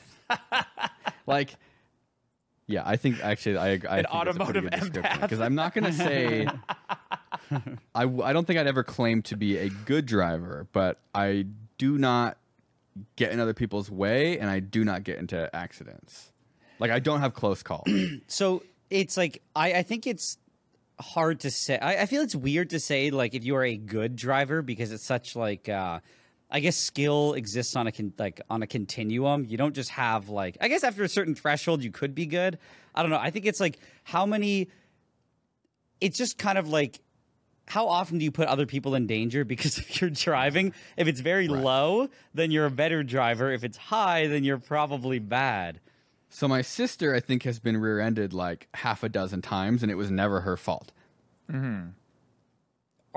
like 1.26 1.56
yeah 2.68 2.84
i 2.86 2.96
think 2.96 3.24
actually 3.24 3.58
i, 3.58 3.72
I 3.72 3.78
think 3.78 4.14
automotive 4.14 4.66
empath. 4.66 5.22
because 5.22 5.40
i'm 5.40 5.56
not 5.56 5.74
going 5.74 5.86
to 5.86 5.94
say 5.94 6.48
I 7.96 8.04
I 8.04 8.34
don't 8.34 8.46
think 8.46 8.60
i'd 8.60 8.68
ever 8.68 8.84
claim 8.84 9.22
to 9.24 9.36
be 9.38 9.58
a 9.58 9.70
good 9.70 10.06
driver 10.06 10.68
but 10.72 11.00
i 11.16 11.46
do 11.78 11.98
not 11.98 12.38
get 13.16 13.32
in 13.32 13.40
other 13.40 13.54
people's 13.54 13.90
way 13.90 14.38
and 14.40 14.50
i 14.50 14.60
do 14.60 14.84
not 14.84 15.04
get 15.04 15.18
into 15.18 15.50
accidents 15.56 16.32
like 16.80 16.92
i 16.92 17.00
don't 17.00 17.22
have 17.22 17.34
close 17.34 17.64
calls 17.64 17.88
So 18.28 18.64
it's 18.90 19.18
like 19.18 19.42
I, 19.56 19.74
I 19.74 19.84
think 19.84 20.08
it's 20.08 20.38
hard 21.00 21.42
to 21.42 21.52
say. 21.52 21.78
I, 21.78 22.04
I 22.04 22.06
feel 22.06 22.22
it's 22.22 22.36
weird 22.36 22.72
to 22.72 22.80
say 22.80 23.12
like 23.12 23.34
if 23.36 23.46
you 23.46 23.56
are 23.56 23.64
a 23.64 23.78
good 23.78 24.16
driver 24.16 24.62
because 24.62 24.92
it's 24.92 25.04
such 25.04 25.36
like 25.36 25.70
uh, 25.70 26.00
I 26.50 26.62
guess 26.62 26.78
skill 26.78 27.34
exists 27.34 27.76
on 27.76 27.88
a 27.88 27.92
con- 27.92 28.14
like 28.18 28.42
on 28.50 28.64
a 28.64 28.68
continuum. 28.68 29.46
You 29.46 29.58
don't 29.58 29.76
just 29.76 29.90
have 29.92 30.30
like 30.30 30.58
I 30.62 30.68
guess 30.68 30.84
after 30.84 31.04
a 31.04 31.10
certain 31.10 31.36
threshold 31.36 31.84
you 31.84 31.92
could 31.92 32.16
be 32.16 32.26
good. 32.26 32.58
I 32.96 33.02
don't 33.02 33.12
know. 33.12 33.20
I 33.20 33.32
think 33.32 33.46
it's 33.46 33.60
like 33.60 33.80
how 34.04 34.26
many. 34.26 34.70
It's 36.00 36.18
just 36.18 36.38
kind 36.38 36.58
of 36.58 36.70
like 36.70 37.02
how 37.68 37.88
often 37.90 38.18
do 38.18 38.24
you 38.24 38.32
put 38.32 38.48
other 38.48 38.66
people 38.66 38.96
in 38.96 39.08
danger 39.08 39.44
because 39.46 39.78
if 39.78 40.02
you're 40.02 40.10
driving 40.10 40.74
if 40.96 41.08
it's 41.08 41.20
very 41.20 41.48
low 41.48 42.10
then 42.34 42.50
you're 42.52 42.66
a 42.66 42.72
better 42.72 43.04
driver 43.04 43.52
if 43.52 43.64
it's 43.64 43.78
high 43.78 44.28
then 44.28 44.44
you're 44.44 44.58
probably 44.58 45.20
bad 45.20 45.80
so 46.30 46.48
my 46.48 46.62
sister 46.62 47.14
i 47.14 47.20
think 47.20 47.44
has 47.44 47.60
been 47.60 47.78
rear-ended 47.78 48.34
like 48.34 48.68
half 48.74 49.04
a 49.04 49.10
dozen 49.10 49.42
times 49.42 49.84
and 49.84 49.92
it 49.92 49.96
was 49.96 50.10
never 50.10 50.42
her 50.42 50.58
fault 50.58 50.92
mm-hmm. 51.52 51.88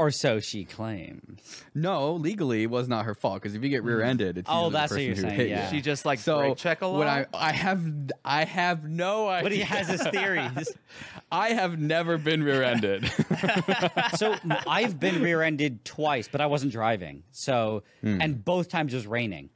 Or 0.01 0.11
so 0.11 0.41
she 0.41 0.65
claims 0.65 1.41
No, 1.75 2.15
legally 2.15 2.63
it 2.65 2.71
was 2.71 2.89
not 2.89 3.05
her 3.05 3.15
fault 3.15 3.43
because 3.43 3.55
if 3.55 3.63
you 3.63 3.69
get 3.69 3.85
rear-ended, 3.85 4.39
it's 4.39 4.49
Oh, 4.51 4.67
usually 4.67 4.71
the 4.73 4.79
that's 4.79 4.91
what 4.91 4.97
person 4.97 5.07
you're 5.07 5.15
who 5.17 5.21
saying, 5.23 5.37
hit 5.37 5.49
yeah. 5.51 5.65
you. 5.71 5.77
She 5.77 5.81
just 5.83 6.05
like 6.05 6.19
so 6.19 6.39
brake 6.39 6.57
check 6.57 6.81
a 6.83 6.87
lot. 6.87 6.99
when 6.99 7.09
I 7.09 7.27
I 7.35 7.53
have 7.53 7.85
I 8.25 8.45
have 8.45 8.85
no 8.89 9.29
idea. 9.29 9.43
but 9.43 9.53
he 9.53 9.61
has 9.61 9.89
his 9.89 10.03
theories 10.09 10.69
I 11.33 11.51
have 11.51 11.79
never 11.79 12.19
been 12.19 12.43
rear-ended. 12.43 13.09
so 14.17 14.37
I've 14.67 14.99
been 14.99 15.23
rear-ended 15.23 15.85
twice, 15.85 16.27
but 16.27 16.41
I 16.41 16.47
wasn't 16.47 16.73
driving. 16.73 17.23
So, 17.31 17.85
Hmm. 18.01 18.21
and 18.21 18.45
both 18.45 18.69
times 18.69 18.93
it 18.93 18.97
was 18.97 19.07
raining. 19.07 19.51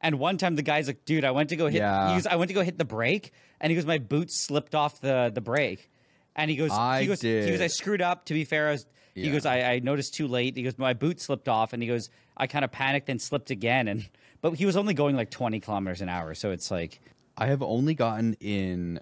And 0.00 0.18
one 0.18 0.36
time 0.36 0.54
the 0.54 0.62
guy's 0.62 0.86
like, 0.86 1.04
"Dude, 1.06 1.24
I 1.24 1.30
went 1.30 1.48
to 1.48 1.56
go 1.56 1.66
hit. 1.66 1.78
Yeah. 1.78 2.08
He 2.10 2.14
goes, 2.16 2.26
I 2.26 2.36
went 2.36 2.48
to 2.50 2.54
go 2.54 2.62
hit 2.62 2.76
the 2.78 2.84
brake, 2.84 3.32
and 3.60 3.70
he 3.70 3.74
goes, 3.74 3.86
my 3.86 3.98
boot 3.98 4.30
slipped 4.30 4.74
off 4.74 5.00
the 5.00 5.30
the 5.34 5.40
brake, 5.40 5.90
and 6.36 6.50
he 6.50 6.56
goes, 6.56 6.70
I 6.70 7.02
he 7.02 7.06
goes, 7.06 7.20
he 7.20 7.48
goes, 7.50 7.60
I 7.60 7.66
screwed 7.68 8.02
up. 8.02 8.24
To 8.26 8.34
be 8.34 8.44
fair, 8.44 8.68
I 8.68 8.72
was, 8.72 8.86
he 9.14 9.30
goes, 9.30 9.46
I, 9.46 9.60
I 9.62 9.78
noticed 9.78 10.14
too 10.14 10.26
late. 10.28 10.56
He 10.56 10.62
goes, 10.62 10.76
my 10.78 10.92
boot 10.92 11.20
slipped 11.20 11.48
off, 11.48 11.72
and 11.72 11.82
he 11.82 11.88
goes, 11.88 12.08
I 12.36 12.46
kind 12.46 12.64
of 12.64 12.72
panicked 12.72 13.08
and 13.08 13.20
slipped 13.22 13.50
again, 13.50 13.86
and 13.88 14.08
but 14.40 14.54
he 14.54 14.66
was 14.66 14.76
only 14.76 14.94
going 14.94 15.16
like 15.16 15.30
twenty 15.30 15.60
kilometers 15.60 16.00
an 16.00 16.08
hour, 16.08 16.34
so 16.34 16.50
it's 16.50 16.70
like, 16.70 17.00
I 17.36 17.46
have 17.46 17.62
only 17.62 17.94
gotten 17.94 18.34
in 18.40 19.00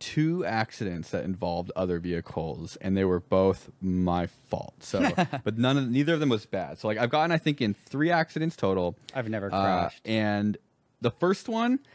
two 0.00 0.44
accidents 0.44 1.10
that 1.10 1.24
involved 1.24 1.70
other 1.76 1.98
vehicles, 1.98 2.76
and 2.80 2.96
they 2.96 3.04
were 3.04 3.20
both 3.20 3.70
my 3.80 4.26
fault. 4.26 4.74
So, 4.80 5.00
but 5.44 5.56
none 5.56 5.78
of 5.78 5.88
neither 5.90 6.14
of 6.14 6.20
them 6.20 6.28
was 6.28 6.44
bad. 6.46 6.78
So, 6.78 6.88
like 6.88 6.98
I've 6.98 7.10
gotten, 7.10 7.30
I 7.32 7.38
think, 7.38 7.60
in 7.60 7.74
three 7.74 8.10
accidents 8.10 8.56
total. 8.56 8.96
I've 9.14 9.28
never 9.28 9.46
Uh, 9.46 9.62
crashed. 9.62 10.00
and 10.06 10.56
the 11.00 11.10
first 11.12 11.48
one 11.48 11.74
uh, 11.74 11.86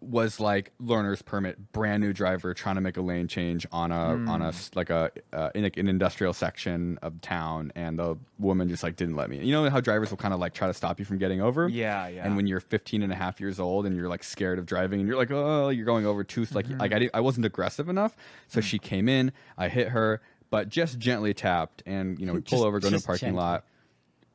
was 0.00 0.40
like 0.40 0.72
learner's 0.80 1.22
permit, 1.22 1.72
brand 1.72 2.02
new 2.02 2.12
driver 2.12 2.52
trying 2.52 2.74
to 2.74 2.80
make 2.80 2.96
a 2.96 3.00
lane 3.00 3.28
change 3.28 3.66
on 3.70 3.92
a 3.92 4.16
hmm. 4.16 4.28
on 4.28 4.42
a 4.42 4.52
like 4.74 4.90
a 4.90 5.10
uh, 5.32 5.50
in 5.54 5.64
a, 5.64 5.70
an 5.76 5.88
industrial 5.88 6.32
section 6.32 6.98
of 7.02 7.20
town, 7.20 7.72
and 7.76 7.98
the 7.98 8.16
woman 8.38 8.68
just 8.68 8.82
like 8.82 8.96
didn't 8.96 9.14
let 9.14 9.30
me. 9.30 9.38
You 9.38 9.52
know 9.52 9.70
how 9.70 9.80
drivers 9.80 10.10
will 10.10 10.16
kind 10.16 10.34
of 10.34 10.40
like 10.40 10.52
try 10.52 10.66
to 10.66 10.74
stop 10.74 10.98
you 10.98 11.04
from 11.04 11.18
getting 11.18 11.40
over. 11.40 11.68
Yeah, 11.68 12.08
yeah. 12.08 12.24
And 12.24 12.36
when 12.36 12.46
you're 12.46 12.60
15 12.60 13.02
and 13.02 13.12
a 13.12 13.16
half 13.16 13.40
years 13.40 13.60
old 13.60 13.86
and 13.86 13.96
you're 13.96 14.08
like 14.08 14.24
scared 14.24 14.58
of 14.58 14.66
driving 14.66 15.00
and 15.00 15.08
you're 15.08 15.18
like, 15.18 15.30
oh, 15.30 15.68
you're 15.68 15.86
going 15.86 16.06
over 16.06 16.24
too 16.24 16.46
like 16.52 16.68
like 16.68 16.92
I, 16.92 16.96
mm-hmm. 16.96 16.98
did, 17.00 17.10
I 17.14 17.20
wasn't 17.20 17.46
aggressive 17.46 17.88
enough, 17.88 18.16
so 18.48 18.60
hmm. 18.60 18.64
she 18.66 18.78
came 18.78 19.08
in, 19.08 19.32
I 19.56 19.68
hit 19.68 19.88
her, 19.88 20.20
but 20.50 20.68
just 20.68 20.98
gently 20.98 21.34
tapped, 21.34 21.82
and 21.86 22.18
you 22.18 22.26
know 22.26 22.32
we 22.32 22.40
pull 22.42 22.64
over, 22.64 22.80
go 22.80 22.90
to 22.90 22.96
the 22.96 23.02
parking 23.02 23.28
gently. 23.28 23.42
lot 23.42 23.64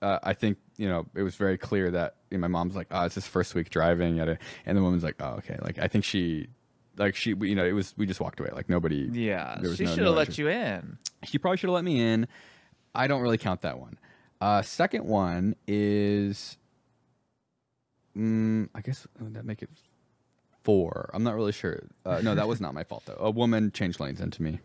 uh, 0.04 0.20
I 0.24 0.34
think 0.34 0.58
you 0.78 0.88
know 0.90 1.06
it 1.16 1.24
was 1.24 1.36
very 1.36 1.58
clear 1.58 1.90
that 1.92 2.16
you 2.30 2.38
know, 2.38 2.42
my 2.42 2.48
mom's 2.48 2.76
like, 2.76 2.88
"Oh, 2.92 3.06
it's 3.06 3.16
his 3.16 3.26
first 3.28 3.56
week 3.56 3.70
driving," 3.70 4.18
yada, 4.18 4.38
and 4.66 4.78
the 4.78 4.82
woman's 4.82 5.04
like, 5.04 5.16
"Oh, 5.20 5.36
okay." 5.40 5.58
Like 5.62 5.80
I 5.80 5.88
think 5.88 6.04
she, 6.04 6.48
like 6.98 7.16
she, 7.16 7.30
you 7.40 7.56
know, 7.56 7.66
it 7.66 7.72
was 7.72 7.94
we 7.98 8.06
just 8.06 8.20
walked 8.20 8.40
away. 8.40 8.50
Like 8.54 8.70
nobody. 8.70 9.10
yeah, 9.12 9.56
she 9.62 9.64
no- 9.64 9.74
should 9.74 9.98
no 10.00 10.06
have 10.06 10.16
let 10.16 10.22
interest. 10.30 10.38
you 10.40 10.50
in. 10.50 10.98
She 11.24 11.38
probably 11.38 11.58
should 11.58 11.70
have 11.70 11.76
let 11.76 11.84
me 11.86 12.02
in. 12.02 12.28
I 12.94 13.08
don't 13.08 13.22
really 13.22 13.38
count 13.40 13.62
that 13.62 13.80
one. 13.80 13.98
Uh, 14.42 14.62
second 14.62 15.06
one 15.06 15.56
is, 15.68 16.58
mm, 18.18 18.68
I 18.76 18.82
guess 18.82 19.08
would 19.20 19.34
that 19.36 19.46
make 19.46 19.62
it 19.62 19.70
four? 20.64 21.10
I'm 21.14 21.24
not 21.24 21.36
really 21.36 21.52
sure. 21.54 21.84
Uh, 22.06 22.20
no, 22.22 22.36
that 22.36 22.48
was 22.48 22.60
not 22.62 22.74
my 22.74 22.84
fault 22.84 23.04
though. 23.06 23.18
A 23.20 23.32
woman 23.32 23.72
changed 23.72 24.00
lanes 24.00 24.20
into 24.22 24.42
me. 24.44 24.60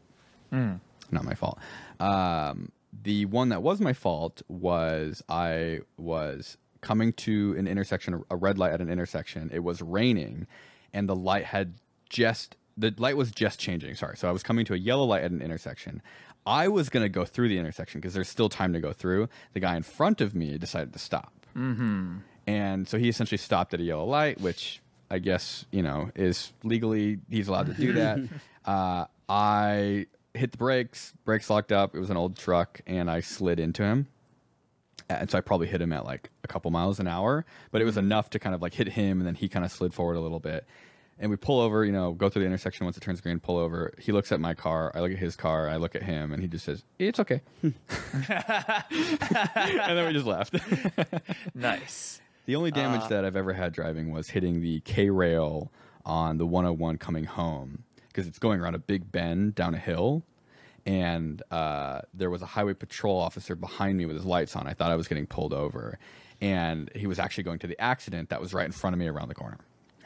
Not 1.11 1.25
my 1.25 1.35
fault. 1.35 1.59
Um, 2.01 2.71
the 2.93 3.27
one 3.27 3.49
that 3.51 3.63
was 3.63 3.81
my 3.81 3.93
fault 3.93 4.43
was 4.49 5.23
I 5.29 5.81
was 5.97 6.57
coming 6.81 7.13
to 7.13 7.55
an 7.59 7.67
intersection, 7.67 8.23
a 8.31 8.37
red 8.37 8.59
light 8.59 8.73
at 8.73 8.81
an 8.81 8.91
intersection. 8.91 9.51
It 9.53 9.61
was 9.61 9.83
raining, 9.83 10.47
and 10.93 11.09
the 11.09 11.17
light 11.17 11.45
had 11.45 11.75
just 12.09 12.57
the 12.77 12.95
light 12.97 13.17
was 13.17 13.31
just 13.31 13.59
changing. 13.59 13.95
Sorry, 13.95 14.17
so 14.17 14.29
I 14.29 14.33
was 14.33 14.43
coming 14.43 14.65
to 14.67 14.75
a 14.75 14.77
yellow 14.77 15.05
light 15.05 15.23
at 15.23 15.31
an 15.31 15.43
intersection. 15.43 16.03
I 16.47 16.69
was 16.69 16.89
gonna 16.89 17.09
go 17.09 17.25
through 17.25 17.49
the 17.49 17.59
intersection 17.59 18.01
because 18.01 18.15
there's 18.15 18.29
still 18.29 18.49
time 18.49 18.73
to 18.73 18.81
go 18.81 18.93
through. 18.93 19.29
The 19.53 19.61
guy 19.61 19.77
in 19.77 19.83
front 19.83 20.21
of 20.21 20.35
me 20.35 20.57
decided 20.59 20.93
to 20.93 20.99
stop, 20.99 21.33
mm-hmm. 21.57 22.19
and 22.47 22.89
so 22.89 22.99
he 22.99 23.09
essentially 23.09 23.39
stopped 23.39 23.75
at 23.75 23.81
a 23.81 23.85
yellow 23.85 24.07
light, 24.07 24.41
which 24.41 24.81
I 25.11 25.19
guess 25.19 25.67
you 25.71 25.83
know 25.83 26.11
is 26.15 26.53
legally 26.63 27.19
he's 27.29 27.49
allowed 27.49 27.67
to 27.67 27.75
do 27.75 27.93
that. 27.95 28.21
uh, 28.65 29.07
I 29.29 30.07
hit 30.39 30.53
the 30.53 30.59
brakes, 30.59 31.13
brakes 31.25 31.51
locked 31.51 31.73
up. 31.73 31.95
It 31.95 31.99
was 32.01 32.11
an 32.11 32.17
old 32.17 32.37
truck, 32.37 32.81
and 32.87 33.11
I 33.11 33.21
slid 33.21 33.61
into 33.61 33.83
him. 33.83 34.07
And 35.11 35.31
so 35.31 35.39
I 35.39 35.41
probably 35.41 35.67
hit 35.69 35.81
him 35.81 35.93
at 35.93 36.05
like 36.05 36.31
a 36.45 36.49
couple 36.49 36.71
miles 36.71 37.01
an 37.01 37.07
hour, 37.09 37.45
but 37.71 37.81
it 37.81 37.85
was 37.85 37.97
enough 37.97 38.29
to 38.31 38.39
kind 38.39 38.55
of 38.55 38.61
like 38.63 38.75
hit 38.75 38.89
him, 38.89 39.19
and 39.21 39.27
then 39.27 39.35
he 39.35 39.49
kind 39.49 39.65
of 39.65 39.73
slid 39.73 39.95
forward 39.95 40.17
a 40.17 40.21
little 40.21 40.41
bit. 40.41 40.67
And 41.21 41.31
we 41.31 41.37
pull 41.37 41.61
over, 41.61 41.85
you 41.85 41.91
know, 41.91 42.13
go 42.13 42.29
through 42.29 42.43
the 42.43 42.47
intersection 42.47 42.85
once 42.85 42.97
it 42.97 43.01
turns 43.01 43.21
green, 43.21 43.41
pull 43.41 43.57
over. 43.57 43.93
He 43.99 44.13
looks 44.13 44.31
at 44.31 44.39
my 44.39 44.55
car, 44.55 44.93
I 44.95 45.01
look 45.01 45.11
at 45.11 45.19
his 45.19 45.35
car, 45.35 45.69
I 45.69 45.77
look 45.77 45.97
at 45.97 46.03
him, 46.05 46.33
and 46.33 46.41
he 46.43 46.47
just 46.49 46.65
says, 46.65 46.85
"It's 46.99 47.19
okay," 47.19 47.41
and 47.63 47.75
then 48.29 50.07
we 50.07 50.13
just 50.13 50.27
left. 50.27 50.55
Nice. 51.55 52.21
The 52.47 52.55
only 52.57 52.71
damage 52.71 53.03
Uh, 53.03 53.09
that 53.09 53.25
I've 53.25 53.37
ever 53.37 53.53
had 53.53 53.73
driving 53.73 54.13
was 54.13 54.31
hitting 54.31 54.61
the 54.61 54.81
K 54.81 55.11
rail 55.11 55.71
on 56.07 56.39
the 56.39 56.47
101 56.47 56.99
coming 56.99 57.25
home 57.25 57.83
because 58.09 58.27
it's 58.27 58.39
going 58.39 58.61
around 58.61 58.75
a 58.75 58.79
big 58.79 59.11
bend 59.11 59.55
down 59.55 59.75
a 59.75 59.79
hill. 59.79 60.25
And 60.87 61.43
uh, 61.51 62.01
there 62.15 62.31
was 62.31 62.41
a 62.41 62.47
highway 62.47 62.75
patrol 62.75 63.19
officer 63.19 63.55
behind 63.55 63.99
me 63.99 64.07
with 64.07 64.17
his 64.17 64.25
lights 64.25 64.57
on. 64.57 64.67
I 64.67 64.75
thought 64.75 64.91
I 64.91 64.97
was 64.97 65.07
getting 65.09 65.27
pulled 65.27 65.53
over. 65.53 65.99
And 66.41 66.91
he 66.95 67.07
was 67.07 67.19
actually 67.19 67.45
going 67.45 67.59
to 67.61 67.67
the 67.67 67.79
accident 67.81 68.31
that 68.31 68.41
was 68.41 68.55
right 68.55 68.65
in 68.65 68.73
front 68.73 68.95
of 68.95 69.01
me 69.01 69.07
around 69.09 69.29
the 69.29 69.35
corner. 69.35 69.59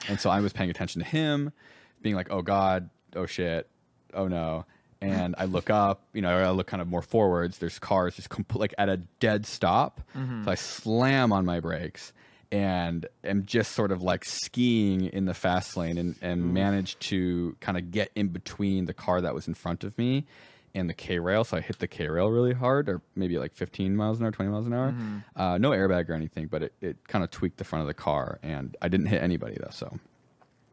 And 0.08 0.18
so 0.18 0.30
I 0.30 0.40
was 0.40 0.52
paying 0.52 0.70
attention 0.70 1.00
to 1.02 1.06
him, 1.06 1.52
being 2.00 2.16
like, 2.16 2.28
oh 2.30 2.42
God, 2.42 2.90
oh 3.14 3.26
shit, 3.26 3.68
oh 4.14 4.26
no. 4.28 4.64
And 5.00 5.34
I 5.36 5.44
look 5.44 5.68
up, 5.68 6.02
you 6.12 6.22
know, 6.22 6.30
I 6.30 6.50
look 6.50 6.68
kind 6.68 6.80
of 6.80 6.88
more 6.88 7.02
forwards. 7.02 7.58
There's 7.58 7.78
cars 7.78 8.16
just 8.16 8.28
compl- 8.28 8.58
like 8.58 8.74
at 8.78 8.88
a 8.88 8.96
dead 9.20 9.46
stop. 9.46 10.00
So 10.44 10.50
I 10.50 10.54
slam 10.54 11.32
on 11.32 11.44
my 11.44 11.60
brakes 11.60 12.12
and 12.52 13.06
am 13.24 13.44
just 13.46 13.72
sort 13.72 13.90
of 13.90 14.02
like 14.02 14.24
skiing 14.24 15.06
in 15.06 15.24
the 15.24 15.34
fast 15.34 15.76
lane 15.76 15.96
and, 15.98 16.14
and 16.20 16.52
managed 16.54 17.00
to 17.00 17.56
kind 17.60 17.78
of 17.78 17.90
get 17.90 18.10
in 18.14 18.28
between 18.28 18.84
the 18.84 18.94
car 18.94 19.20
that 19.22 19.34
was 19.34 19.48
in 19.48 19.54
front 19.54 19.82
of 19.82 19.96
me 19.96 20.26
and 20.74 20.88
the 20.88 20.94
K 20.94 21.18
rail. 21.18 21.44
So 21.44 21.56
I 21.56 21.60
hit 21.62 21.78
the 21.80 21.88
K 21.88 22.08
rail 22.08 22.30
really 22.30 22.52
hard, 22.52 22.88
or 22.88 23.00
maybe 23.16 23.38
like 23.38 23.54
15 23.54 23.96
miles 23.96 24.18
an 24.20 24.26
hour, 24.26 24.30
20 24.30 24.50
miles 24.50 24.66
an 24.66 24.72
hour. 24.74 24.94
Uh, 25.34 25.58
no 25.58 25.70
airbag 25.70 26.08
or 26.08 26.12
anything, 26.14 26.46
but 26.46 26.62
it, 26.62 26.72
it 26.80 27.08
kind 27.08 27.24
of 27.24 27.30
tweaked 27.30 27.56
the 27.56 27.64
front 27.64 27.80
of 27.82 27.86
the 27.88 27.94
car, 27.94 28.38
and 28.42 28.76
I 28.82 28.88
didn't 28.88 29.06
hit 29.06 29.22
anybody 29.22 29.56
though. 29.58 29.70
So 29.70 29.98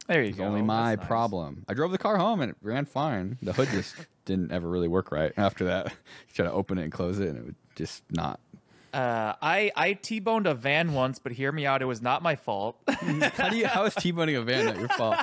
There 0.07 0.21
you 0.21 0.34
go. 0.34 0.43
only 0.43 0.61
my 0.61 0.95
nice. 0.95 1.07
problem. 1.07 1.63
I 1.67 1.73
drove 1.73 1.91
the 1.91 1.97
car 1.97 2.17
home 2.17 2.41
and 2.41 2.51
it 2.51 2.57
ran 2.61 2.86
fine. 2.86 3.38
The 3.41 3.53
hood 3.53 3.69
just 3.71 3.95
didn't 4.25 4.51
ever 4.51 4.67
really 4.69 4.88
work 4.88 5.11
right 5.11 5.32
after 5.38 5.65
that. 5.65 5.93
Try 6.34 6.45
to 6.45 6.51
open 6.51 6.77
it 6.77 6.84
and 6.84 6.91
close 6.91 7.19
it, 7.19 7.30
and 7.30 7.38
it 7.38 7.45
would 7.45 7.55
just 7.75 8.03
not. 8.09 8.39
Uh, 8.93 9.33
I 9.41 9.71
I 9.75 9.93
t-boned 9.93 10.47
a 10.47 10.53
van 10.53 10.93
once, 10.93 11.19
but 11.19 11.31
hear 11.31 11.51
me 11.51 11.65
out. 11.65 11.81
It 11.81 11.85
was 11.85 12.01
not 12.01 12.21
my 12.23 12.35
fault. 12.35 12.77
How 12.89 13.49
do 13.49 13.57
you? 13.57 13.67
How 13.67 13.85
is 13.85 13.95
T-boning 13.95 14.35
a 14.35 14.41
van 14.41 14.65
not 14.65 14.77
your 14.77 14.87
fault? 14.89 15.17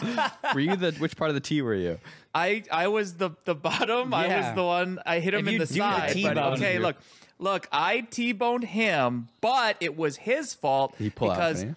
Were 0.55 0.61
you 0.61 0.77
the 0.77 0.93
which 0.93 1.17
part 1.17 1.31
of 1.31 1.35
the 1.35 1.41
T 1.41 1.63
were 1.63 1.75
you? 1.75 1.99
I 2.35 2.63
I 2.71 2.89
was 2.89 3.15
the 3.15 3.31
the 3.45 3.55
bottom. 3.55 4.13
I 4.15 4.29
was 4.29 4.55
the 4.55 4.65
one. 4.65 5.01
I 5.05 5.19
hit 5.21 5.35
him 5.35 5.41
If 5.41 5.55
in 5.55 5.59
the 5.59 5.67
do 5.67 5.75
the 5.75 5.79
side. 5.79 6.01
But 6.09 6.13
T-bone- 6.13 6.53
okay, 6.55 6.79
look, 6.79 6.97
look. 7.39 7.69
I 7.73 8.01
t-boned 8.01 8.65
him, 8.65 9.29
but 9.41 9.77
it 9.81 9.97
was 9.97 10.17
his 10.17 10.55
fault 10.55 10.95
He 10.99 11.11
pull 11.11 11.31
out, 11.31 11.37
because 11.37 11.61
didn't 11.61 11.77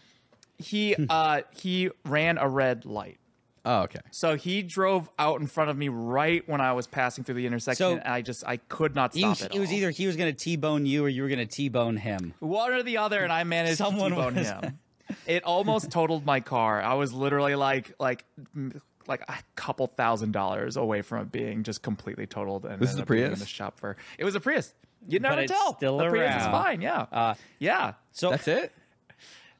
he 0.57 0.95
uh 1.09 1.41
he 1.51 1.89
ran 2.05 2.37
a 2.37 2.47
red 2.47 2.85
light. 2.85 3.18
Oh, 3.71 3.81
okay. 3.83 3.99
So 4.09 4.35
he 4.35 4.63
drove 4.63 5.11
out 5.19 5.39
in 5.41 5.45
front 5.45 5.69
of 5.69 5.77
me 5.77 5.89
right 5.89 6.41
when 6.49 6.59
I 6.59 6.73
was 6.73 6.87
passing 6.87 7.23
through 7.23 7.35
the 7.35 7.45
intersection. 7.45 7.75
So- 7.85 7.91
and 7.97 8.03
I 8.03 8.23
just 8.23 8.43
I 8.47 8.57
could 8.57 8.95
not 8.95 9.13
stop 9.13 9.39
it. 9.41 9.53
it 9.53 9.59
was 9.59 9.71
either 9.71 9.91
he 9.91 10.07
was 10.07 10.15
going 10.15 10.33
to 10.33 10.37
T-bone 10.43 10.87
you 10.87 11.05
or 11.05 11.09
you 11.09 11.21
were 11.21 11.27
going 11.29 11.37
to 11.37 11.45
T-bone 11.45 11.97
him. 11.97 12.33
one 12.39 12.73
or 12.73 12.81
the 12.81 12.97
other, 12.97 13.23
and 13.23 13.31
I 13.31 13.43
managed 13.43 13.77
Someone 13.77 14.09
to 14.11 14.15
t-bone 14.15 14.35
was- 14.35 14.47
him. 14.47 14.79
It 15.27 15.43
almost 15.43 15.91
totaled 15.91 16.25
my 16.25 16.39
car. 16.39 16.81
I 16.81 16.93
was 16.95 17.13
literally 17.13 17.53
like 17.55 17.93
like 17.99 18.25
like 19.07 19.21
a 19.27 19.35
couple 19.55 19.87
thousand 19.87 20.31
dollars 20.33 20.77
away 20.77 21.01
from 21.01 21.21
it 21.23 21.31
being 21.31 21.63
just 21.63 21.81
completely 21.81 22.27
totaled. 22.27 22.65
And 22.65 22.79
This 22.81 22.91
is 22.93 22.99
a 22.99 23.05
being 23.05 23.31
in 23.31 23.39
the 23.39 23.45
shop 23.45 23.79
for 23.79 23.97
it 24.17 24.23
was 24.23 24.35
a 24.35 24.39
Prius. 24.39 24.73
You 25.07 25.19
never 25.19 25.45
tell. 25.47 25.75
still 25.77 25.97
the 25.97 26.09
Prius 26.09 26.41
is 26.41 26.47
fine. 26.47 26.81
Yeah, 26.81 27.05
Uh, 27.11 27.33
yeah. 27.57 27.93
So 28.11 28.31
That's 28.31 28.47
it. 28.47 28.71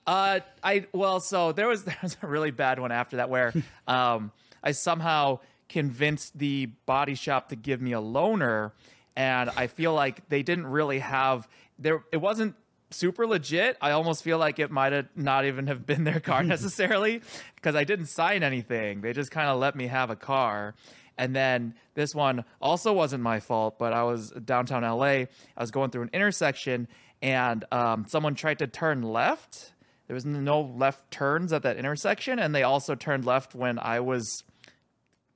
Uh, 0.09 0.39
I 0.63 0.87
well, 0.91 1.19
so 1.19 1.51
there 1.51 1.67
was 1.67 1.83
there 1.85 1.97
was 2.01 2.17
a 2.23 2.27
really 2.27 2.49
bad 2.49 2.79
one 2.79 2.91
after 2.91 3.17
that 3.17 3.29
where 3.29 3.53
um 3.87 4.31
I 4.63 4.71
somehow 4.71 5.39
convinced 5.69 6.37
the 6.37 6.65
body 6.87 7.13
shop 7.13 7.49
to 7.49 7.55
give 7.55 7.79
me 7.79 7.93
a 7.93 8.01
loaner, 8.01 8.71
and 9.15 9.51
I 9.51 9.67
feel 9.67 9.93
like 9.93 10.27
they 10.29 10.41
didn't 10.41 10.65
really 10.65 10.97
have 10.99 11.47
there. 11.77 12.03
It 12.11 12.17
wasn't 12.17 12.55
super 12.89 13.27
legit. 13.27 13.77
I 13.81 13.91
almost 13.91 14.23
feel 14.23 14.39
like 14.39 14.57
it 14.57 14.71
might 14.71 14.93
have 14.93 15.09
not 15.15 15.45
even 15.45 15.67
have 15.67 15.85
been 15.85 16.05
their 16.05 16.19
car 16.19 16.43
necessarily 16.55 17.21
because 17.53 17.75
I 17.75 17.83
didn't 17.83 18.07
sign 18.07 18.41
anything. 18.41 19.01
They 19.01 19.13
just 19.13 19.29
kind 19.29 19.47
of 19.47 19.59
let 19.59 19.75
me 19.75 19.85
have 19.85 20.09
a 20.09 20.15
car. 20.15 20.73
And 21.19 21.35
then 21.35 21.75
this 21.93 22.15
one 22.15 22.45
also 22.59 22.93
wasn't 22.93 23.21
my 23.21 23.39
fault, 23.39 23.77
but 23.77 23.93
I 23.93 24.01
was 24.03 24.31
downtown 24.31 24.81
LA. 24.81 25.05
I 25.05 25.27
was 25.59 25.69
going 25.69 25.91
through 25.91 26.03
an 26.03 26.09
intersection 26.13 26.87
and 27.21 27.63
um, 27.71 28.05
someone 28.07 28.33
tried 28.33 28.57
to 28.59 28.67
turn 28.67 29.03
left. 29.03 29.73
There 30.09 30.15
was 30.15 30.25
no 30.25 30.59
left 30.59 31.11
turns 31.11 31.53
at 31.53 31.61
that 31.61 31.77
intersection, 31.77 32.39
and 32.39 32.53
they 32.55 32.63
also 32.63 32.95
turned 32.95 33.25
left 33.25 33.53
when 33.53 33.77
I 33.77 33.99
was 33.99 34.43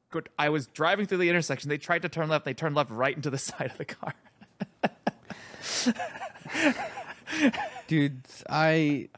good. 0.09 0.29
I 0.39 0.49
was 0.49 0.65
driving 0.65 1.05
through 1.05 1.19
the 1.19 1.29
intersection. 1.29 1.69
They 1.69 1.77
tried 1.77 2.01
to 2.01 2.09
turn 2.09 2.27
left. 2.27 2.43
They 2.43 2.55
turned 2.55 2.73
left 2.73 2.89
right 2.89 3.15
into 3.15 3.29
the 3.29 3.37
side 3.37 3.69
of 3.69 3.77
the 3.77 3.85
car. 3.85 4.15
Dude, 7.87 8.21
I. 8.49 9.09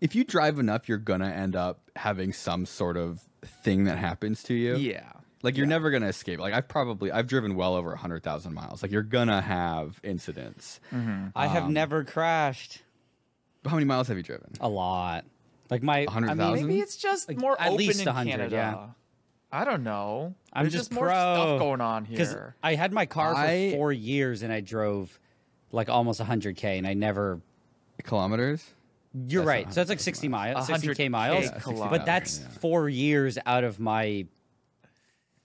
If 0.00 0.14
you 0.14 0.22
drive 0.24 0.58
enough, 0.58 0.88
you're 0.88 0.98
gonna 0.98 1.28
end 1.30 1.56
up 1.56 1.90
having 1.96 2.32
some 2.32 2.64
sort 2.64 2.96
of 2.96 3.20
thing 3.64 3.84
that 3.84 3.98
happens 3.98 4.42
to 4.44 4.54
you. 4.54 4.76
Yeah. 4.76 5.10
Like 5.42 5.56
you're 5.56 5.66
never 5.66 5.90
gonna 5.90 6.06
escape. 6.08 6.38
Like 6.38 6.54
I've 6.54 6.68
probably 6.68 7.10
I've 7.10 7.26
driven 7.26 7.56
well 7.56 7.74
over 7.74 7.96
hundred 7.96 8.22
thousand 8.22 8.54
miles. 8.54 8.82
Like 8.82 8.92
you're 8.92 9.02
gonna 9.02 9.40
have 9.40 9.98
incidents. 10.04 10.78
I 11.34 11.48
have 11.48 11.64
Um, 11.64 11.72
never 11.72 12.04
crashed 12.04 12.82
How 13.66 13.74
many 13.74 13.84
miles 13.84 14.08
have 14.08 14.16
you 14.16 14.22
driven? 14.22 14.52
a 14.60 14.68
lot. 14.68 15.24
Like 15.70 15.82
my, 15.82 15.98
I 15.98 16.00
mean, 16.00 16.06
100,000? 16.06 16.66
Maybe 16.66 16.80
it's 16.80 16.96
just 16.96 17.30
more 17.36 17.60
at 17.60 17.68
open 17.68 17.76
least 17.78 18.00
in 18.00 18.06
100, 18.06 18.30
Canada. 18.30 18.56
yeah. 18.56 18.86
I 19.52 19.64
don't 19.64 19.82
know. 19.84 20.34
I'm 20.52 20.64
There's 20.64 20.72
just, 20.72 20.92
more 20.92 21.04
pro. 21.06 21.12
stuff 21.12 21.58
going 21.60 21.80
on 21.80 22.04
here. 22.06 22.54
I 22.62 22.74
had 22.74 22.92
my 22.92 23.06
car 23.06 23.34
for 23.34 23.40
I- 23.40 23.72
four 23.72 23.92
years 23.92 24.42
and 24.42 24.52
I 24.52 24.60
drove 24.60 25.18
like 25.72 25.88
almost 25.88 26.20
100k, 26.20 26.78
and 26.78 26.86
I 26.86 26.94
never. 26.94 27.40
Kilometers? 28.02 28.64
You're 29.28 29.42
That's 29.44 29.48
right. 29.48 29.68
So 29.74 29.80
that's 29.80 29.90
like 29.90 30.00
60 30.00 30.28
miles, 30.28 30.68
60k 30.68 30.94
100K 30.94 31.10
miles. 31.10 31.50
But 31.90 32.06
that's 32.06 32.40
yeah. 32.40 32.48
four 32.60 32.88
years 32.88 33.38
out 33.44 33.62
of 33.64 33.78
my 33.78 34.26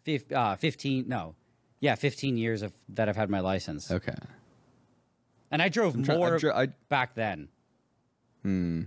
fif- 0.03 0.31
uh, 0.31 0.55
15. 0.55 1.05
No, 1.07 1.35
yeah, 1.81 1.95
15 1.95 2.37
years 2.37 2.61
of 2.61 2.73
that 2.89 3.09
I've 3.09 3.15
had 3.15 3.29
my 3.29 3.39
license, 3.41 3.91
Okay. 3.91 4.13
and 5.51 5.61
I 5.61 5.69
drove 5.69 6.01
try- 6.03 6.15
I 6.15 6.17
more 6.17 6.39
I- 6.55 6.67
back 6.89 7.15
then. 7.15 7.49
Hmm. 8.45 8.83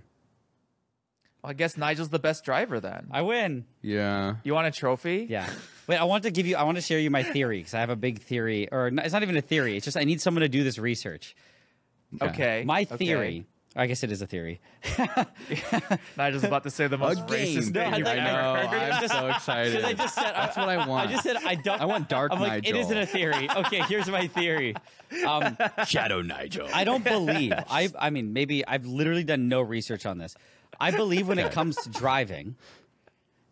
I 1.42 1.52
guess 1.52 1.76
Nigel's 1.76 2.10
the 2.10 2.20
best 2.20 2.44
driver 2.44 2.78
then. 2.78 3.08
I 3.10 3.22
win. 3.22 3.64
Yeah. 3.82 4.36
You 4.44 4.54
want 4.54 4.68
a 4.68 4.70
trophy? 4.70 5.26
Yeah. 5.28 5.50
Wait, 5.88 5.96
I 5.96 6.04
want 6.04 6.22
to 6.24 6.30
give 6.30 6.46
you. 6.46 6.56
I 6.56 6.62
want 6.62 6.76
to 6.76 6.80
share 6.80 7.00
you 7.00 7.10
my 7.10 7.24
theory 7.24 7.58
because 7.58 7.74
I 7.74 7.80
have 7.80 7.90
a 7.90 7.96
big 7.96 8.20
theory, 8.20 8.68
or 8.70 8.86
it's 8.86 9.12
not 9.12 9.22
even 9.22 9.36
a 9.36 9.40
theory. 9.40 9.76
It's 9.76 9.84
just 9.84 9.96
I 9.96 10.04
need 10.04 10.20
someone 10.20 10.42
to 10.42 10.48
do 10.48 10.62
this 10.62 10.78
research. 10.78 11.34
Okay. 12.22 12.62
My 12.64 12.86
okay. 12.90 13.44
Theory. 13.78 13.84
I 13.84 13.86
guess 13.88 14.02
it 14.02 14.12
is 14.12 14.22
a 14.22 14.26
theory. 14.26 14.60
I 14.98 15.98
Nigel's 16.16 16.44
about 16.44 16.64
to 16.64 16.70
say 16.70 16.86
the 16.88 16.98
most 16.98 17.26
game. 17.26 17.56
racist 17.56 17.72
No, 17.72 17.80
thing 17.82 17.94
I 17.94 17.96
you've 17.98 18.06
thought- 18.06 18.18
ever 18.18 18.32
know. 18.32 18.54
heard. 18.68 18.92
I'm 18.92 19.08
so 19.08 19.26
excited. 19.28 19.84
I 19.84 19.92
just 19.94 20.14
said 20.14 20.32
That's 20.34 20.56
what 20.56 20.68
I 20.68 20.86
want. 20.86 21.08
I 21.08 21.10
just 21.12 21.22
said 21.22 21.36
I 21.44 21.54
don't. 21.54 21.80
I 21.80 21.84
want 21.84 22.08
Dark 22.08 22.32
I'm 22.32 22.40
like, 22.40 22.66
it 22.66 22.72
Nigel. 22.72 22.80
isn't 22.80 22.98
a 22.98 23.06
theory. 23.06 23.48
Okay, 23.50 23.80
here's 23.82 24.08
my 24.08 24.26
theory. 24.26 24.74
Um, 25.26 25.56
Shadow 25.86 26.22
Nigel. 26.22 26.68
I 26.74 26.84
don't 26.84 27.04
believe. 27.04 27.52
I 27.70 27.88
I 27.98 28.10
mean, 28.10 28.32
maybe 28.32 28.66
I've 28.66 28.86
literally 28.86 29.24
done 29.24 29.48
no 29.48 29.60
research 29.60 30.06
on 30.06 30.18
this. 30.18 30.34
I 30.80 30.90
believe 30.92 31.26
when 31.26 31.38
it 31.38 31.50
comes 31.52 31.76
to 31.76 31.88
driving, 31.90 32.54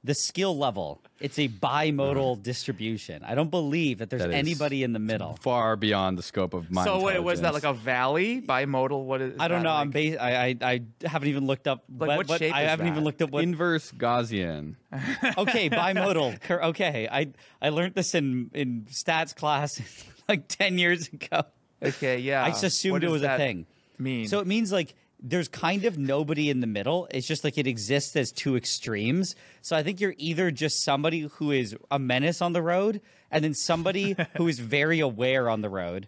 the 0.07 0.15
skill 0.15 0.57
level, 0.57 1.03
it's 1.21 1.39
a 1.39 1.49
bimodal 1.49 2.43
distribution. 2.43 3.23
I 3.25 3.35
don't 3.35 3.51
believe 3.51 3.99
that 3.99 4.09
there's 4.09 4.23
That 4.23 4.31
is 4.31 4.37
anybody 4.37 4.83
in 4.85 4.93
the 4.93 4.99
middle. 4.99 5.37
Far 5.43 5.77
beyond 5.77 6.17
the 6.17 6.23
scope 6.23 6.55
of 6.55 6.71
my 6.71 6.85
So 6.85 7.03
wait, 7.03 7.19
was 7.23 7.41
that 7.43 7.53
like 7.53 7.65
a 7.65 7.73
valley 7.73 8.41
bimodal? 8.41 9.05
What 9.05 9.21
is? 9.21 9.35
I 9.39 9.49
don't 9.49 9.59
that 9.59 9.65
know. 9.65 9.71
Like? 9.71 9.81
I'm 9.81 9.91
bas- 9.91 10.17
I, 10.19 10.31
I 10.47 10.57
I 10.63 10.81
haven't 11.09 11.29
even 11.29 11.47
looked 11.47 11.67
up. 11.67 11.85
Like, 11.99 12.29
what 12.29 12.39
shape 12.39 12.55
I 12.55 12.63
is 12.63 12.69
haven't 12.71 12.87
even 12.87 13.01
that? 13.01 13.05
looked 13.05 13.23
up 13.23 13.31
what. 13.31 13.43
inverse 13.43 13.91
Gaussian? 13.93 14.77
okay, 15.39 15.69
bimodal. 15.69 16.41
Cor- 16.43 16.65
Okay, 16.67 17.09
I 17.11 17.29
I 17.61 17.69
learned 17.71 17.95
this 17.95 18.15
in 18.15 18.51
in 18.55 18.87
stats 18.91 19.35
class 19.35 19.83
like 20.29 20.47
ten 20.49 20.79
years 20.79 21.09
ago. 21.09 21.43
Okay, 21.83 22.19
yeah. 22.21 22.45
I 22.45 22.51
just 22.51 22.63
assumed 22.65 22.93
What 22.93 23.03
it 23.03 23.07
does 23.07 23.13
was 23.13 23.23
a 23.23 23.27
that 23.27 23.37
thing. 23.39 23.67
Mean 23.99 24.29
So 24.29 24.41
it 24.41 24.47
means 24.47 24.71
like 24.73 24.95
there's 25.29 25.49
kind 25.49 25.85
of 25.85 25.99
nobody 25.99 26.51
in 26.51 26.61
the 26.61 26.69
middle. 26.69 27.09
It's 27.11 27.27
just 27.27 27.43
like 27.43 27.59
it 27.59 27.67
exists 27.67 28.15
as 28.15 28.31
two 28.31 28.57
extremes. 28.57 29.35
So 29.61 29.77
I 29.77 29.83
think 29.83 30.01
you're 30.01 30.15
either 30.19 30.53
just 30.53 30.85
somebody 30.85 31.23
who 31.23 31.51
is 31.51 31.77
a 31.91 31.99
menace 31.99 32.41
on 32.41 32.53
the 32.53 32.63
road 32.63 33.01
and 33.31 33.43
then 33.43 33.53
somebody 33.53 34.15
who 34.37 34.47
is 34.47 34.59
very 34.77 35.01
aware 35.01 35.51
on 35.51 35.63
the 35.63 35.69
road. 35.69 36.07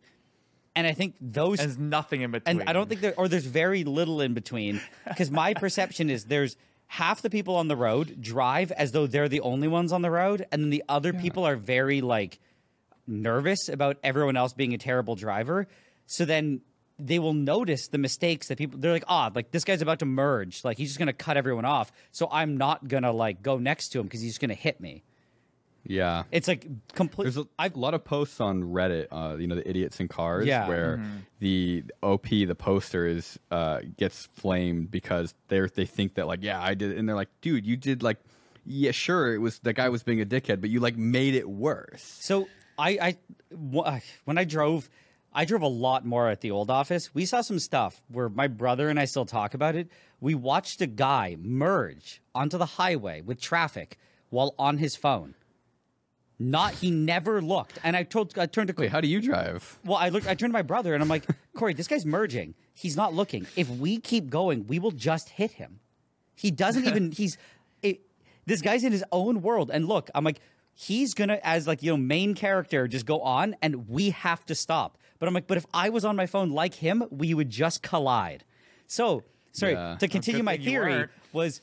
And 0.77 0.87
I 0.87 0.93
think 0.93 1.17
those 1.21 1.59
there's 1.59 1.79
nothing 1.79 2.21
in 2.21 2.31
between. 2.31 2.61
and 2.61 2.71
I 2.71 2.73
don't 2.73 2.89
think 2.89 3.01
there 3.01 3.15
or 3.17 3.27
there's 3.27 3.45
very 3.45 3.83
little 3.83 4.21
in 4.21 4.35
between 4.35 4.81
because 5.09 5.33
my 5.33 5.53
perception 5.65 6.11
is 6.11 6.27
there's 6.27 6.57
half 6.87 7.21
the 7.21 7.31
people 7.31 7.57
on 7.57 7.67
the 7.67 7.75
road 7.75 8.23
drive 8.23 8.71
as 8.71 8.93
though 8.93 9.09
they're 9.09 9.29
the 9.29 9.41
only 9.41 9.67
ones 9.67 9.93
on 9.93 10.03
the 10.03 10.11
road 10.11 10.47
and 10.53 10.63
then 10.63 10.71
the 10.71 10.85
other 10.89 11.13
people 11.13 11.45
are 11.45 11.57
very 11.57 12.01
like 12.01 12.39
nervous 13.09 13.69
about 13.69 13.97
everyone 14.05 14.37
else 14.37 14.53
being 14.53 14.73
a 14.73 14.79
terrible 14.79 15.17
driver 15.17 15.67
so 16.07 16.25
then 16.25 16.61
they 16.99 17.19
will 17.19 17.35
notice 17.35 17.89
the 17.89 17.99
mistakes 17.99 18.49
that 18.49 18.59
people 18.59 18.79
they're 18.79 18.93
like 18.93 19.05
ah 19.09 19.31
like 19.35 19.51
this 19.53 19.65
guy's 19.65 19.83
about 19.83 19.99
to 20.01 20.05
merge 20.07 20.65
like 20.65 20.77
he's 20.79 20.89
just 20.89 20.99
gonna 20.99 21.13
cut 21.13 21.37
everyone 21.37 21.65
off 21.65 21.93
so 22.11 22.29
i'm 22.33 22.57
not 22.57 22.89
gonna 22.89 23.13
like 23.13 23.41
go 23.43 23.59
next 23.59 23.91
to 23.91 24.01
him 24.01 24.05
because 24.07 24.21
he's 24.21 24.33
just 24.33 24.41
gonna 24.41 24.55
hit 24.55 24.81
me 24.81 25.03
Yeah. 25.85 26.25
it's 26.33 26.49
like 26.49 26.67
complete 26.95 27.25
There's 27.25 27.37
a, 27.39 27.47
a 27.59 27.71
lot 27.75 27.95
of 27.95 28.05
posts 28.05 28.41
on 28.41 28.63
Reddit, 28.63 29.07
uh, 29.11 29.37
you 29.39 29.47
know, 29.47 29.55
the 29.55 29.67
idiots 29.69 30.01
in 30.01 30.09
cars, 30.09 30.45
Yeah. 30.47 30.69
where 30.69 30.97
Mm-hmm. 30.99 31.17
the 31.39 31.85
OP, 32.03 32.29
the 32.29 32.55
poster, 32.55 33.07
is 33.07 33.39
uh, 33.51 33.81
gets 33.97 34.27
flamed 34.35 34.91
because 34.91 35.35
they 35.49 35.59
are 35.59 35.69
they 35.69 35.87
think 35.87 36.15
that 36.15 36.27
like, 36.27 36.43
yeah, 36.43 36.61
I 36.61 36.75
did, 36.75 36.91
it. 36.93 36.99
and 36.99 37.09
they're 37.09 37.17
like, 37.17 37.31
dude, 37.41 37.65
you 37.65 37.77
did 37.77 38.03
like, 38.03 38.19
yeah, 38.67 38.91
sure, 38.91 39.33
it 39.35 39.39
was 39.39 39.61
the 39.61 39.73
guy 39.73 39.89
was 39.89 40.03
being 40.03 40.21
a 40.21 40.27
dickhead, 40.27 40.61
but 40.61 40.69
you 40.69 40.81
like 40.81 40.97
made 40.99 41.35
it 41.35 41.49
worse. 41.49 42.03
So 42.21 42.49
I, 42.77 42.91
I 43.01 43.17
when 44.25 44.37
I 44.37 44.45
drove, 44.45 44.91
I 45.39 45.45
drove 45.45 45.63
a 45.63 45.69
lot 45.69 46.05
more 46.05 46.29
at 46.29 46.41
the 46.41 46.51
old 46.51 46.69
office. 46.69 47.15
We 47.15 47.25
saw 47.25 47.43
some 47.43 47.61
stuff 47.61 48.03
where 48.09 48.29
my 48.29 48.49
brother 48.49 48.89
and 48.89 48.99
I 48.99 49.05
still 49.05 49.25
talk 49.25 49.55
about 49.55 49.77
it. 49.77 49.89
We 50.21 50.35
watched 50.35 50.81
a 50.81 50.87
guy 50.89 51.37
merge 51.41 52.21
onto 52.35 52.59
the 52.59 52.67
highway 52.67 53.21
with 53.21 53.41
traffic 53.41 53.99
while 54.31 54.57
on 54.59 54.79
his 54.79 54.97
phone. 54.97 55.37
Not 56.41 56.75
he 56.75 56.91
never 56.91 57.41
looked. 57.41 57.79
And 57.85 57.95
I 57.97 58.03
told 58.03 58.37
I 58.37 58.47
turned 58.47 58.67
to 58.67 58.75
Wait, 58.77 58.91
how 58.91 59.01
do 59.01 59.07
you 59.07 59.21
drive? 59.21 59.79
well, 59.85 59.97
I 59.97 60.09
looked 60.09 60.27
I 60.27 60.35
turned 60.35 60.51
to 60.51 60.59
my 60.59 60.63
brother 60.63 60.93
and 60.93 61.01
I'm 61.01 61.09
like, 61.09 61.25
Corey, 61.55 61.73
this 61.73 61.87
guy's 61.87 62.05
merging. 62.05 62.57
He's 62.75 62.97
not 62.97 63.15
looking. 63.15 63.47
If 63.55 63.71
we 63.71 63.99
keep 63.99 64.31
going, 64.31 64.67
we 64.67 64.81
will 64.81 64.91
just 64.91 65.29
hit 65.29 65.53
him. 65.53 65.79
He 66.35 66.51
doesn't 66.51 66.85
even 66.85 67.13
he's 67.17 67.39
it, 67.81 68.01
this 68.45 68.61
guy's 68.61 68.83
in 68.83 68.91
his 68.91 69.05
own 69.13 69.41
world. 69.43 69.71
And 69.73 69.87
look, 69.87 70.11
I'm 70.17 70.25
like, 70.25 70.41
he's 70.75 71.15
gonna 71.15 71.39
as 71.45 71.69
like 71.69 71.81
you 71.81 71.93
know 71.93 71.97
main 71.97 72.35
character 72.35 72.89
just 72.89 73.07
go 73.07 73.21
on 73.21 73.55
and 73.63 73.89
we 73.89 74.11
have 74.11 74.45
to 74.47 74.57
stop. 74.57 74.99
But 75.19 75.29
I'm 75.29 75.35
like, 75.35 75.47
but 75.47 75.57
if 75.57 75.67
I 75.75 75.89
was 75.91 76.05
on 76.05 76.17
my 76.17 76.27
phone 76.27 76.51
like 76.51 76.75
him, 76.75 77.05
we 77.11 77.35
would 77.35 77.51
just 77.51 77.83
collide. 77.83 78.45
So 78.87 79.25
sorry 79.53 79.73
Yeah. 79.73 79.97
to 79.99 80.09
continue 80.09 80.43
my 80.43 80.57
theory 80.57 81.09
was 81.33 81.61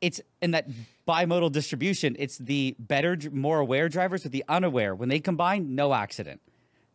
it's 0.00 0.20
in 0.42 0.50
that 0.52 0.68
bimodal 1.08 1.52
distribution. 1.52 2.16
It's 2.18 2.36
the 2.38 2.74
better, 2.78 3.16
more 3.32 3.58
aware 3.60 3.88
drivers 3.88 4.24
with 4.24 4.32
the 4.32 4.44
unaware. 4.48 4.94
When 4.94 5.08
they 5.08 5.20
combine, 5.20 5.74
no 5.74 5.94
accident. 5.94 6.40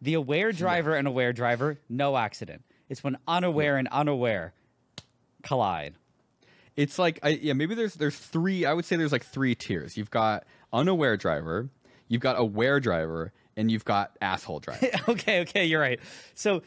The 0.02 0.14
aware 0.14 0.52
driver 0.52 0.96
and 0.96 1.08
aware 1.08 1.34
driver, 1.34 1.80
no 1.90 2.16
accident. 2.18 2.64
It's 2.90 3.04
when 3.04 3.18
unaware 3.28 3.78
and 3.78 3.88
unaware 3.90 4.54
collide. 5.44 5.96
It's 6.76 6.98
like 6.98 7.20
I, 7.24 7.30
yeah, 7.30 7.54
maybe 7.54 7.76
there's 7.76 7.96
there's 7.96 8.18
three. 8.18 8.66
I 8.66 8.74
would 8.74 8.86
say 8.86 8.96
there's 8.96 9.12
like 9.12 9.26
three 9.26 9.56
tiers. 9.56 9.98
You've 9.98 10.10
got 10.12 10.46
unaware 10.72 11.18
driver, 11.18 11.70
you've 12.08 12.22
got 12.22 12.40
aware 12.40 12.80
driver, 12.80 13.34
and 13.60 13.70
you've 13.70 13.86
got 13.86 14.16
asshole 14.22 14.62
driver. 14.62 14.88
okay, 15.10 15.41
okay, 15.41 15.66
you're 15.66 15.82
right. 15.82 15.99
So, 16.34 16.64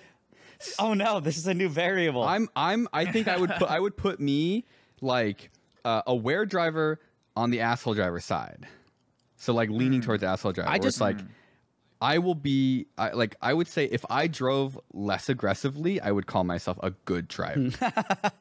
oh 0.78 0.92
no, 0.92 1.20
this 1.20 1.38
is 1.38 1.46
a 1.46 1.54
new 1.54 1.70
variable. 1.70 2.22
I'm 2.22 2.48
I'm 2.54 2.86
I 2.92 3.06
think 3.06 3.28
I 3.28 3.38
would 3.38 3.50
put 3.50 3.70
I 3.70 3.80
would 3.80 3.96
put 3.96 4.20
me 4.20 4.66
like 5.00 5.50
uh, 5.84 6.02
aware 6.06 6.44
driver 6.44 7.00
on 7.34 7.50
the 7.50 7.60
asshole 7.60 7.94
driver 7.94 8.20
side. 8.20 8.68
So 9.36 9.54
like 9.54 9.70
leaning 9.70 10.02
towards 10.02 10.22
asshole 10.22 10.52
driver. 10.52 10.70
I 10.70 10.78
just- 10.78 11.00
like 11.00 11.18
I 12.00 12.18
will 12.18 12.34
be 12.34 12.86
I, 12.98 13.10
like 13.12 13.36
I 13.40 13.54
would 13.54 13.68
say 13.68 13.86
if 13.86 14.04
I 14.10 14.26
drove 14.26 14.78
less 14.92 15.28
aggressively, 15.28 16.00
I 16.00 16.12
would 16.12 16.26
call 16.26 16.44
myself 16.44 16.78
a 16.82 16.90
good 16.90 17.26
driver. 17.26 17.70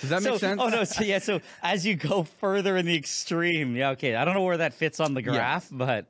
Does 0.00 0.10
that 0.10 0.22
so, 0.22 0.32
make 0.32 0.40
sense? 0.40 0.60
Oh 0.62 0.68
no, 0.68 0.84
so 0.84 1.02
yeah, 1.02 1.18
so 1.18 1.40
as 1.62 1.84
you 1.84 1.96
go 1.96 2.22
further 2.22 2.76
in 2.76 2.86
the 2.86 2.94
extreme, 2.94 3.74
yeah, 3.74 3.90
okay. 3.90 4.14
I 4.14 4.24
don't 4.24 4.34
know 4.34 4.44
where 4.44 4.58
that 4.58 4.74
fits 4.74 5.00
on 5.00 5.14
the 5.14 5.22
graph, 5.22 5.66
but 5.72 6.06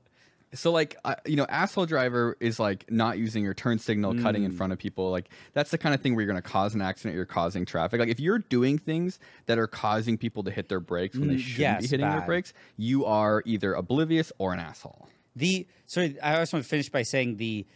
So 0.54 0.72
like 0.72 0.96
uh, 1.04 1.16
you 1.26 1.36
know, 1.36 1.46
asshole 1.48 1.86
driver 1.86 2.36
is 2.40 2.58
like 2.58 2.90
not 2.90 3.18
using 3.18 3.44
your 3.44 3.54
turn 3.54 3.78
signal, 3.78 4.14
cutting 4.14 4.42
Mm. 4.42 4.46
in 4.46 4.50
front 4.52 4.72
of 4.72 4.78
people. 4.78 5.10
Like 5.10 5.28
that's 5.52 5.70
the 5.70 5.78
kind 5.78 5.94
of 5.94 6.00
thing 6.00 6.14
where 6.14 6.22
you're 6.24 6.32
going 6.32 6.42
to 6.42 6.48
cause 6.48 6.74
an 6.74 6.80
accident. 6.80 7.14
You're 7.16 7.26
causing 7.26 7.64
traffic. 7.66 8.00
Like 8.00 8.08
if 8.08 8.18
you're 8.18 8.38
doing 8.38 8.78
things 8.78 9.18
that 9.46 9.58
are 9.58 9.66
causing 9.66 10.16
people 10.16 10.42
to 10.44 10.50
hit 10.50 10.68
their 10.68 10.80
brakes 10.80 11.18
when 11.18 11.28
they 11.28 11.34
Mm, 11.34 11.38
shouldn't 11.38 11.56
be 11.80 11.84
yes, 11.84 11.90
hitting 11.90 12.08
their 12.10 12.22
brakes, 12.22 12.52
you 12.76 13.04
are 13.04 13.42
either 13.44 13.74
oblivious 13.74 14.32
or 14.38 14.52
an 14.54 14.58
asshole. 14.60 15.08
The 15.36 15.66
so 15.86 16.00
I 16.22 16.36
just 16.36 16.52
want 16.52 16.64
to 16.64 16.68
finish 16.68 16.88
by 16.88 17.02
saying 17.02 17.36
the 17.36 17.66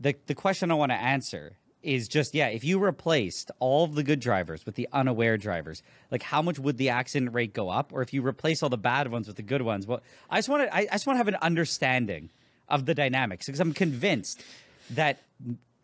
the 0.00 0.14
the 0.26 0.34
question 0.34 0.70
I 0.70 0.74
want 0.74 0.92
to 0.92 0.96
answer 0.96 1.56
is 1.88 2.06
just 2.06 2.34
yeah, 2.34 2.48
if 2.48 2.64
you 2.64 2.78
replaced 2.78 3.50
all 3.60 3.84
of 3.84 3.94
the 3.94 4.02
good 4.02 4.20
drivers 4.20 4.66
with 4.66 4.74
the 4.74 4.86
unaware 4.92 5.38
drivers, 5.38 5.82
like 6.10 6.22
how 6.22 6.42
much 6.42 6.58
would 6.58 6.76
the 6.76 6.90
accident 6.90 7.32
rate 7.32 7.54
go 7.54 7.70
up? 7.70 7.92
Or 7.94 8.02
if 8.02 8.12
you 8.12 8.24
replace 8.24 8.62
all 8.62 8.68
the 8.68 8.76
bad 8.76 9.10
ones 9.10 9.26
with 9.26 9.36
the 9.36 9.42
good 9.42 9.62
ones, 9.62 9.86
well, 9.86 10.02
I 10.28 10.36
just 10.36 10.50
want 10.50 10.64
to 10.64 10.74
I, 10.74 10.80
I 10.80 10.92
just 10.92 11.06
want 11.06 11.14
to 11.14 11.18
have 11.18 11.28
an 11.28 11.36
understanding 11.36 12.30
of 12.68 12.84
the 12.84 12.94
dynamics 12.94 13.46
because 13.46 13.60
I'm 13.60 13.72
convinced 13.72 14.42
that 14.90 15.22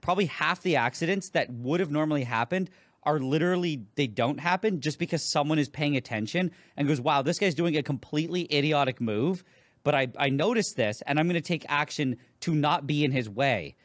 probably 0.03 0.27
half 0.27 0.61
the 0.63 0.77
accidents 0.77 1.31
that 1.31 1.51
would 1.51 1.81
have 1.81 1.91
normally 1.91 2.25
happened 2.25 2.69
are 3.05 3.19
literally 3.19 3.87
they 3.95 4.07
don't 4.07 4.39
happen 4.39 4.81
just 4.81 4.99
because 4.99 5.23
someone 5.23 5.59
is 5.59 5.71
paying 5.71 5.97
attention 5.97 6.51
and 6.77 6.87
goes, 6.87 7.01
"Wow, 7.01 7.23
this 7.23 7.39
guy's 7.39 7.55
doing 7.55 7.77
a 7.79 7.83
completely 7.83 8.47
idiotic 8.55 9.01
move." 9.01 9.43
But 9.85 9.95
I, 9.95 10.09
I 10.19 10.29
noticed 10.31 10.77
this, 10.77 11.03
and 11.07 11.19
I'm 11.19 11.27
going 11.29 11.35
to 11.35 11.47
take 11.47 11.67
action 11.69 12.17
to 12.41 12.55
not 12.55 12.87
be 12.87 13.05
in 13.05 13.13
his 13.13 13.29
way. 13.29 13.77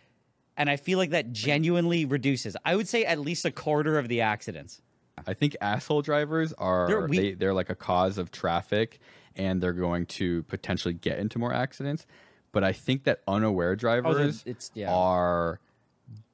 And 0.59 0.69
I 0.69 0.75
feel 0.75 0.97
like 0.99 1.11
that 1.11 1.31
genuinely 1.31 2.03
reduces. 2.03 2.55
I 2.65 2.75
would 2.75 2.87
say 2.87 3.05
at 3.05 3.17
least 3.19 3.45
a 3.45 3.51
quarter 3.51 3.97
of 3.97 4.09
the 4.09 4.19
accidents. 4.21 4.81
I 5.25 5.33
think 5.33 5.55
asshole 5.61 6.01
drivers 6.01 6.53
are 6.53 6.87
They're 6.87 7.07
we- 7.07 7.17
they, 7.17 7.33
they're 7.33 7.53
like 7.53 7.69
a 7.69 7.75
cause 7.75 8.17
of 8.17 8.29
traffic, 8.29 8.99
and 9.35 9.61
they're 9.61 9.73
going 9.73 10.05
to 10.07 10.43
potentially 10.43 10.93
get 10.93 11.17
into 11.17 11.39
more 11.39 11.53
accidents. 11.53 12.05
But 12.51 12.63
I 12.65 12.73
think 12.73 13.05
that 13.05 13.21
unaware 13.27 13.71
oh, 13.71 13.75
drivers 13.75 14.43
Oh, 14.47 14.53
yeah. 14.73 14.93
are 14.93 15.59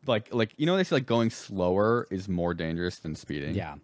like 0.08 0.34
like 0.34 0.54
you 0.58 0.66
know 0.66 0.76
they 0.76 0.84
say 0.84 0.96
like 0.96 1.06
going 1.06 1.30
slower 1.30 2.08
is 2.10 2.28
more 2.28 2.54
dangerous 2.54 2.98
than 2.98 3.16
speeding. 3.16 3.54
Yeah. 3.54 3.76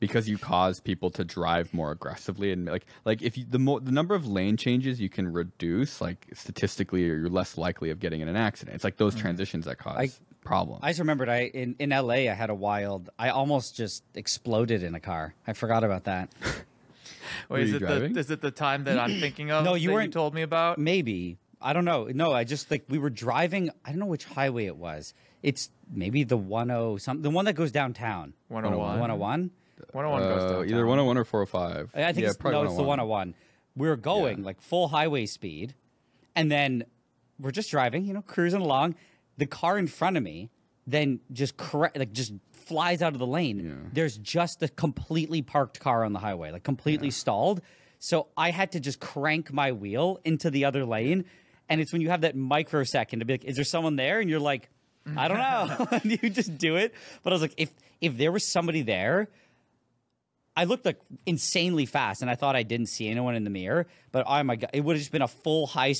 Because 0.00 0.28
you 0.28 0.36
cause 0.38 0.80
people 0.80 1.10
to 1.10 1.24
drive 1.24 1.72
more 1.72 1.90
aggressively 1.90 2.52
and 2.52 2.66
like 2.66 2.84
like 3.04 3.22
if 3.22 3.38
you, 3.38 3.44
the 3.48 3.58
more 3.58 3.80
the 3.80 3.92
number 3.92 4.14
of 4.14 4.26
lane 4.26 4.56
changes 4.56 5.00
you 5.00 5.08
can 5.08 5.32
reduce 5.32 6.00
like 6.00 6.26
statistically 6.34 7.02
you're 7.02 7.28
less 7.28 7.56
likely 7.56 7.90
of 7.90 8.00
getting 8.00 8.20
in 8.20 8.28
an 8.28 8.36
accident 8.36 8.74
it's 8.74 8.84
like 8.84 8.96
those 8.96 9.14
mm-hmm. 9.14 9.22
transitions 9.22 9.64
that 9.64 9.78
cause. 9.78 9.96
I- 9.96 10.10
problems 10.44 10.80
I 10.82 10.90
just 10.90 11.00
remembered 11.00 11.30
I 11.30 11.44
in, 11.46 11.74
in 11.78 11.88
LA 11.88 12.28
I 12.28 12.34
had 12.34 12.50
a 12.50 12.54
wild 12.54 13.08
I 13.18 13.30
almost 13.30 13.74
just 13.74 14.04
exploded 14.14 14.82
in 14.82 14.94
a 14.94 15.00
car. 15.00 15.34
I 15.46 15.54
forgot 15.54 15.84
about 15.84 16.04
that. 16.04 16.28
Wait, 17.48 17.64
is 17.64 17.72
it 17.72 17.78
driving? 17.80 18.12
the 18.12 18.20
is 18.20 18.30
it 18.30 18.40
the 18.40 18.50
time 18.50 18.84
that 18.84 18.98
I'm 18.98 19.20
thinking 19.20 19.50
of? 19.50 19.64
No, 19.64 19.74
you 19.74 19.88
that 19.88 19.94
weren't- 19.94 20.12
told 20.12 20.34
me 20.34 20.42
about. 20.42 20.78
Maybe. 20.78 21.38
I 21.60 21.72
don't 21.72 21.86
know. 21.86 22.08
No, 22.12 22.32
I 22.32 22.44
just 22.44 22.70
like 22.70 22.84
we 22.88 22.98
were 22.98 23.10
driving 23.10 23.70
I 23.84 23.90
don't 23.90 23.98
know 23.98 24.06
which 24.06 24.26
highway 24.26 24.66
it 24.66 24.76
was. 24.76 25.14
It's 25.42 25.70
maybe 25.90 26.24
the 26.24 26.36
10 26.36 26.98
something 26.98 27.22
the 27.22 27.30
one 27.30 27.46
that 27.46 27.54
goes 27.54 27.72
downtown. 27.72 28.34
101. 28.48 29.00
101. 29.00 29.50
101 29.92 30.22
goes 30.22 30.42
Uh, 30.42 30.48
downtown. 30.48 30.68
either 30.68 30.86
101 30.86 31.18
or 31.18 31.24
405 31.24 31.90
I 31.94 32.12
think 32.12 32.22
yeah, 32.22 32.28
it's, 32.28 32.36
probably 32.36 32.60
no, 32.60 32.64
it's 32.66 32.76
the 32.76 32.82
101. 32.82 33.08
101. 33.08 33.34
We 33.76 33.88
were 33.88 33.96
going 33.96 34.42
like 34.42 34.60
full 34.60 34.88
highway 34.88 35.26
speed, 35.26 35.74
and 36.36 36.50
then 36.50 36.84
we're 37.40 37.50
just 37.50 37.70
driving, 37.70 38.04
you 38.04 38.14
know, 38.14 38.22
cruising 38.22 38.60
along. 38.60 38.94
The 39.36 39.46
car 39.46 39.78
in 39.78 39.86
front 39.88 40.16
of 40.16 40.22
me 40.22 40.50
then 40.86 41.20
just 41.32 41.56
correct, 41.56 41.96
like 41.98 42.12
just 42.12 42.32
flies 42.52 43.02
out 43.02 43.14
of 43.14 43.18
the 43.18 43.26
lane. 43.26 43.90
There's 43.92 44.16
just 44.18 44.62
a 44.62 44.68
completely 44.68 45.42
parked 45.42 45.80
car 45.80 46.04
on 46.04 46.12
the 46.12 46.18
highway, 46.18 46.50
like 46.52 46.62
completely 46.62 47.10
stalled. 47.10 47.60
So 47.98 48.28
I 48.36 48.50
had 48.50 48.72
to 48.72 48.80
just 48.80 49.00
crank 49.00 49.52
my 49.52 49.72
wheel 49.72 50.20
into 50.24 50.50
the 50.50 50.66
other 50.66 50.84
lane, 50.84 51.24
and 51.68 51.80
it's 51.80 51.92
when 51.92 52.02
you 52.02 52.10
have 52.10 52.20
that 52.20 52.36
microsecond 52.36 53.20
to 53.20 53.26
be 53.26 53.32
like, 53.34 53.44
"Is 53.44 53.56
there 53.56 53.64
someone 53.64 53.96
there?" 53.96 54.20
And 54.20 54.28
you're 54.30 54.40
like, 54.40 54.68
"I 55.16 55.26
don't 55.26 55.38
know," 55.38 55.86
and 56.02 56.22
you 56.22 56.28
just 56.30 56.56
do 56.58 56.76
it. 56.76 56.94
But 57.22 57.32
I 57.32 57.34
was 57.34 57.42
like, 57.42 57.54
if 57.56 57.70
if 58.00 58.16
there 58.18 58.30
was 58.30 58.46
somebody 58.46 58.82
there, 58.82 59.28
I 60.56 60.64
looked 60.64 60.84
like 60.86 61.00
insanely 61.26 61.86
fast, 61.86 62.22
and 62.22 62.30
I 62.30 62.34
thought 62.36 62.54
I 62.54 62.62
didn't 62.62 62.86
see 62.86 63.08
anyone 63.08 63.34
in 63.34 63.44
the 63.44 63.50
mirror. 63.50 63.86
But 64.12 64.24
oh 64.28 64.42
my 64.42 64.56
god, 64.56 64.70
it 64.72 64.80
would 64.80 64.94
have 64.94 65.00
just 65.00 65.12
been 65.12 65.22
a 65.22 65.28
full 65.28 65.66
high 65.66 65.94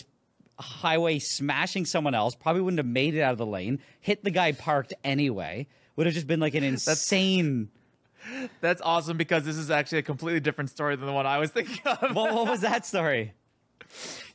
highway 0.58 1.18
smashing 1.18 1.84
someone 1.84 2.14
else. 2.14 2.34
Probably 2.34 2.62
wouldn't 2.62 2.78
have 2.78 2.86
made 2.86 3.14
it 3.14 3.22
out 3.22 3.32
of 3.32 3.38
the 3.38 3.46
lane. 3.46 3.80
Hit 4.00 4.22
the 4.22 4.30
guy 4.30 4.52
parked 4.52 4.94
anyway. 5.02 5.66
Would 5.96 6.06
have 6.06 6.14
just 6.14 6.26
been 6.26 6.40
like 6.40 6.54
an 6.54 6.64
insane. 6.64 7.70
That's 8.60 8.80
awesome 8.82 9.16
because 9.16 9.44
this 9.44 9.56
is 9.56 9.70
actually 9.70 9.98
a 9.98 10.02
completely 10.02 10.40
different 10.40 10.70
story 10.70 10.96
than 10.96 11.06
the 11.06 11.12
one 11.12 11.26
I 11.26 11.38
was 11.38 11.50
thinking 11.50 11.80
of. 11.86 12.14
what, 12.14 12.32
what 12.34 12.48
was 12.48 12.60
that 12.60 12.86
story? 12.86 13.34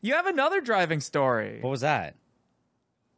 You 0.02 0.14
have 0.14 0.28
another 0.28 0.62
driving 0.62 1.02
story. 1.02 1.60
What 1.62 1.70
was 1.70 1.82
that? 1.82 2.16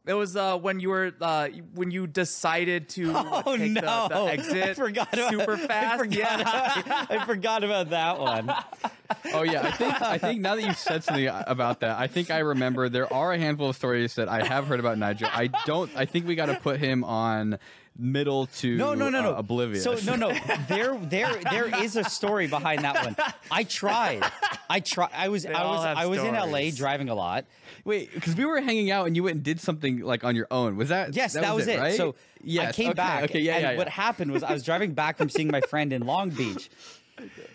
It 0.04 0.14
was 0.14 0.36
uh, 0.36 0.58
when 0.58 0.80
you 0.80 0.88
were 0.88 1.12
uh, 1.20 1.48
when 1.74 1.92
you 1.92 2.08
decided 2.08 2.88
to 2.90 3.12
Oh 3.14 3.56
take 3.56 3.70
no! 3.70 4.08
the, 4.08 4.14
the 4.24 4.32
exit 4.32 4.62
I 4.70 4.74
forgot 4.74 5.12
about, 5.14 5.30
super 5.30 5.52
I 5.52 5.66
fast. 5.66 5.98
forgot, 6.00 6.18
yeah. 6.18 6.80
about, 6.80 7.10
I 7.10 7.24
forgot 7.24 7.64
about 7.64 7.90
that 7.90 8.18
one. 8.18 8.52
oh 9.34 9.42
yeah 9.42 9.60
i 9.60 9.70
think 9.70 10.00
i 10.02 10.16
think 10.16 10.40
now 10.40 10.56
that 10.56 10.62
you've 10.64 10.76
said 10.78 11.04
something 11.04 11.28
about 11.46 11.80
that 11.80 11.98
i 11.98 12.06
think 12.06 12.30
i 12.30 12.38
remember 12.38 12.88
there 12.88 13.12
are 13.12 13.34
a 13.34 13.38
handful 13.38 13.68
of 13.68 13.76
stories 13.76 14.14
that 14.14 14.26
i 14.26 14.42
have 14.42 14.66
heard 14.66 14.80
about 14.80 14.96
nigel 14.96 15.28
i 15.34 15.48
don't 15.66 15.90
i 15.94 16.06
think 16.06 16.26
we 16.26 16.34
got 16.34 16.46
to 16.46 16.54
put 16.54 16.80
him 16.80 17.04
on 17.04 17.58
middle 17.98 18.46
to 18.46 18.76
No, 18.76 18.94
no, 18.94 19.08
no, 19.08 19.22
no. 19.22 19.34
uh, 19.34 19.38
oblivious 19.38 19.84
So 19.84 19.94
no, 20.04 20.16
no. 20.16 20.32
There, 20.68 20.96
there, 20.96 21.36
there 21.50 21.82
is 21.82 21.96
a 21.96 22.04
story 22.04 22.46
behind 22.46 22.84
that 22.84 23.04
one. 23.04 23.16
I 23.50 23.64
tried. 23.64 24.24
I 24.68 24.80
tried. 24.80 25.10
I 25.14 25.28
was, 25.28 25.44
I 25.44 25.50
was, 25.64 25.84
have 25.84 25.96
I 25.96 26.06
was 26.06 26.20
in 26.20 26.34
LA 26.34 26.70
driving 26.74 27.08
a 27.08 27.14
lot. 27.14 27.44
Wait, 27.84 28.12
because 28.14 28.36
we 28.36 28.44
were 28.44 28.60
hanging 28.60 28.90
out 28.90 29.06
and 29.06 29.16
you 29.16 29.24
went 29.24 29.36
and 29.36 29.44
did 29.44 29.60
something 29.60 30.00
like 30.00 30.24
on 30.24 30.36
your 30.36 30.46
own. 30.50 30.76
Was 30.76 30.88
that? 30.90 31.14
Yes, 31.14 31.34
that, 31.34 31.54
was, 31.54 31.66
it. 31.66 31.78
Right? 31.78 31.96
So 31.96 32.14
yes, 32.42 32.68
I 32.68 32.72
came 32.72 32.88
okay, 32.90 32.94
back. 32.94 33.24
Okay, 33.24 33.40
yeah, 33.40 33.54
and 33.54 33.62
yeah, 33.62 33.70
yeah. 33.72 33.76
what 33.76 33.88
happened 33.88 34.30
was 34.30 34.42
I 34.42 34.52
was 34.52 34.62
driving 34.62 34.94
back 34.94 35.16
from 35.18 35.28
seeing 35.28 35.48
my 35.48 35.60
friend 35.62 35.92
in 35.92 36.06
Long 36.06 36.30
Beach. 36.30 36.70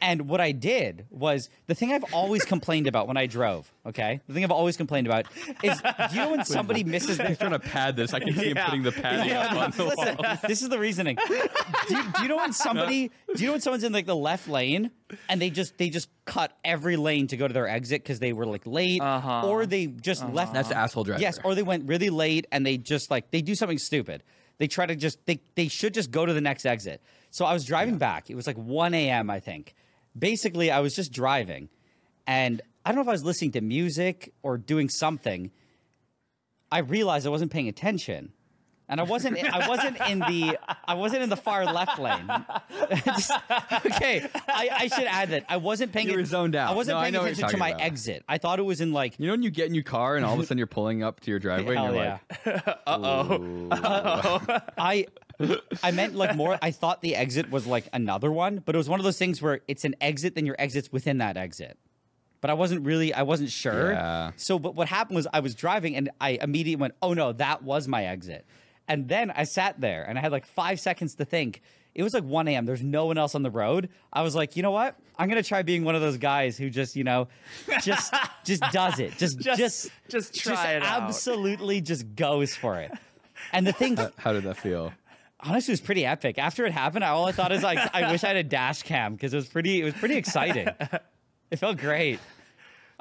And 0.01 0.29
what 0.29 0.39
I 0.41 0.51
did 0.51 1.05
was 1.09 1.49
the 1.67 1.75
thing 1.75 1.91
I've 1.93 2.13
always 2.13 2.43
complained 2.45 2.87
about 2.87 3.07
when 3.07 3.17
I 3.17 3.25
drove, 3.25 3.71
okay? 3.85 4.21
The 4.27 4.33
thing 4.33 4.43
I've 4.43 4.51
always 4.51 4.77
complained 4.77 5.07
about 5.07 5.25
is 5.63 5.81
do 5.81 5.87
you 6.11 6.15
know 6.21 6.31
when 6.31 6.45
somebody 6.45 6.83
misses 6.83 7.17
their 7.17 7.27
He's 7.27 7.37
trying 7.37 7.51
to 7.51 7.59
pad 7.59 7.95
this. 7.95 8.13
I 8.13 8.19
can 8.19 8.33
see 8.33 8.49
him 8.51 8.57
putting 8.63 8.83
the 8.83 8.91
padding 8.91 9.31
up 9.33 9.51
on 9.53 9.71
the 9.71 9.83
Listen, 9.85 10.17
wall. 10.17 10.37
this 10.47 10.61
is 10.61 10.69
the 10.69 10.79
reasoning. 10.79 11.17
Do 11.27 11.33
you, 11.95 12.03
do 12.15 12.21
you 12.23 12.27
know 12.29 12.37
when 12.37 12.53
somebody? 12.53 13.11
Do 13.35 13.41
you 13.41 13.47
know 13.47 13.53
when 13.53 13.61
someone's 13.61 13.83
in 13.83 13.93
like 13.93 14.05
the 14.05 14.15
left 14.15 14.47
lane 14.47 14.91
and 15.29 15.41
they 15.41 15.49
just 15.49 15.77
they 15.77 15.89
just 15.89 16.09
cut 16.25 16.51
every 16.63 16.95
lane 16.97 17.27
to 17.27 17.37
go 17.37 17.47
to 17.47 17.53
their 17.53 17.67
exit 17.67 18.03
because 18.03 18.19
they 18.19 18.33
were 18.33 18.45
like 18.45 18.65
late, 18.65 19.01
Uh-huh. 19.01 19.47
or 19.47 19.65
they 19.65 19.87
just 19.87 20.27
left. 20.29 20.53
That's 20.53 20.69
the 20.69 20.77
asshole 20.77 21.03
driver. 21.05 21.21
Yes, 21.21 21.39
or 21.43 21.55
they 21.55 21.63
went 21.63 21.87
really 21.87 22.09
late 22.09 22.47
and 22.51 22.65
they 22.65 22.77
just 22.77 23.09
like 23.09 23.31
they 23.31 23.41
do 23.41 23.55
something 23.55 23.77
stupid. 23.77 24.23
They 24.59 24.67
try 24.67 24.85
to 24.85 24.95
just 24.95 25.25
they 25.25 25.39
they 25.55 25.67
should 25.67 25.93
just 25.93 26.11
go 26.11 26.25
to 26.25 26.33
the 26.33 26.41
next 26.41 26.65
exit. 26.65 27.01
So 27.37 27.45
I 27.45 27.53
was 27.53 27.65
driving 27.65 27.99
back. 27.99 28.31
It 28.31 28.35
was 28.35 28.47
like 28.47 28.55
1 28.57 28.95
a.m. 28.95 29.29
I 29.29 29.39
think. 29.39 29.75
Basically, 30.17 30.71
I 30.71 30.79
was 30.79 30.95
just 30.95 31.11
driving, 31.11 31.69
and 32.25 32.63
I 32.83 32.89
don't 32.89 32.95
know 32.95 33.01
if 33.03 33.07
I 33.09 33.11
was 33.11 33.23
listening 33.23 33.51
to 33.51 33.61
music 33.61 34.33
or 34.41 34.57
doing 34.57 34.89
something. 34.89 35.51
I 36.71 36.79
realized 36.79 37.27
I 37.27 37.29
wasn't 37.29 37.51
paying 37.51 37.67
attention. 37.67 38.33
And 38.89 38.99
I 38.99 39.03
wasn't. 39.03 39.37
I 39.37 39.67
wasn't 39.67 39.97
in 40.09 40.19
the. 40.19 40.57
I 40.87 40.95
wasn't 40.95 41.21
in 41.21 41.29
the 41.29 41.35
far 41.35 41.65
left 41.65 41.99
lane. 41.99 42.27
Just- 43.05 43.31
okay, 43.85 44.25
I, 44.47 44.69
I 44.71 44.87
should 44.87 45.05
add 45.05 45.29
that 45.29 45.45
I 45.47 45.57
wasn't 45.57 45.91
paying. 45.91 46.09
You 46.09 46.15
were 46.17 46.25
zoned 46.25 46.55
out. 46.55 46.71
I 46.71 46.73
wasn't 46.73 46.95
No, 46.95 46.99
I 46.99 47.03
paying 47.03 47.13
know 47.13 47.23
attention 47.25 47.49
to 47.49 47.57
my 47.57 47.69
about. 47.69 47.81
exit. 47.81 48.23
I 48.27 48.39
thought 48.39 48.57
it 48.57 48.63
was 48.63 48.81
in 48.81 48.93
like. 48.93 49.19
You 49.19 49.27
know 49.27 49.33
when 49.33 49.43
you 49.43 49.51
get 49.51 49.67
in 49.67 49.75
your 49.75 49.83
car 49.83 50.15
and 50.15 50.25
all 50.25 50.33
of 50.33 50.39
a 50.39 50.43
sudden 50.43 50.57
you're 50.57 50.65
pulling 50.67 51.03
up 51.03 51.19
to 51.19 51.29
your 51.29 51.39
driveway 51.39 51.75
and 51.75 51.93
you're 51.95 52.03
yeah. 52.03 52.17
like, 52.45 52.67
uh 52.67 52.73
oh, 52.87 54.47
I 54.77 55.05
I 55.83 55.91
meant 55.91 56.15
like 56.15 56.35
more 56.35 56.57
I 56.61 56.71
thought 56.71 57.01
the 57.01 57.15
exit 57.15 57.51
was 57.51 57.67
like 57.67 57.87
another 57.93 58.31
one, 58.31 58.61
but 58.65 58.75
it 58.75 58.77
was 58.77 58.89
one 58.89 58.99
of 58.99 59.03
those 59.03 59.17
things 59.17 59.41
where 59.41 59.61
it's 59.67 59.85
an 59.85 59.95
exit, 60.01 60.35
then 60.35 60.45
your 60.45 60.55
exit's 60.57 60.91
within 60.91 61.19
that 61.19 61.37
exit. 61.37 61.77
But 62.41 62.49
I 62.49 62.53
wasn't 62.53 62.85
really 62.85 63.13
I 63.13 63.21
wasn't 63.23 63.49
sure. 63.51 63.91
Yeah. 63.93 64.31
So 64.37 64.57
but 64.59 64.75
what 64.75 64.87
happened 64.87 65.15
was 65.15 65.27
I 65.33 65.39
was 65.41 65.53
driving 65.55 65.95
and 65.95 66.09
I 66.19 66.39
immediately 66.41 66.79
went, 66.81 66.95
Oh 67.01 67.13
no, 67.13 67.33
that 67.33 67.63
was 67.63 67.87
my 67.87 68.05
exit. 68.05 68.45
And 68.87 69.07
then 69.09 69.31
I 69.31 69.43
sat 69.43 69.79
there 69.81 70.03
and 70.07 70.17
I 70.17 70.21
had 70.21 70.31
like 70.31 70.45
five 70.45 70.79
seconds 70.79 71.15
to 71.15 71.25
think. 71.25 71.61
It 71.93 72.03
was 72.03 72.13
like 72.13 72.23
1 72.23 72.47
a.m. 72.47 72.65
There's 72.67 72.83
no 72.83 73.07
one 73.07 73.17
else 73.17 73.33
on 73.33 73.41
the 73.41 73.49
road. 73.49 73.89
I 74.13 74.21
was 74.21 74.35
like, 74.35 74.55
you 74.55 74.61
know 74.61 74.69
what? 74.71 74.95
I'm 75.17 75.27
gonna 75.29 75.41
try 75.41 75.63
being 75.63 75.83
one 75.83 75.95
of 75.95 76.01
those 76.01 76.17
guys 76.17 76.55
who 76.55 76.69
just, 76.69 76.95
you 76.95 77.03
know, 77.03 77.27
just 77.81 78.13
just 78.43 78.61
does 78.71 78.99
it. 78.99 79.17
Just 79.17 79.39
Just- 79.41 79.57
just 79.59 79.89
just 80.07 80.35
try 80.35 80.73
it 80.73 80.83
out. 80.83 81.03
absolutely 81.03 81.81
just 81.81 82.15
goes 82.15 82.55
for 82.55 82.79
it. 82.79 82.91
And 83.51 83.65
the 83.67 83.73
thing 83.73 83.97
how 84.17 84.31
did 84.33 84.43
that 84.43 84.57
feel? 84.57 84.93
Honestly 85.39 85.71
it 85.71 85.73
was 85.73 85.81
pretty 85.81 86.05
epic. 86.05 86.37
After 86.37 86.65
it 86.65 86.71
happened, 86.73 87.03
all 87.03 87.25
I 87.25 87.31
thought 87.31 87.51
is 87.51 87.63
like 87.63 87.79
I 87.93 88.11
wish 88.11 88.23
I 88.23 88.27
had 88.27 88.37
a 88.37 88.43
dash 88.43 88.83
cam 88.83 89.13
because 89.13 89.33
it 89.33 89.37
was 89.37 89.47
pretty 89.47 89.81
it 89.81 89.85
was 89.85 89.93
pretty 89.93 90.15
exciting. 90.15 90.67
it 91.51 91.57
felt 91.57 91.77
great. 91.77 92.19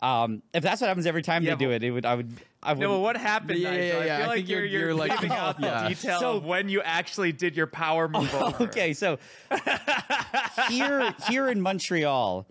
Um, 0.02 0.42
if 0.52 0.62
that's 0.62 0.82
what 0.82 0.88
happens 0.88 1.06
every 1.06 1.22
time 1.22 1.42
Yeah, 1.42 1.54
they 1.54 1.64
do 1.64 1.70
it, 1.70 1.82
it 1.82 1.90
would 1.90 2.04
I 2.04 2.14
would 2.16 2.30
I 2.62 2.72
would 2.74 2.80
No, 2.80 2.96
but 2.96 3.00
what 3.00 3.16
happened? 3.16 3.58
Yeah, 3.58 3.72
yeah, 3.72 3.92
Nigel? 3.94 4.04
yeah, 4.06 4.12
I 4.12 4.16
I 4.16 4.18
feel 4.20 4.28
like 4.28 4.48
you're, 4.48 4.58
you're- 4.60 4.70
you're, 4.70 4.80
you're 4.88 4.94
like- 4.94 5.10
leaving 5.22 5.30
out 5.36 5.58
the 5.58 5.66
Yeah. 5.68 5.88
detail 5.88 6.20
So- 6.20 6.36
of 6.36 6.44
when 6.44 6.68
you 6.68 6.82
actually 6.82 7.32
did 7.32 7.56
your 7.56 7.66
power 7.66 8.06
move 8.06 8.34
over. 8.34 8.64
Okay, 8.64 8.92
so 8.92 9.18
here 10.68 11.14
here 11.28 11.48
in 11.48 11.60
Montreal, 11.60 12.46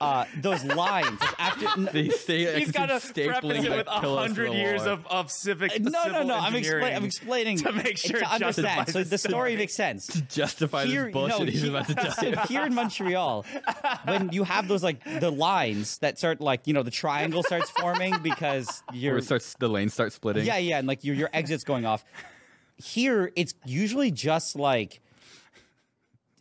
uh, 0.00 0.24
those 0.36 0.64
lines 0.64 1.18
after 1.38 1.66
They 1.92 2.08
stay, 2.10 2.58
He's 2.60 2.70
got 2.70 2.86
to 2.86 3.00
preface 3.00 3.64
it 3.64 3.70
with 3.70 3.86
a 3.88 3.90
hundred 3.90 4.52
years 4.52 4.84
of, 4.86 5.04
of 5.08 5.30
civic. 5.30 5.80
no, 5.80 5.90
no, 5.90 6.02
civil 6.04 6.24
no. 6.24 6.34
I'm, 6.36 6.52
expla- 6.54 6.94
I'm 6.96 7.04
explaining 7.04 7.58
to 7.64 7.72
make 7.72 7.98
sure 7.98 8.20
to 8.20 8.26
understand. 8.32 8.88
So 8.90 9.02
the 9.02 9.18
story 9.18 9.56
makes 9.56 9.74
sense. 9.74 10.06
justify 10.30 10.86
Here, 10.86 11.04
this 11.06 11.12
bullshit 11.12 11.38
no, 11.40 11.44
he's 11.46 11.62
he- 11.62 11.68
about 11.68 11.88
to 11.88 11.94
tell 11.96 12.12
so 12.12 12.26
you. 12.28 12.36
here 12.48 12.62
in 12.64 12.74
Montreal, 12.74 13.44
when 14.04 14.30
you 14.32 14.44
have 14.44 14.68
those 14.68 14.84
like 14.84 15.02
the 15.20 15.30
lines 15.30 15.98
that 15.98 16.16
start 16.18 16.40
like 16.40 16.66
you 16.66 16.74
know 16.74 16.82
the 16.84 16.90
triangle 16.92 17.42
starts 17.42 17.70
forming 17.70 18.14
because 18.22 18.82
you're 18.92 19.20
starts, 19.20 19.54
the 19.58 19.68
lanes 19.68 19.94
start 19.94 20.12
splitting. 20.12 20.44
yeah 20.46 20.58
yeah 20.58 20.78
and 20.78 20.86
like 20.86 21.02
your 21.04 21.16
your 21.16 21.30
exit's 21.32 21.64
going 21.64 21.84
off. 21.86 22.04
Here 22.76 23.32
it's 23.34 23.54
usually 23.64 24.10
just 24.12 24.54
like 24.54 25.00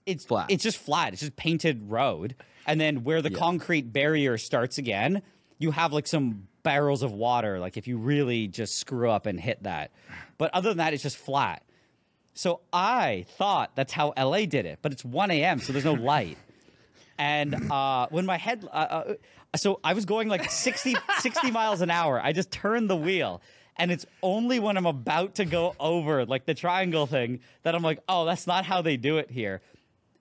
it's 0.05 0.23
Flat. 0.25 0.49
It's 0.51 0.63
just 0.63 0.77
flat. 0.77 1.11
It's 1.13 1.21
just 1.21 1.35
painted 1.35 1.89
road, 1.91 2.35
and 2.67 2.79
then 2.79 3.03
where 3.03 3.21
the 3.21 3.31
Yeah. 3.31 3.37
concrete 3.39 3.91
barrier 3.93 4.37
starts 4.37 4.77
again, 4.77 5.21
you 5.57 5.71
have 5.71 5.91
like 5.93 6.05
some 6.05 6.47
barrels 6.63 7.01
of 7.01 7.11
water. 7.13 7.59
Like 7.59 7.77
if 7.77 7.87
you 7.87 7.97
really 7.97 8.47
just 8.47 8.75
screw 8.77 9.09
up 9.09 9.25
and 9.25 9.39
hit 9.39 9.63
that, 9.63 9.91
but 10.37 10.53
other 10.53 10.69
than 10.69 10.77
that, 10.77 10.93
it's 10.93 11.01
just 11.03 11.17
flat. 11.17 11.63
So 12.33 12.59
I 12.71 13.25
thought 13.37 13.71
that's 13.75 13.93
how 13.93 14.13
LA 14.15 14.45
did 14.45 14.65
it, 14.67 14.79
but 14.83 14.91
it's 14.91 15.03
1 15.03 15.31
a.m., 15.31 15.59
so 15.59 15.73
there's 15.73 15.85
no 15.85 15.93
light. 15.93 16.37
And 17.17 17.71
uh, 17.71 18.07
when 18.11 18.27
my 18.27 18.37
head, 18.37 18.63
uh, 18.71 18.75
uh, 18.75 19.13
so 19.55 19.79
I 19.83 19.93
was 19.93 20.05
going 20.05 20.27
like 20.27 20.51
60, 20.51 20.95
60 21.19 21.49
miles 21.49 21.81
an 21.81 21.89
hour. 21.89 22.21
I 22.23 22.33
just 22.33 22.51
turned 22.51 22.89
the 22.91 22.95
wheel. 22.95 23.41
And 23.75 23.91
it's 23.91 24.05
only 24.21 24.59
when 24.59 24.77
I'm 24.77 24.85
about 24.85 25.35
to 25.35 25.45
go 25.45 25.75
over 25.79 26.25
like 26.25 26.45
the 26.45 26.53
triangle 26.53 27.07
thing 27.07 27.39
that 27.63 27.73
I'm 27.75 27.81
like, 27.83 27.99
oh, 28.07 28.25
that's 28.25 28.45
not 28.45 28.65
how 28.65 28.81
they 28.83 28.97
do 28.97 29.17
it 29.17 29.31
here. 29.31 29.61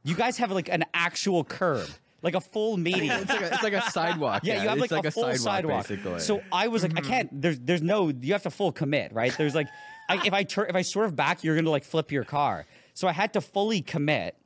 You 0.04 0.14
guys 0.14 0.38
have 0.38 0.50
like 0.52 0.68
an 0.70 0.84
actual 0.94 1.42
curb, 1.44 1.88
like 2.26 2.34
a 2.34 2.40
full 2.40 2.76
median. 2.76 3.22
It's 3.22 3.30
like 3.30 3.40
a, 3.40 3.54
it's 3.54 3.62
like 3.62 3.72
a 3.72 3.90
sidewalk. 3.90 4.42
Yeah, 4.44 4.60
you 4.60 4.68
have 4.68 4.78
it's 4.78 4.90
like, 4.90 5.04
a, 5.04 5.10
full 5.12 5.32
sidewalk. 5.36 5.86
basically. 5.86 6.18
So 6.18 6.42
I 6.52 6.66
was 6.66 6.82
like, 6.82 6.92
I 6.92 7.00
mm-hmm. 7.00 7.08
can't. 7.08 7.40
There's 7.40 7.60
there's 7.60 7.82
no. 7.82 8.08
You 8.08 8.32
have 8.32 8.42
to 8.42 8.50
full 8.50 8.72
commit, 8.72 9.12
right? 9.12 9.32
There's 9.38 9.54
like, 9.54 9.68
I, 10.08 10.26
if 10.26 10.32
I 10.32 10.42
tur- 10.42 10.66
if 10.66 10.74
I 10.74 10.82
swerve 10.82 11.14
back, 11.14 11.44
you're 11.44 11.54
gonna 11.54 11.70
like 11.70 11.84
flip 11.84 12.10
your 12.10 12.24
car. 12.24 12.66
So 12.94 13.06
I 13.06 13.12
had 13.12 13.34
to 13.34 13.40
fully 13.40 13.80
commit. 13.80 14.36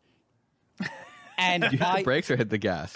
And 1.39 1.63
you 1.73 1.79
hit 1.79 1.83
I, 1.83 1.99
the 1.99 2.05
brakes 2.05 2.31
or 2.31 2.37
hit 2.37 2.51
the 2.51 2.59
gas? 2.59 2.95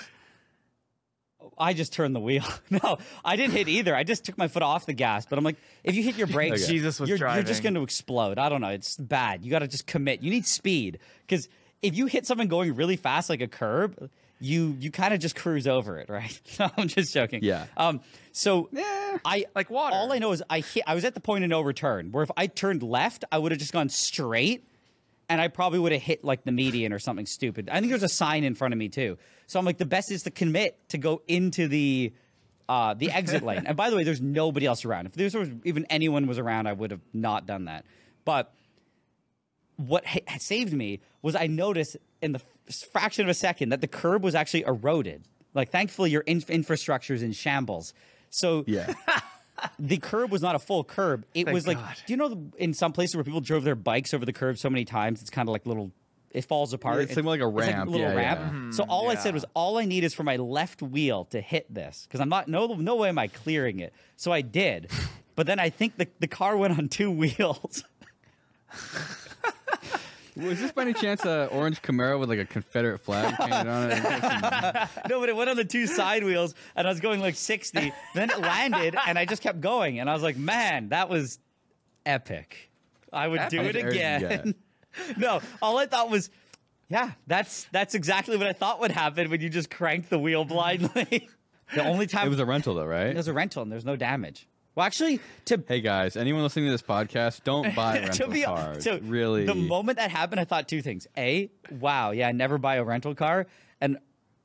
I 1.57 1.72
just 1.72 1.93
turned 1.93 2.14
the 2.14 2.20
wheel. 2.20 2.45
No, 2.70 2.99
I 3.24 3.37
didn't 3.37 3.53
hit 3.53 3.68
either. 3.68 3.95
I 3.95 4.05
just 4.05 4.24
took 4.24 4.37
my 4.37 4.49
foot 4.49 4.62
off 4.62 4.85
the 4.85 4.93
gas. 4.93 5.26
But 5.26 5.39
I'm 5.39 5.45
like, 5.45 5.57
if 5.82 5.95
you 5.95 6.03
hit 6.03 6.16
your 6.16 6.26
brakes, 6.39 6.64
Okay. 6.64 6.72
Jesus 6.72 7.01
was 7.01 7.09
you're, 7.09 7.18
you're 7.18 7.43
just 7.43 7.62
going 7.62 7.74
to 7.74 7.82
explode. 7.82 8.39
I 8.39 8.49
don't 8.49 8.61
know. 8.61 8.68
It's 8.68 8.97
bad. 8.97 9.45
You 9.45 9.51
got 9.51 9.61
to 9.61 9.68
just 9.68 9.87
commit. 9.87 10.22
You 10.22 10.30
need 10.30 10.47
speed 10.47 10.99
because 11.26 11.49
if 11.82 11.95
you 11.97 12.07
hit 12.07 12.26
something 12.26 12.49
going 12.49 12.74
really 12.74 12.97
fast 12.97 13.28
like 13.28 13.43
a 13.43 13.47
curb, 13.47 14.11
you 14.45 14.76
you 14.78 14.90
kind 14.90 15.14
of 15.14 15.20
just 15.20 15.34
cruise 15.34 15.66
over 15.66 15.99
it, 15.99 16.09
right? 16.09 16.40
No, 16.59 16.70
I'm 16.76 16.88
just 16.88 17.12
joking. 17.14 17.40
Yeah. 17.42 17.66
Um. 17.76 18.01
So 18.32 18.68
Yeah. 18.72 19.18
I 19.24 19.47
Like 19.55 19.70
water. 19.70 19.97
All 19.97 20.12
I 20.12 20.18
know 20.18 20.32
is 20.32 20.42
I 20.51 20.61
hit. 20.61 20.84
I 20.86 20.95
was 20.95 21.05
at 21.05 21.14
the 21.14 21.20
point 21.20 21.45
of 21.45 21.51
no 21.51 21.61
return 21.62 22.12
where 22.12 22.22
if 22.22 22.30
I 22.36 22.47
turned 22.47 22.82
left, 22.82 23.24
I 23.32 23.38
would 23.38 23.53
have 23.53 23.59
just 23.59 23.72
gone 23.72 23.88
straight, 23.88 24.68
and 25.28 25.40
I 25.40 25.49
probably 25.49 25.78
would 25.78 25.92
have 25.92 26.03
hit 26.03 26.24
like 26.24 26.45
the 26.45 26.53
median 26.53 26.92
or 26.92 26.99
something 26.99 27.26
stupid. 27.26 27.68
I 27.70 27.80
think 27.80 27.90
there's 27.90 28.03
a 28.03 28.09
sign 28.09 28.45
in 28.45 28.55
front 28.55 28.74
of 28.74 28.78
me 28.78 28.88
too. 28.88 29.16
So 29.47 29.59
I'm 29.59 29.64
like, 29.64 29.78
the 29.78 29.86
best 29.86 30.11
is 30.11 30.22
to 30.24 30.30
commit 30.30 30.78
to 30.90 30.99
go 30.99 31.22
into 31.26 31.68
the 31.68 32.12
uh, 32.68 32.95
the 32.95 33.11
exit 33.11 33.42
lane. 33.49 33.64
And 33.66 33.76
by 33.76 33.90
the 33.90 33.97
way, 33.97 34.05
there's 34.05 34.20
nobody 34.20 34.66
else 34.66 34.84
around. 34.84 35.07
If 35.07 35.12
there 35.14 35.40
was 35.40 35.51
even 35.64 35.86
anyone 35.90 36.26
was 36.26 36.38
around, 36.38 36.66
I 36.66 36.72
would 36.72 36.90
have 36.90 37.03
not 37.12 37.47
done 37.47 37.64
that. 37.66 37.84
But 38.24 38.53
what 39.76 40.07
ha- 40.07 40.20
saved 40.38 40.72
me 40.72 41.01
was 41.22 41.34
I 41.34 41.47
noticed 41.47 41.97
in 42.22 42.32
the 42.32 42.38
f- 42.38 42.45
fraction 42.70 43.24
of 43.24 43.28
a 43.28 43.34
second 43.34 43.70
that 43.70 43.80
the 43.80 43.86
curb 43.88 44.22
was 44.24 44.34
actually 44.34 44.62
eroded. 44.62 45.24
Like, 45.54 45.70
thankfully, 45.70 46.10
your 46.10 46.22
in- 46.22 46.42
infrastructure 46.48 47.14
is 47.14 47.22
in 47.22 47.32
shambles. 47.32 47.94
So 48.30 48.64
Yeah. 48.66 48.92
the 49.78 49.98
curb 49.98 50.30
was 50.32 50.42
not 50.42 50.54
a 50.56 50.58
full 50.58 50.82
curb. 50.84 51.24
It 51.34 51.44
Thank 51.44 51.54
was 51.54 51.66
like, 51.66 51.78
God. 51.78 51.96
do 52.06 52.12
you 52.12 52.16
know 52.16 52.28
the, 52.28 52.40
in 52.58 52.74
some 52.74 52.92
places 52.92 53.14
where 53.14 53.24
people 53.24 53.40
drove 53.40 53.62
their 53.64 53.76
bikes 53.76 54.12
over 54.12 54.26
the 54.26 54.32
curb 54.32 54.58
so 54.58 54.68
many 54.68 54.84
times, 54.84 55.20
it's 55.20 55.30
kind 55.30 55.48
of 55.48 55.52
like 55.52 55.64
little, 55.66 55.92
it 56.32 56.44
falls 56.44 56.72
apart. 56.72 57.00
it's 57.02 57.16
like 57.16 57.40
a 57.40 57.46
ramp. 57.46 57.88
little 57.88 58.04
Yeah, 58.08 58.14
ramp. 58.14 58.40
yeah. 58.52 58.70
So 58.72 58.82
all 58.88 59.08
I 59.10 59.14
said 59.14 59.32
was, 59.34 59.44
all 59.54 59.78
I 59.78 59.84
need 59.84 60.02
is 60.02 60.12
for 60.14 60.24
my 60.24 60.34
left 60.36 60.82
wheel 60.82 61.26
to 61.26 61.40
hit 61.40 61.72
this 61.72 62.06
because 62.08 62.20
I'm 62.20 62.28
not 62.28 62.48
no 62.48 62.66
no 62.74 62.96
way 62.96 63.08
am 63.08 63.18
I 63.20 63.28
clearing 63.28 63.78
it. 63.78 63.94
So 64.16 64.32
I 64.32 64.40
did, 64.40 64.90
but 65.36 65.46
then 65.46 65.60
I 65.60 65.70
think 65.70 65.96
the 65.96 66.08
the 66.18 66.26
car 66.26 66.56
went 66.56 66.76
on 66.76 66.88
two 66.88 67.10
wheels. 67.20 67.84
Was 70.37 70.61
this 70.61 70.72
by 70.72 70.82
any 70.82 70.95
chance 70.95 71.24
a 71.24 71.47
orange 71.47 71.80
Camaro 71.80 72.18
with 72.18 72.28
like 72.28 72.41
a 72.41 72.45
Confederate 72.45 72.99
flag 72.99 73.37
painted 73.37 73.68
on 73.68 73.91
it? 73.93 74.89
no, 75.09 75.20
but 75.20 75.28
it 75.28 75.37
went 75.37 75.49
on 75.49 75.57
the 75.57 75.64
two 75.64 75.87
side 75.87 76.24
wheels, 76.24 76.55
and 76.74 76.87
I 76.87 76.91
was 76.91 77.01
going 77.01 77.20
like 77.20 77.37
60. 77.37 77.93
then 78.14 78.30
it 78.30 78.41
landed, 78.41 78.97
and 79.07 79.18
I 79.18 79.26
just 79.26 79.43
kept 79.43 79.61
going, 79.61 80.01
and 80.01 80.11
I 80.11 80.12
was 80.12 80.22
like, 80.22 80.37
man, 80.37 80.89
that 80.89 81.09
was 81.09 81.39
epic. 82.05 82.70
I 83.12 83.28
would 83.28 83.49
do 83.49 83.61
it 83.61 83.76
again. 83.76 84.55
no, 85.16 85.41
all 85.62 85.78
I 85.78 85.87
thought 85.87 86.11
was, 86.11 86.30
yeah, 86.89 87.12
that's 87.26 87.66
that's 87.70 87.95
exactly 87.95 88.37
what 88.37 88.47
I 88.47 88.53
thought 88.53 88.80
would 88.80 88.91
happen 88.91 89.30
when 89.30 89.41
you 89.41 89.49
just 89.49 89.70
crank 89.70 90.09
the 90.09 90.18
wheel 90.18 90.45
blindly. 90.45 91.28
the 91.74 91.85
only 91.85 92.07
time 92.07 92.26
It 92.26 92.30
was 92.30 92.41
a 92.41 92.45
rental 92.45 92.74
though, 92.74 92.85
right? 92.85 93.09
it 93.09 93.16
was 93.16 93.28
a 93.28 93.32
rental, 93.32 93.62
and 93.62 93.70
there's 93.70 93.85
no 93.85 93.97
damage. 93.97 94.49
Well, 94.74 94.84
actually, 94.84 95.20
to 95.44 95.62
Hey 95.68 95.80
guys, 95.80 96.16
anyone 96.16 96.42
listening 96.42 96.64
to 96.64 96.72
this 96.72 96.82
podcast, 96.82 97.44
don't 97.44 97.74
buy 97.76 97.98
a 97.98 98.00
rental 98.02 98.26
to 98.26 98.32
be 98.32 98.42
cars. 98.42 98.82
so 98.82 98.98
really, 99.02 99.46
the 99.46 99.54
moment 99.54 99.98
that 99.98 100.10
happened, 100.10 100.40
I 100.40 100.44
thought 100.44 100.66
two 100.66 100.82
things: 100.82 101.06
a, 101.16 101.48
wow, 101.70 102.10
yeah, 102.10 102.26
I 102.26 102.32
never 102.32 102.58
buy 102.58 102.76
a 102.76 102.84
rental 102.84 103.14
car, 103.14 103.46
and 103.80 103.98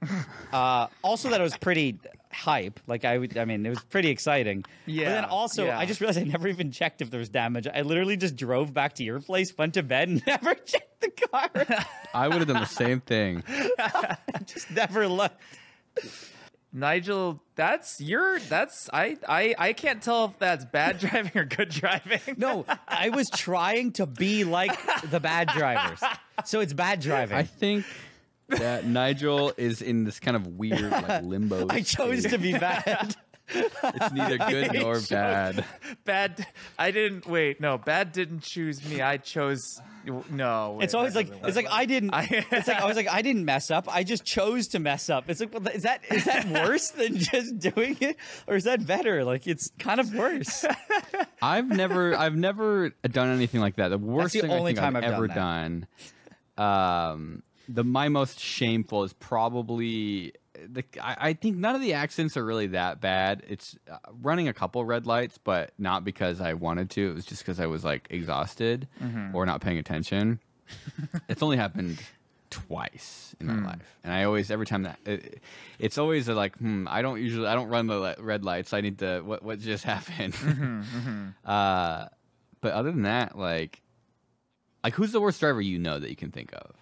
uh, 0.54 0.86
also 1.04 1.32
that 1.32 1.42
it 1.42 1.44
was 1.44 1.58
pretty 1.58 1.98
hype. 2.32 2.80
Like 2.86 3.06
I 3.06 3.16
I 3.38 3.46
mean, 3.46 3.66
it 3.66 3.70
was 3.70 3.82
pretty 3.86 4.10
exciting. 4.10 4.66
Yeah. 4.86 5.06
But 5.06 5.14
then 5.14 5.26
also 5.26 5.66
yeah. 5.66 5.80
I 5.80 5.88
just 5.88 6.00
realized 6.00 6.20
I 6.20 6.24
never 6.24 6.48
even 6.48 6.72
checked 6.72 7.02
if 7.02 7.10
there 7.10 7.20
was 7.20 7.30
damage. 7.30 7.66
I 7.68 7.82
literally 7.82 8.16
just 8.16 8.36
drove 8.36 8.72
back 8.72 8.94
to 8.96 9.04
your 9.04 9.20
place, 9.20 9.58
went 9.58 9.74
to 9.74 9.84
bed, 9.84 10.10
and 10.10 10.24
never 10.28 10.54
checked 10.54 11.02
the 11.02 11.10
car. 11.10 11.50
I 12.14 12.28
would 12.28 12.38
have 12.38 12.48
done 12.48 12.62
the 12.62 12.66
same 12.66 13.02
thing. 13.02 13.44
just 14.46 14.70
never 14.70 15.08
looked. 15.08 15.42
Nigel, 16.72 17.42
that's 17.56 18.00
your 18.00 18.40
that's 18.40 18.90
I 18.94 19.18
I 19.28 19.56
I 19.58 19.74
can't 19.74 20.02
tell 20.02 20.26
if 20.26 20.40
that's 20.40 20.66
bad 20.66 21.00
driving 21.00 21.32
or 21.36 21.46
good 21.46 21.70
driving. 21.70 22.20
No, 22.38 22.66
I 22.88 23.10
was 23.10 23.30
trying 23.34 23.94
to 23.94 24.06
be 24.06 24.44
like 24.44 24.78
the 25.10 25.20
bad 25.20 25.50
drivers, 25.50 26.02
so 26.46 26.60
it's 26.60 26.74
bad 26.74 27.00
driving. 27.00 27.38
I 27.38 27.44
think 27.44 27.86
that 28.50 28.86
Nigel 28.86 29.54
is 29.58 29.82
in 29.82 30.04
this 30.04 30.20
kind 30.20 30.36
of 30.36 30.48
weird 30.48 30.92
like 30.92 31.24
limbo. 31.24 31.68
I 31.70 31.82
chose 31.82 32.20
state. 32.22 32.32
to 32.32 32.38
be 32.38 32.54
bad. 32.54 33.16
It's 33.52 34.14
neither 34.14 34.38
good 34.50 34.74
nor 34.74 35.00
bad. 35.10 35.66
Bad. 36.06 36.48
I 36.78 36.92
didn't 36.92 37.26
wait. 37.26 37.60
No, 37.60 37.78
bad 37.78 38.12
didn't 38.12 38.42
choose 38.42 38.88
me. 38.88 39.02
I 39.02 39.18
chose. 39.18 39.82
No. 40.30 40.76
wait, 40.78 40.86
It's 40.86 40.94
always 40.94 41.16
like 41.16 41.32
it's 41.44 41.56
like 41.56 41.68
I 41.70 41.86
didn't. 41.86 42.14
I- 42.14 42.46
it's 42.52 42.68
like 42.68 42.82
I 42.82 42.86
was 42.86 42.96
like 42.96 43.10
I 43.10 43.22
didn't 43.22 43.46
mess 43.46 43.70
up. 43.72 43.86
I 43.94 44.04
just 44.04 44.24
chose 44.26 44.70
to 44.70 44.80
mess 44.80 45.10
up. 45.10 45.30
It's 45.30 45.40
like 45.40 45.54
well, 45.54 45.68
is 45.68 45.84
that 45.84 46.02
is 46.10 46.26
that 46.26 46.48
worse 46.68 46.90
than 46.92 47.18
just 47.18 47.60
doing 47.60 47.98
it, 48.02 48.18
or 48.48 48.56
is 48.56 48.64
that 48.66 48.86
better? 48.86 49.24
Like 49.24 49.48
it's 49.48 49.72
kind 49.80 50.00
of 50.00 50.14
worse. 50.14 50.66
I've 51.42 51.68
never 51.68 52.16
I've 52.16 52.36
never 52.36 52.90
done 53.10 53.30
anything 53.30 53.62
like 53.62 53.76
that. 53.76 53.90
The 53.90 53.98
worst 53.98 54.34
the 54.34 54.42
thing 54.42 54.52
only 54.52 54.72
I 54.72 54.76
think 54.76 54.80
time 54.80 54.96
I've, 54.96 55.04
I've 55.04 55.14
ever 55.14 55.28
done 55.28 55.88
done. 56.58 56.64
Um, 56.66 57.44
the 57.68 57.84
my 57.84 58.10
most 58.10 58.40
shameful 58.40 59.04
is 59.04 59.14
probably 59.14 60.34
the. 60.68 60.84
I, 61.02 61.30
I 61.30 61.34
think 61.34 61.58
none 61.58 61.76
of 61.76 61.82
the 61.82 61.94
accidents 61.94 62.36
are 62.38 62.46
really 62.46 62.68
that 62.68 63.00
bad. 63.02 63.44
It's 63.48 63.76
uh, 63.90 63.98
running 64.22 64.48
a 64.48 64.54
couple 64.54 64.84
red 64.86 65.06
lights, 65.06 65.38
but 65.38 65.72
not 65.78 66.04
because 66.04 66.42
I 66.42 66.54
wanted 66.54 66.90
to. 66.92 67.12
It 67.12 67.14
was 67.16 67.26
just 67.26 67.42
because 67.44 67.60
I 67.60 67.66
was 67.68 67.84
like 67.84 68.08
exhausted 68.10 68.88
or 69.34 69.46
not 69.46 69.62
paying 69.62 69.78
attention. 69.78 70.40
it's 71.30 71.42
only 71.42 71.58
happened 71.58 72.00
twice 72.50 73.36
in 73.40 73.48
my 73.48 73.54
life, 73.64 73.98
and 74.04 74.12
I 74.14 74.24
always 74.24 74.50
every 74.52 74.66
time 74.66 74.84
that 74.84 75.00
it, 75.06 75.42
it's 75.78 75.98
always 75.98 76.28
a, 76.28 76.34
like, 76.34 76.58
hmm, 76.58 76.88
I 76.90 77.02
don't 77.02 77.22
usually 77.22 77.48
I 77.48 77.56
don't 77.56 77.70
run 77.70 77.88
the 77.88 77.98
le- 78.00 78.16
red 78.20 78.44
lights. 78.44 78.74
I 78.74 78.82
need 78.82 79.00
to 79.00 79.22
what 79.22 79.44
what 79.44 79.60
just 79.60 79.84
happened. 79.94 80.36
Uh, 81.46 82.08
but 82.62 82.74
other 82.74 82.92
than 82.92 83.04
that, 83.04 83.38
like, 83.38 83.82
like 84.84 84.94
who's 84.94 85.12
the 85.12 85.22
worst 85.22 85.40
driver 85.40 85.62
you 85.62 85.80
know 85.80 85.98
that 86.00 86.10
you 86.10 86.16
can 86.16 86.32
think 86.32 86.52
of? 86.54 86.76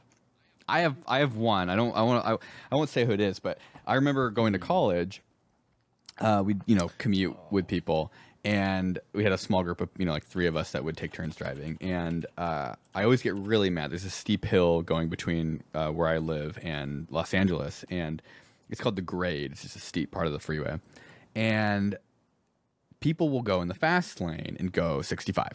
I 0.68 0.82
have 0.82 0.95
I 1.07 1.20
have 1.20 1.36
one. 1.36 1.70
I 1.70 1.76
don't 1.76 1.95
I 1.95 2.01
want 2.01 2.26
I, 2.26 2.38
I 2.72 2.76
won't 2.76 2.89
say 2.89 3.05
who 3.05 3.11
it 3.11 3.22
is, 3.22 3.39
but 3.39 3.57
I 3.86 3.95
remember 3.95 4.30
going 4.30 4.53
to 4.53 4.59
college. 4.59 5.22
Uh, 6.20 6.43
we 6.45 6.55
you 6.65 6.76
know 6.76 6.89
commute 6.97 7.38
with 7.51 7.68
people, 7.68 8.11
and 8.43 8.99
we 9.13 9.24
had 9.24 9.32
a 9.32 9.38
small 9.38 9.63
group 9.63 9.82
of 9.82 9.89
you 9.97 10.05
know 10.05 10.11
like 10.11 10.26
three 10.26 10.47
of 10.47 10.55
us 10.55 10.72
that 10.72 10.84
would 10.84 10.97
take 10.97 11.13
turns 11.13 11.36
driving. 11.36 11.78
And 11.80 12.26
uh, 12.38 12.74
I 12.93 13.03
always 13.03 13.22
get 13.22 13.36
really 13.36 13.70
mad. 13.70 13.91
There's 13.91 14.05
a 14.05 14.09
steep 14.09 14.45
hill 14.45 14.82
going 14.82 15.09
between 15.09 15.63
uh, 15.74 15.89
where 15.89 16.07
I 16.07 16.18
live 16.18 16.57
and 16.61 17.07
Los 17.11 17.34
Angeles, 17.34 17.86
and 17.89 18.22
it's 18.70 18.82
called 18.82 18.95
the 18.95 19.01
Grade. 19.01 19.51
It's 19.51 19.61
just 19.61 19.76
a 19.76 19.80
steep 19.80 20.11
part 20.11 20.28
of 20.28 20.34
the 20.34 20.39
freeway, 20.39 20.80
and 21.36 21.97
people 22.99 23.30
will 23.30 23.43
go 23.43 23.61
in 23.61 23.68
the 23.68 23.76
fast 23.76 24.20
lane 24.20 24.57
and 24.59 24.72
go 24.72 25.01
65 25.01 25.51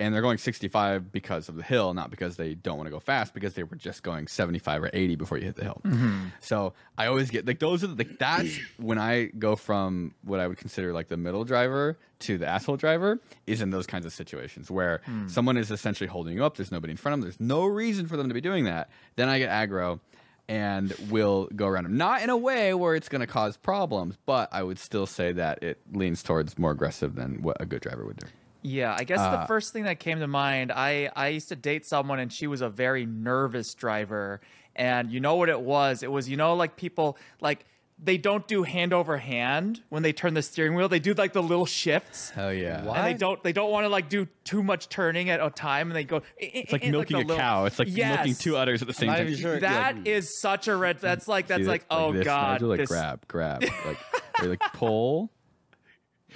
and 0.00 0.14
they're 0.14 0.22
going 0.22 0.38
65 0.38 1.12
because 1.12 1.50
of 1.50 1.56
the 1.56 1.62
hill, 1.62 1.92
not 1.92 2.10
because 2.10 2.36
they 2.36 2.54
don't 2.54 2.78
want 2.78 2.86
to 2.86 2.90
go 2.90 2.98
fast, 2.98 3.34
because 3.34 3.52
they 3.52 3.62
were 3.62 3.76
just 3.76 4.02
going 4.02 4.26
75 4.26 4.84
or 4.84 4.90
80 4.94 5.16
before 5.16 5.36
you 5.36 5.44
hit 5.44 5.56
the 5.56 5.64
hill. 5.64 5.80
Mm-hmm. 5.84 6.28
So 6.40 6.72
I 6.96 7.06
always 7.06 7.30
get 7.30 7.46
like 7.46 7.58
those 7.58 7.84
are 7.84 7.88
the, 7.88 7.96
like 7.96 8.18
that's 8.18 8.58
when 8.78 8.98
I 8.98 9.26
go 9.26 9.56
from 9.56 10.14
what 10.24 10.40
I 10.40 10.48
would 10.48 10.56
consider 10.56 10.94
like 10.94 11.08
the 11.08 11.18
middle 11.18 11.44
driver 11.44 11.98
to 12.20 12.38
the 12.38 12.46
asshole 12.46 12.78
driver 12.78 13.20
is 13.46 13.60
in 13.60 13.70
those 13.70 13.86
kinds 13.86 14.06
of 14.06 14.12
situations 14.14 14.70
where 14.70 15.02
hmm. 15.04 15.28
someone 15.28 15.58
is 15.58 15.70
essentially 15.70 16.08
holding 16.08 16.34
you 16.34 16.44
up. 16.44 16.56
There's 16.56 16.72
nobody 16.72 16.92
in 16.92 16.96
front 16.96 17.14
of 17.14 17.20
them. 17.20 17.28
There's 17.28 17.40
no 17.40 17.66
reason 17.66 18.06
for 18.06 18.16
them 18.16 18.28
to 18.28 18.34
be 18.34 18.40
doing 18.40 18.64
that. 18.64 18.88
Then 19.16 19.28
I 19.28 19.38
get 19.38 19.50
aggro 19.50 20.00
and 20.48 20.92
will 21.10 21.48
go 21.54 21.66
around 21.66 21.84
them. 21.84 21.98
Not 21.98 22.22
in 22.22 22.30
a 22.30 22.36
way 22.36 22.72
where 22.72 22.94
it's 22.94 23.08
going 23.08 23.20
to 23.20 23.26
cause 23.26 23.56
problems, 23.58 24.16
but 24.26 24.48
I 24.50 24.62
would 24.62 24.78
still 24.78 25.06
say 25.06 25.32
that 25.32 25.62
it 25.62 25.78
leans 25.92 26.22
towards 26.22 26.58
more 26.58 26.72
aggressive 26.72 27.14
than 27.14 27.42
what 27.42 27.58
a 27.60 27.66
good 27.66 27.82
driver 27.82 28.04
would 28.04 28.16
do. 28.16 28.26
Yeah, 28.62 28.94
I 28.98 29.04
guess 29.04 29.18
Uh, 29.20 29.40
the 29.40 29.46
first 29.46 29.72
thing 29.72 29.84
that 29.84 30.00
came 30.00 30.20
to 30.20 30.26
mind, 30.26 30.70
I 30.72 31.10
I 31.16 31.28
used 31.28 31.48
to 31.48 31.56
date 31.56 31.86
someone 31.86 32.18
and 32.18 32.32
she 32.32 32.46
was 32.46 32.60
a 32.60 32.68
very 32.68 33.06
nervous 33.06 33.74
driver, 33.74 34.40
and 34.76 35.10
you 35.10 35.20
know 35.20 35.36
what 35.36 35.48
it 35.48 35.60
was? 35.60 36.02
It 36.02 36.10
was 36.12 36.28
you 36.28 36.36
know 36.36 36.54
like 36.54 36.76
people 36.76 37.16
like 37.40 37.64
they 38.02 38.16
don't 38.16 38.48
do 38.48 38.62
hand 38.62 38.94
over 38.94 39.18
hand 39.18 39.82
when 39.90 40.02
they 40.02 40.12
turn 40.12 40.32
the 40.32 40.40
steering 40.40 40.74
wheel. 40.74 40.88
They 40.88 41.00
do 41.00 41.12
like 41.12 41.34
the 41.34 41.42
little 41.42 41.66
shifts. 41.66 42.30
Hell 42.30 42.50
yeah. 42.50 42.82
What? 42.82 42.96
And 42.96 43.06
they 43.06 43.12
don't 43.12 43.42
they 43.42 43.52
don't 43.52 43.70
want 43.70 43.84
to 43.84 43.88
like 43.90 44.08
do 44.08 44.26
too 44.44 44.62
much 44.62 44.88
turning 44.88 45.28
at 45.28 45.38
a 45.44 45.50
time 45.50 45.88
and 45.88 45.96
they 45.96 46.04
go 46.04 46.16
eh, 46.16 46.20
eh, 46.40 46.50
It's 46.54 46.72
eh, 46.72 46.76
like 46.76 46.90
milking 46.90 47.30
a 47.30 47.36
cow. 47.36 47.66
It's 47.66 47.78
like 47.78 47.88
milking 47.88 48.34
two 48.34 48.56
udders 48.56 48.80
at 48.80 48.88
the 48.88 48.94
same 48.94 49.08
not 49.08 49.18
time. 49.18 49.26
even 49.28 49.38
sure. 49.38 49.60
That 49.60 50.06
is 50.06 50.40
such 50.40 50.66
a 50.66 50.76
red 50.76 50.98
that's 50.98 51.28
like 51.28 51.46
that's 51.46 51.62
See, 51.64 51.68
like 51.68 51.84
oh 51.90 52.12
this, 52.14 52.24
god 52.24 52.52
Nigel, 52.52 52.68
like 52.70 52.78
this- 52.80 52.88
grab, 52.88 53.28
grab, 53.28 53.62
like, 53.84 53.98
or 54.42 54.46
like 54.48 54.60
pull. 54.72 55.30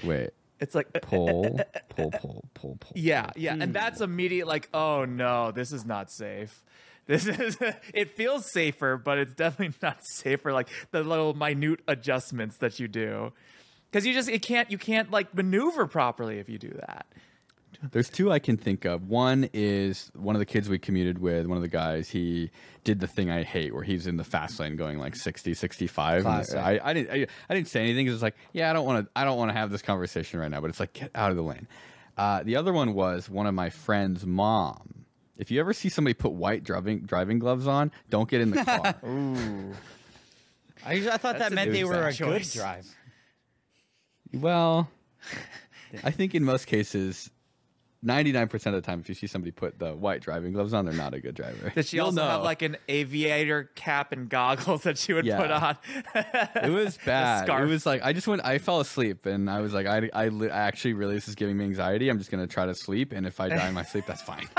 Wait, 0.03 0.31
it's 0.65 0.75
like 0.75 0.91
pull, 1.03 1.61
pull, 1.91 2.11
pull, 2.11 2.45
pull, 2.55 2.77
pull. 2.81 2.93
Yeah, 2.95 3.31
yeah, 3.37 3.55
and 3.61 3.75
that's 3.75 4.01
immediate. 4.01 4.47
Like, 4.47 4.71
oh 4.73 5.05
no, 5.05 5.51
this 5.51 5.73
is 5.73 5.85
not 5.85 6.11
safe. 6.11 6.65
This 7.07 7.27
is. 7.27 7.59
it 7.93 8.17
feels 8.17 8.51
safer, 8.51 8.97
but 8.97 9.19
it's 9.19 9.35
definitely 9.35 9.77
not 9.83 10.07
safer. 10.07 10.55
Like 10.55 10.71
the 10.91 11.05
little 11.05 11.35
minute 11.35 11.81
adjustments 11.87 12.57
that 12.59 12.81
you 12.81 12.89
do, 12.89 13.35
because 13.91 14.07
you 14.07 14.15
just 14.15 14.31
it 14.31 14.41
can't 14.41 14.71
you 14.71 14.79
can't 14.79 15.11
like 15.11 15.35
maneuver 15.35 15.87
properly 15.87 16.39
if 16.39 16.49
you 16.49 16.57
do 16.57 16.71
that. 16.71 17.07
There's 17.93 18.09
two 18.09 18.31
I 18.33 18.39
can 18.39 18.57
think 18.57 18.85
of. 18.85 19.09
One 19.09 19.49
is 19.53 20.11
one 20.15 20.35
of 20.35 20.41
the 20.41 20.47
kids 20.47 20.69
we 20.69 20.79
commuted 20.79 21.19
with, 21.19 21.47
one 21.47 21.57
of 21.57 21.63
the 21.63 21.69
guys, 21.69 22.09
he 22.11 22.51
did 22.85 23.01
the 23.01 23.07
thing 23.07 23.31
I 23.31 23.43
hate 23.43 23.75
where 23.75 23.83
he's 23.83 24.07
in 24.07 24.17
the 24.17 24.25
fast 24.25 24.59
lane 24.61 24.77
going 24.77 24.99
like 24.99 25.17
60, 25.17 25.55
65. 25.55 26.25
And 26.27 26.59
I, 26.59 26.81
I 26.83 26.93
didn't 26.93 27.11
I, 27.11 27.27
I 27.49 27.55
didn't 27.55 27.69
say 27.69 27.81
anything 27.83 28.07
'cause 28.07 28.15
it's 28.15 28.23
like, 28.23 28.37
yeah, 28.53 28.71
I 28.71 28.73
don't 28.73 28.85
want 28.87 29.07
to 29.07 29.11
I 29.17 29.25
don't 29.25 29.39
want 29.39 29.51
to 29.51 29.57
have 29.57 29.71
this 29.71 29.83
conversation 29.83 30.41
right 30.41 30.51
now, 30.51 30.61
but 30.61 30.71
it's 30.71 30.81
like 30.81 30.93
get 30.93 31.11
out 31.15 31.31
of 31.31 31.37
the 31.37 31.43
lane. 31.43 31.67
Uh, 32.17 32.43
the 32.43 32.57
other 32.57 32.73
one 32.73 32.95
was 32.95 33.29
one 33.29 33.47
of 33.47 33.55
my 33.55 33.71
friend's 33.71 34.25
mom. 34.25 35.05
If 35.37 35.51
you 35.51 35.59
ever 35.61 35.73
see 35.73 35.89
somebody 35.89 36.15
put 36.15 36.33
white 36.33 36.63
driving 36.63 37.01
driving 37.01 37.39
gloves 37.41 37.67
on, 37.67 37.91
don't 38.11 38.29
get 38.29 38.41
in 38.41 38.51
the 38.53 38.65
car. 38.65 38.95
I, 40.87 40.93
I 41.11 41.17
thought 41.17 41.39
that 41.39 41.53
meant 41.53 41.73
they 41.73 41.85
were 41.85 41.95
a 41.95 42.09
exact 42.09 42.19
good 42.31 42.39
choice. 42.43 42.55
drive. 42.55 42.87
Well, 44.33 44.89
I 46.05 46.11
think 46.11 46.35
in 46.35 46.45
most 46.45 46.67
cases, 46.67 47.31
99% 48.05 48.53
of 48.67 48.73
the 48.75 48.81
time, 48.83 49.01
if 49.01 49.09
you 49.09 49.15
see 49.15 49.27
somebody 49.27 49.51
put 49.51 49.79
the 49.79 49.95
white 49.95 50.21
driving 50.21 50.53
gloves 50.53 50.75
on, 50.75 50.85
they're 50.85 50.93
not 50.95 51.15
a 51.15 51.21
good 51.21 51.35
driver. 51.35 51.71
Did 51.75 51.87
she 51.87 51.97
You'll 51.97 52.07
also 52.07 52.23
have 52.23 52.43
like 52.43 52.63
an 52.63 52.77
aviator 52.89 53.71
cap 53.75 54.13
and 54.13 54.29
goggles 54.29 54.83
that 54.83 54.99
she 54.99 55.13
would 55.15 55.25
Yeah. 55.27 55.41
put 55.41 55.51
on? 55.51 55.77
It 56.63 56.71
was 56.71 56.99
bad. 57.05 57.49
It 57.49 57.67
was 57.67 57.87
like 57.87 58.03
I 58.03 58.13
just 58.13 58.27
went. 58.29 58.45
I 58.45 58.59
fell 58.59 58.81
asleep, 58.81 59.25
and 59.27 59.49
I 59.49 59.61
was 59.61 59.73
like, 59.73 59.87
I, 59.87 60.11
I, 60.13 60.27
I 60.27 60.47
actually 60.49 60.93
really 60.95 61.15
this 61.15 61.29
is 61.29 61.35
giving 61.35 61.57
me 61.57 61.65
anxiety. 61.65 62.09
I'm 62.09 62.19
just 62.19 62.31
gonna 62.31 62.47
try 62.47 62.67
to 62.67 62.75
sleep, 62.75 63.13
and 63.13 63.27
if 63.27 63.41
I 63.41 63.49
die 63.49 63.69
in 63.69 63.75
my 63.75 63.85
sleep, 63.85 64.05
that's 64.07 64.23
fine. 64.23 64.49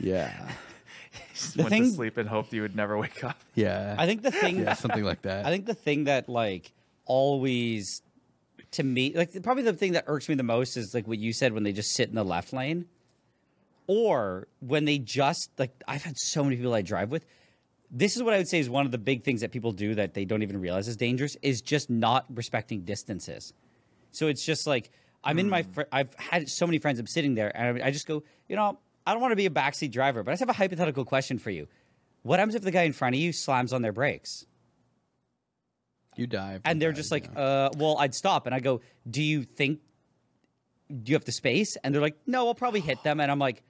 yeah, 0.00 0.50
Just 1.34 1.56
The 1.56 1.62
went 1.62 1.70
thing- 1.70 1.82
to 1.84 1.90
sleep 1.90 2.16
and 2.16 2.28
hoped 2.28 2.52
you 2.52 2.62
would 2.62 2.76
never 2.76 2.96
wake 2.98 3.22
up. 3.24 3.38
yeah. 3.54 3.94
I 3.98 4.06
think 4.06 4.22
the 4.22 4.30
thing 4.30 4.58
yeah, 4.60 4.74
something 4.74 5.04
like 5.04 5.22
that. 5.22 5.46
I 5.46 5.50
think 5.50 5.66
the 5.66 5.74
thing 5.74 6.04
that 6.04 6.28
like 6.28 6.72
always 7.04 8.02
to 8.72 8.82
me 8.82 9.12
like 9.14 9.42
probably 9.42 9.62
the 9.62 9.72
thing 9.72 9.92
that 9.92 10.04
irks 10.06 10.28
me 10.28 10.34
the 10.34 10.42
most 10.42 10.76
is 10.76 10.94
like 10.94 11.06
what 11.06 11.18
you 11.18 11.32
said 11.32 11.52
when 11.52 11.62
they 11.62 11.72
just 11.72 11.94
sit 11.94 12.08
in 12.08 12.14
the 12.14 12.24
left 12.24 12.52
lane 12.52 12.86
or 13.86 14.46
when 14.60 14.84
they 14.84 14.98
just 14.98 15.50
like 15.58 15.72
I've 15.86 16.04
had 16.04 16.16
so 16.16 16.44
many 16.44 16.56
people 16.56 16.74
I 16.74 16.82
drive 16.82 17.10
with 17.10 17.24
this 17.90 18.16
is 18.16 18.22
what 18.22 18.34
I 18.34 18.36
would 18.36 18.48
say 18.48 18.58
is 18.58 18.68
one 18.68 18.84
of 18.84 18.92
the 18.92 18.98
big 18.98 19.24
things 19.24 19.40
that 19.40 19.50
people 19.50 19.72
do 19.72 19.94
that 19.94 20.14
they 20.14 20.24
don't 20.24 20.42
even 20.42 20.60
realize 20.60 20.88
is 20.88 20.96
dangerous 20.96 21.36
is 21.40 21.62
just 21.62 21.88
not 21.88 22.26
respecting 22.28 22.82
distances. 22.82 23.54
So 24.12 24.28
it's 24.28 24.44
just 24.44 24.66
like 24.66 24.90
I'm 25.24 25.38
in 25.38 25.48
my 25.48 25.62
hmm. 25.62 25.72
fr- 25.72 25.82
I've 25.90 26.14
had 26.14 26.48
so 26.48 26.66
many 26.66 26.78
friends 26.78 26.98
I'm 26.98 27.06
sitting 27.06 27.34
there 27.34 27.54
and 27.56 27.82
I 27.82 27.86
I 27.86 27.90
just 27.90 28.06
go, 28.06 28.22
you 28.48 28.56
know, 28.56 28.78
I 29.06 29.12
don't 29.12 29.22
want 29.22 29.32
to 29.32 29.36
be 29.36 29.46
a 29.46 29.50
backseat 29.50 29.90
driver, 29.90 30.22
but 30.22 30.30
I 30.30 30.34
just 30.34 30.40
have 30.40 30.50
a 30.50 30.54
hypothetical 30.54 31.04
question 31.04 31.38
for 31.38 31.50
you. 31.50 31.66
What 32.22 32.38
happens 32.38 32.54
if 32.54 32.62
the 32.62 32.70
guy 32.70 32.82
in 32.82 32.92
front 32.92 33.14
of 33.14 33.20
you 33.20 33.32
slams 33.32 33.72
on 33.72 33.80
their 33.80 33.92
brakes? 33.92 34.44
You 36.18 36.26
dive. 36.26 36.60
and 36.64 36.80
they're 36.82 36.92
just 36.92 37.10
like, 37.10 37.28
uh, 37.36 37.70
well, 37.78 37.96
I'd 37.98 38.14
stop. 38.14 38.46
And 38.46 38.54
I 38.54 38.60
go, 38.60 38.80
do 39.08 39.22
you 39.22 39.44
think, 39.44 39.80
do 40.88 41.10
you 41.10 41.14
have 41.16 41.24
the 41.24 41.32
space? 41.32 41.76
And 41.82 41.94
they're 41.94 42.02
like, 42.02 42.16
no, 42.26 42.46
I'll 42.48 42.54
probably 42.54 42.80
hit 42.80 43.02
them. 43.04 43.20
And 43.20 43.30
I'm 43.30 43.38
like, 43.38 43.62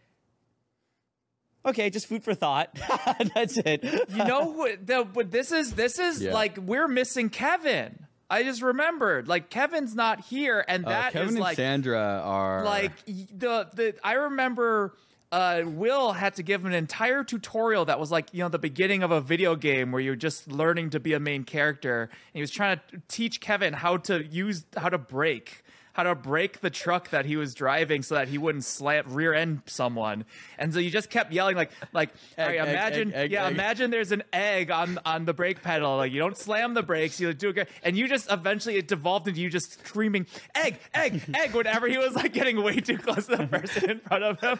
okay, 1.66 1.90
just 1.90 2.06
food 2.06 2.24
for 2.24 2.34
thought. 2.34 2.76
That's 3.34 3.58
it. 3.58 3.82
You 3.84 4.24
know 4.24 4.46
what? 4.52 4.86
The, 4.86 5.04
but 5.04 5.30
this 5.30 5.52
is 5.52 5.74
this 5.74 5.98
is 5.98 6.22
Yeah. 6.22 6.32
like 6.32 6.56
we're 6.58 6.88
missing 6.88 7.28
Kevin. 7.30 8.06
I 8.30 8.42
just 8.42 8.60
remembered, 8.60 9.26
like 9.26 9.48
Kevin's 9.48 9.94
not 9.94 10.20
here, 10.20 10.62
and 10.68 10.84
uh, 10.84 10.88
that 10.90 11.06
is 11.08 11.12
Kevin 11.14 11.28
and 11.30 11.38
like 11.38 11.56
Sandra 11.56 12.20
are 12.24 12.62
like 12.64 12.92
the 13.06 13.68
the 13.72 13.94
I 14.04 14.14
remember 14.14 14.94
uh, 15.30 15.62
Will 15.66 16.12
had 16.12 16.34
to 16.36 16.42
give 16.42 16.62
him 16.62 16.68
an 16.68 16.74
entire 16.74 17.22
tutorial 17.22 17.84
that 17.86 18.00
was 18.00 18.10
like 18.10 18.28
you 18.32 18.40
know 18.40 18.48
the 18.48 18.58
beginning 18.58 19.02
of 19.02 19.10
a 19.10 19.20
video 19.20 19.56
game 19.56 19.92
where 19.92 20.00
you're 20.00 20.16
just 20.16 20.48
learning 20.50 20.90
to 20.90 21.00
be 21.00 21.12
a 21.12 21.20
main 21.20 21.44
character. 21.44 22.02
And 22.02 22.10
he 22.34 22.40
was 22.40 22.50
trying 22.50 22.78
to 22.90 23.02
teach 23.08 23.40
Kevin 23.40 23.74
how 23.74 23.98
to 23.98 24.24
use 24.24 24.64
how 24.76 24.88
to 24.88 24.98
brake, 24.98 25.64
how 25.98 26.04
to 26.04 26.14
break 26.14 26.60
the 26.60 26.70
truck 26.70 27.10
that 27.10 27.26
he 27.26 27.34
was 27.34 27.54
driving 27.54 28.02
so 28.02 28.14
that 28.14 28.28
he 28.28 28.38
wouldn't 28.38 28.64
slant 28.64 29.04
rear 29.08 29.34
end 29.34 29.62
someone. 29.66 30.24
And 30.56 30.72
so 30.72 30.78
you 30.78 30.90
just 30.90 31.10
kept 31.10 31.32
yelling 31.32 31.56
like 31.56 31.72
like 31.92 32.10
all 32.38 32.46
right, 32.46 32.60
egg, 32.60 32.68
imagine 32.68 33.08
egg, 33.08 33.16
egg, 33.16 33.30
yeah, 33.32 33.46
egg. 33.46 33.54
imagine 33.54 33.90
there's 33.90 34.12
an 34.12 34.22
egg 34.32 34.70
on 34.70 35.00
on 35.04 35.24
the 35.24 35.34
brake 35.34 35.60
pedal. 35.60 35.96
Like 35.96 36.12
you 36.12 36.20
don't 36.20 36.36
slam 36.36 36.74
the 36.74 36.84
brakes, 36.84 37.18
you 37.18 37.32
do 37.34 37.50
it 37.50 37.68
and 37.82 37.96
you 37.96 38.06
just 38.06 38.30
eventually 38.30 38.76
it 38.76 38.86
devolved 38.86 39.26
into 39.26 39.40
you 39.40 39.50
just 39.50 39.72
screaming 39.86 40.26
egg, 40.54 40.78
egg, 40.94 41.20
egg 41.34 41.52
whenever 41.52 41.88
he 41.88 41.98
was 41.98 42.14
like 42.14 42.32
getting 42.32 42.62
way 42.62 42.76
too 42.76 42.96
close 42.96 43.26
to 43.26 43.36
the 43.36 43.46
person 43.48 43.90
in 43.90 43.98
front 43.98 44.22
of 44.22 44.40
him. 44.40 44.58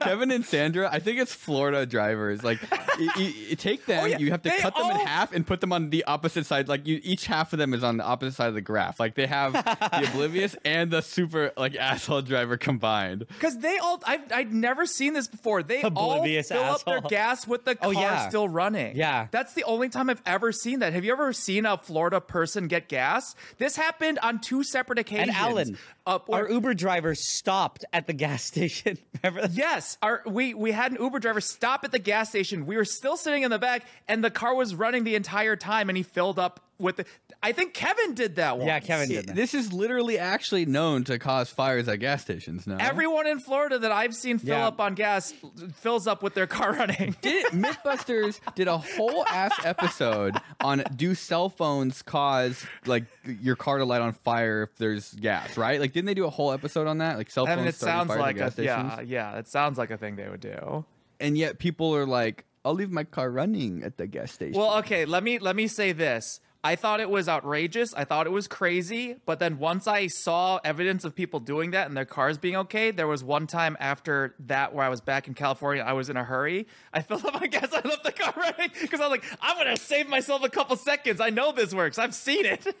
Kevin 0.00 0.30
and 0.30 0.44
Sandra, 0.44 0.88
I 0.90 0.98
think 0.98 1.20
it's 1.20 1.34
Florida 1.34 1.86
drivers. 1.86 2.42
Like, 2.42 2.58
you, 2.98 3.24
you, 3.24 3.56
take 3.56 3.86
them, 3.86 4.04
Oh, 4.04 4.06
yeah, 4.06 4.18
you 4.18 4.30
have 4.30 4.42
to 4.42 4.48
they 4.48 4.58
cut 4.58 4.74
them 4.74 4.90
in 4.90 5.06
half 5.06 5.32
and 5.32 5.46
put 5.46 5.60
them 5.60 5.72
on 5.72 5.90
the 5.90 6.04
opposite 6.04 6.46
side. 6.46 6.68
Like, 6.68 6.86
you 6.86 7.00
each 7.02 7.26
half 7.26 7.52
of 7.52 7.58
them 7.58 7.74
is 7.74 7.84
on 7.84 7.98
the 7.98 8.04
opposite 8.04 8.36
side 8.36 8.48
of 8.48 8.54
the 8.54 8.60
graph. 8.60 8.98
Like, 8.98 9.14
they 9.14 9.26
have 9.26 9.52
the 10.00 10.08
oblivious 10.08 10.56
and 10.64 10.90
the 10.90 11.00
super 11.02 11.52
like 11.56 11.76
asshole 11.76 12.22
driver 12.22 12.56
combined. 12.56 13.26
Because 13.28 13.58
they 13.58 13.78
all, 13.78 14.02
I've, 14.06 14.32
I'd 14.32 14.52
never 14.52 14.86
seen 14.86 15.12
this 15.12 15.28
before. 15.28 15.62
They 15.62 15.82
Oblivious 15.82 16.50
all 16.50 16.58
fill 16.58 16.74
up 16.74 16.84
their 16.84 17.00
gas 17.10 17.46
with 17.46 17.64
the 17.64 17.74
car 17.74 17.88
Oh, 17.88 17.90
yeah. 17.92 18.28
still 18.28 18.48
running. 18.48 18.96
Yeah. 18.96 19.28
That's 19.30 19.54
the 19.54 19.64
only 19.64 19.88
time 19.88 20.10
I've 20.10 20.22
ever 20.26 20.52
seen 20.52 20.80
that. 20.80 20.92
Have 20.92 21.04
you 21.04 21.12
ever 21.12 21.32
seen 21.32 21.66
a 21.66 21.76
Florida 21.78 22.20
person 22.20 22.68
get 22.68 22.88
gas? 22.88 23.34
This 23.58 23.76
happened 23.76 24.18
on 24.22 24.40
two 24.40 24.62
separate 24.62 24.98
occasions. 24.98 25.28
And 25.28 25.36
Allen, 25.36 25.78
Uh, 26.06 26.18
our 26.30 26.50
Uber 26.50 26.74
driver 26.74 27.14
stopped 27.14 27.84
at 27.92 28.06
the 28.06 28.12
gas 28.12 28.42
station. 28.50 28.98
Remember 29.22 29.42
that? 29.46 29.52
Yes, 29.52 29.98
our 30.02 30.22
we 30.26 30.54
we 30.54 30.72
had 30.72 30.92
an 30.92 30.98
Uber 31.00 31.18
driver 31.18 31.40
stop 31.40 31.84
at 31.84 31.92
the 31.92 31.98
gas 31.98 32.30
station. 32.30 32.66
We 32.66 32.76
were 32.76 32.84
still 32.84 33.16
sitting 33.16 33.42
in 33.42 33.50
the 33.50 33.58
back, 33.58 33.84
and 34.08 34.24
the 34.24 34.30
car 34.30 34.54
was 34.54 34.74
running 34.74 35.04
the 35.04 35.14
entire 35.14 35.56
time, 35.56 35.88
and 35.88 35.96
he 35.96 36.02
filled 36.02 36.38
up 36.38 36.60
with. 36.78 36.96
The, 36.96 37.04
I 37.42 37.52
think 37.52 37.72
Kevin 37.72 38.12
did 38.14 38.36
that 38.36 38.58
one. 38.58 38.66
Yeah, 38.66 38.80
Kevin 38.80 39.08
did 39.08 39.26
that. 39.28 39.34
This 39.34 39.54
is 39.54 39.72
literally 39.72 40.18
actually 40.18 40.66
known 40.66 41.04
to 41.04 41.18
cause 41.18 41.48
fires 41.48 41.88
at 41.88 41.98
gas 41.98 42.20
stations. 42.20 42.66
No, 42.66 42.76
Everyone 42.78 43.26
in 43.26 43.38
Florida 43.38 43.78
that 43.78 43.90
I've 43.90 44.14
seen 44.14 44.38
fill 44.38 44.56
Yeah. 44.58 44.66
up 44.66 44.78
on 44.78 44.94
gas 44.94 45.32
fills 45.76 46.06
up 46.06 46.22
with 46.22 46.34
their 46.34 46.46
car 46.46 46.72
running. 46.78 47.16
did 47.22 47.46
MythBusters 47.46 48.40
did 48.54 48.68
a 48.68 48.76
whole 48.76 49.24
ass 49.26 49.52
episode 49.64 50.36
on 50.60 50.82
do 50.94 51.14
cell 51.14 51.48
phones 51.48 52.02
cause 52.02 52.64
like 52.84 53.04
your 53.24 53.56
car 53.56 53.78
to 53.78 53.84
light 53.86 54.02
on 54.02 54.12
fire 54.12 54.64
if 54.64 54.76
there's 54.76 55.14
gas, 55.14 55.56
right? 55.56 55.80
Like, 55.80 55.92
didn't 55.92 56.06
they 56.06 56.14
do 56.14 56.26
a 56.26 56.30
whole 56.30 56.52
episode 56.52 56.86
on 56.86 56.98
that? 56.98 57.16
Like, 57.16 57.30
cell 57.30 57.46
I 57.46 57.50
phones 57.50 57.58
mean, 57.60 57.68
it 57.68 57.74
starting 57.74 57.98
sounds 58.00 58.08
fires 58.08 58.18
at 58.18 58.22
like 58.22 58.36
gas 58.36 58.58
a 58.58 58.64
yeah, 58.64 59.00
yeah. 59.00 59.38
It 59.38 59.48
sounds 59.48 59.78
like 59.78 59.90
a 59.90 59.96
thing 59.96 60.16
they 60.16 60.28
would 60.28 60.40
do. 60.40 60.84
and 61.18 61.38
yet 61.38 61.58
people 61.58 61.94
are 61.96 62.04
like, 62.06 62.44
"I'll 62.66 62.74
leave 62.74 62.90
my 62.90 63.04
car 63.04 63.30
running 63.30 63.82
at 63.82 63.96
the 63.96 64.06
gas 64.06 64.30
station." 64.32 64.60
Well, 64.60 64.76
okay, 64.80 65.06
let 65.06 65.22
me 65.24 65.38
let 65.38 65.56
me 65.56 65.66
say 65.68 65.92
this. 65.92 66.40
I 66.62 66.76
thought 66.76 67.00
it 67.00 67.08
was 67.08 67.28
outrageous. 67.28 67.94
I 67.94 68.04
thought 68.04 68.26
it 68.26 68.32
was 68.32 68.46
crazy. 68.46 69.16
But 69.24 69.38
then 69.38 69.58
once 69.58 69.86
I 69.86 70.08
saw 70.08 70.60
evidence 70.62 71.04
of 71.04 71.14
people 71.14 71.40
doing 71.40 71.70
that 71.70 71.86
and 71.86 71.96
their 71.96 72.04
cars 72.04 72.36
being 72.36 72.56
okay, 72.56 72.90
there 72.90 73.06
was 73.06 73.24
one 73.24 73.46
time 73.46 73.78
after 73.80 74.34
that 74.40 74.74
where 74.74 74.84
I 74.84 74.90
was 74.90 75.00
back 75.00 75.26
in 75.26 75.32
California. 75.34 75.82
I 75.82 75.94
was 75.94 76.10
in 76.10 76.18
a 76.18 76.24
hurry. 76.24 76.66
I 76.92 77.00
filled 77.02 77.24
up 77.24 77.40
my 77.40 77.46
gas. 77.46 77.72
I 77.72 77.80
left 77.88 78.04
the 78.04 78.12
car 78.12 78.34
running 78.36 78.70
because 78.80 79.00
I 79.00 79.08
was 79.08 79.10
like, 79.10 79.24
I'm 79.40 79.56
gonna 79.56 79.76
save 79.76 80.08
myself 80.08 80.44
a 80.44 80.50
couple 80.50 80.76
seconds. 80.76 81.20
I 81.20 81.30
know 81.30 81.52
this 81.52 81.72
works. 81.72 81.98
I've 81.98 82.14
seen 82.14 82.44
it. 82.44 82.66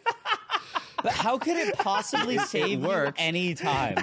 But 1.02 1.12
how 1.12 1.38
could 1.38 1.56
it 1.56 1.78
possibly 1.78 2.36
save 2.36 2.82
you 2.82 2.86
works. 2.86 3.16
any 3.16 3.54
time? 3.54 3.96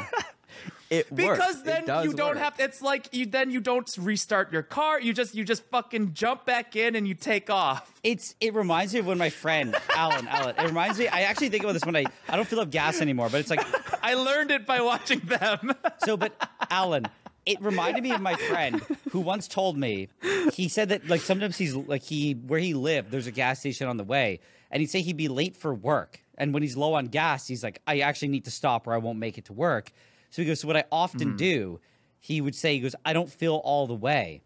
It 0.90 1.14
because 1.14 1.60
It 1.60 1.66
then 1.66 1.86
does 1.86 2.06
you 2.06 2.14
don't 2.14 2.36
work. 2.36 2.38
have. 2.38 2.54
It's 2.60 2.82
like 2.82 3.10
you 3.14 3.26
then 3.26 3.52
you 3.52 3.60
don't 3.60 3.90
restart 4.00 4.54
your 4.54 4.64
car. 4.64 5.02
You 5.02 5.14
just 5.14 5.36
you 5.36 5.44
just 5.44 5.64
fucking 5.66 6.14
jump 6.14 6.46
back 6.46 6.76
in 6.76 6.96
and 6.96 7.08
you 7.08 7.14
take 7.14 7.50
off. 7.50 7.92
It's 8.04 8.36
it 8.40 8.54
reminds 8.54 8.94
me 8.94 9.02
of 9.02 9.06
when 9.06 9.18
my 9.18 9.30
friend 9.30 9.76
Allen 9.96 10.28
Allen. 10.32 10.56
It 10.58 10.66
reminds 10.66 10.98
me. 10.98 11.08
I 11.10 11.22
actually 11.22 11.50
think 11.50 11.64
about 11.64 11.74
this 11.74 11.86
when 11.86 11.96
I 11.96 12.06
I 12.30 12.36
don't 12.38 12.48
fill 12.48 12.62
up 12.62 12.70
gas 12.70 13.02
anymore. 13.02 13.28
But 13.30 13.42
it's 13.42 13.50
like 13.50 13.66
I 14.04 14.14
learned 14.14 14.52
it 14.52 14.66
by 14.66 14.80
watching 14.82 15.20
them. 15.20 15.74
so. 16.06 16.16
But 16.16 16.34
Allen, 16.70 17.06
it 17.46 17.62
reminded 17.62 18.04
me 18.04 18.12
of 18.12 18.22
my 18.22 18.36
friend 18.36 18.82
who 19.12 19.20
once 19.20 19.48
told 19.48 19.78
me 19.78 20.08
he 20.54 20.70
said 20.70 20.90
that 20.90 21.08
like 21.10 21.22
sometimes 21.22 21.58
he's 21.58 21.76
like 21.76 22.04
he 22.04 22.34
where 22.34 22.60
he 22.60 22.74
lived 22.74 23.12
there's 23.12 23.28
a 23.28 23.32
gas 23.32 23.60
station 23.60 23.88
on 23.88 23.98
the 23.98 24.04
way 24.04 24.40
and 24.72 24.80
he'd 24.82 24.90
say 24.90 25.02
he'd 25.02 25.16
be 25.18 25.28
late 25.30 25.56
for 25.56 25.74
work 25.74 26.20
and 26.38 26.54
when 26.54 26.62
he's 26.62 26.76
low 26.76 26.94
on 26.94 27.06
gas 27.08 27.48
he's 27.48 27.64
like 27.64 27.82
I 27.88 28.00
actually 28.00 28.28
need 28.30 28.46
to 28.46 28.52
stop 28.52 28.86
or 28.88 28.94
I 28.94 28.98
won't 28.98 29.20
make 29.20 29.38
it 29.38 29.46
to 29.46 29.54
work. 29.54 29.92
So 30.30 30.42
he 30.42 30.48
goes. 30.48 30.60
So 30.62 30.68
what 30.68 30.78
I 30.78 30.84
often 30.92 31.36
do, 31.38 31.80
he 32.20 32.42
would 32.42 32.56
say 32.56 32.74
he 32.74 32.80
goes 32.82 32.96
I 33.06 33.14
don't 33.14 33.30
fill 33.32 33.58
all 33.64 33.88
the 33.88 33.96
way, 33.96 34.42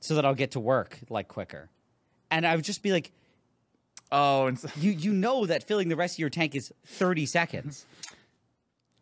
so 0.00 0.14
that 0.14 0.24
I'll 0.24 0.34
get 0.34 0.52
to 0.52 0.60
work 0.60 0.98
like 1.10 1.28
quicker. 1.28 1.68
And 2.30 2.46
I 2.46 2.54
would 2.56 2.64
just 2.64 2.82
be 2.82 2.92
like, 2.92 3.10
oh, 4.12 4.46
and 4.46 4.58
so, 4.58 4.68
you 4.78 4.92
you 4.92 5.12
know 5.12 5.46
that 5.46 5.64
filling 5.64 5.88
the 5.88 5.96
rest 5.96 6.14
of 6.16 6.18
your 6.20 6.30
tank 6.30 6.54
is 6.54 6.72
30 6.86 7.26
seconds. 7.26 7.86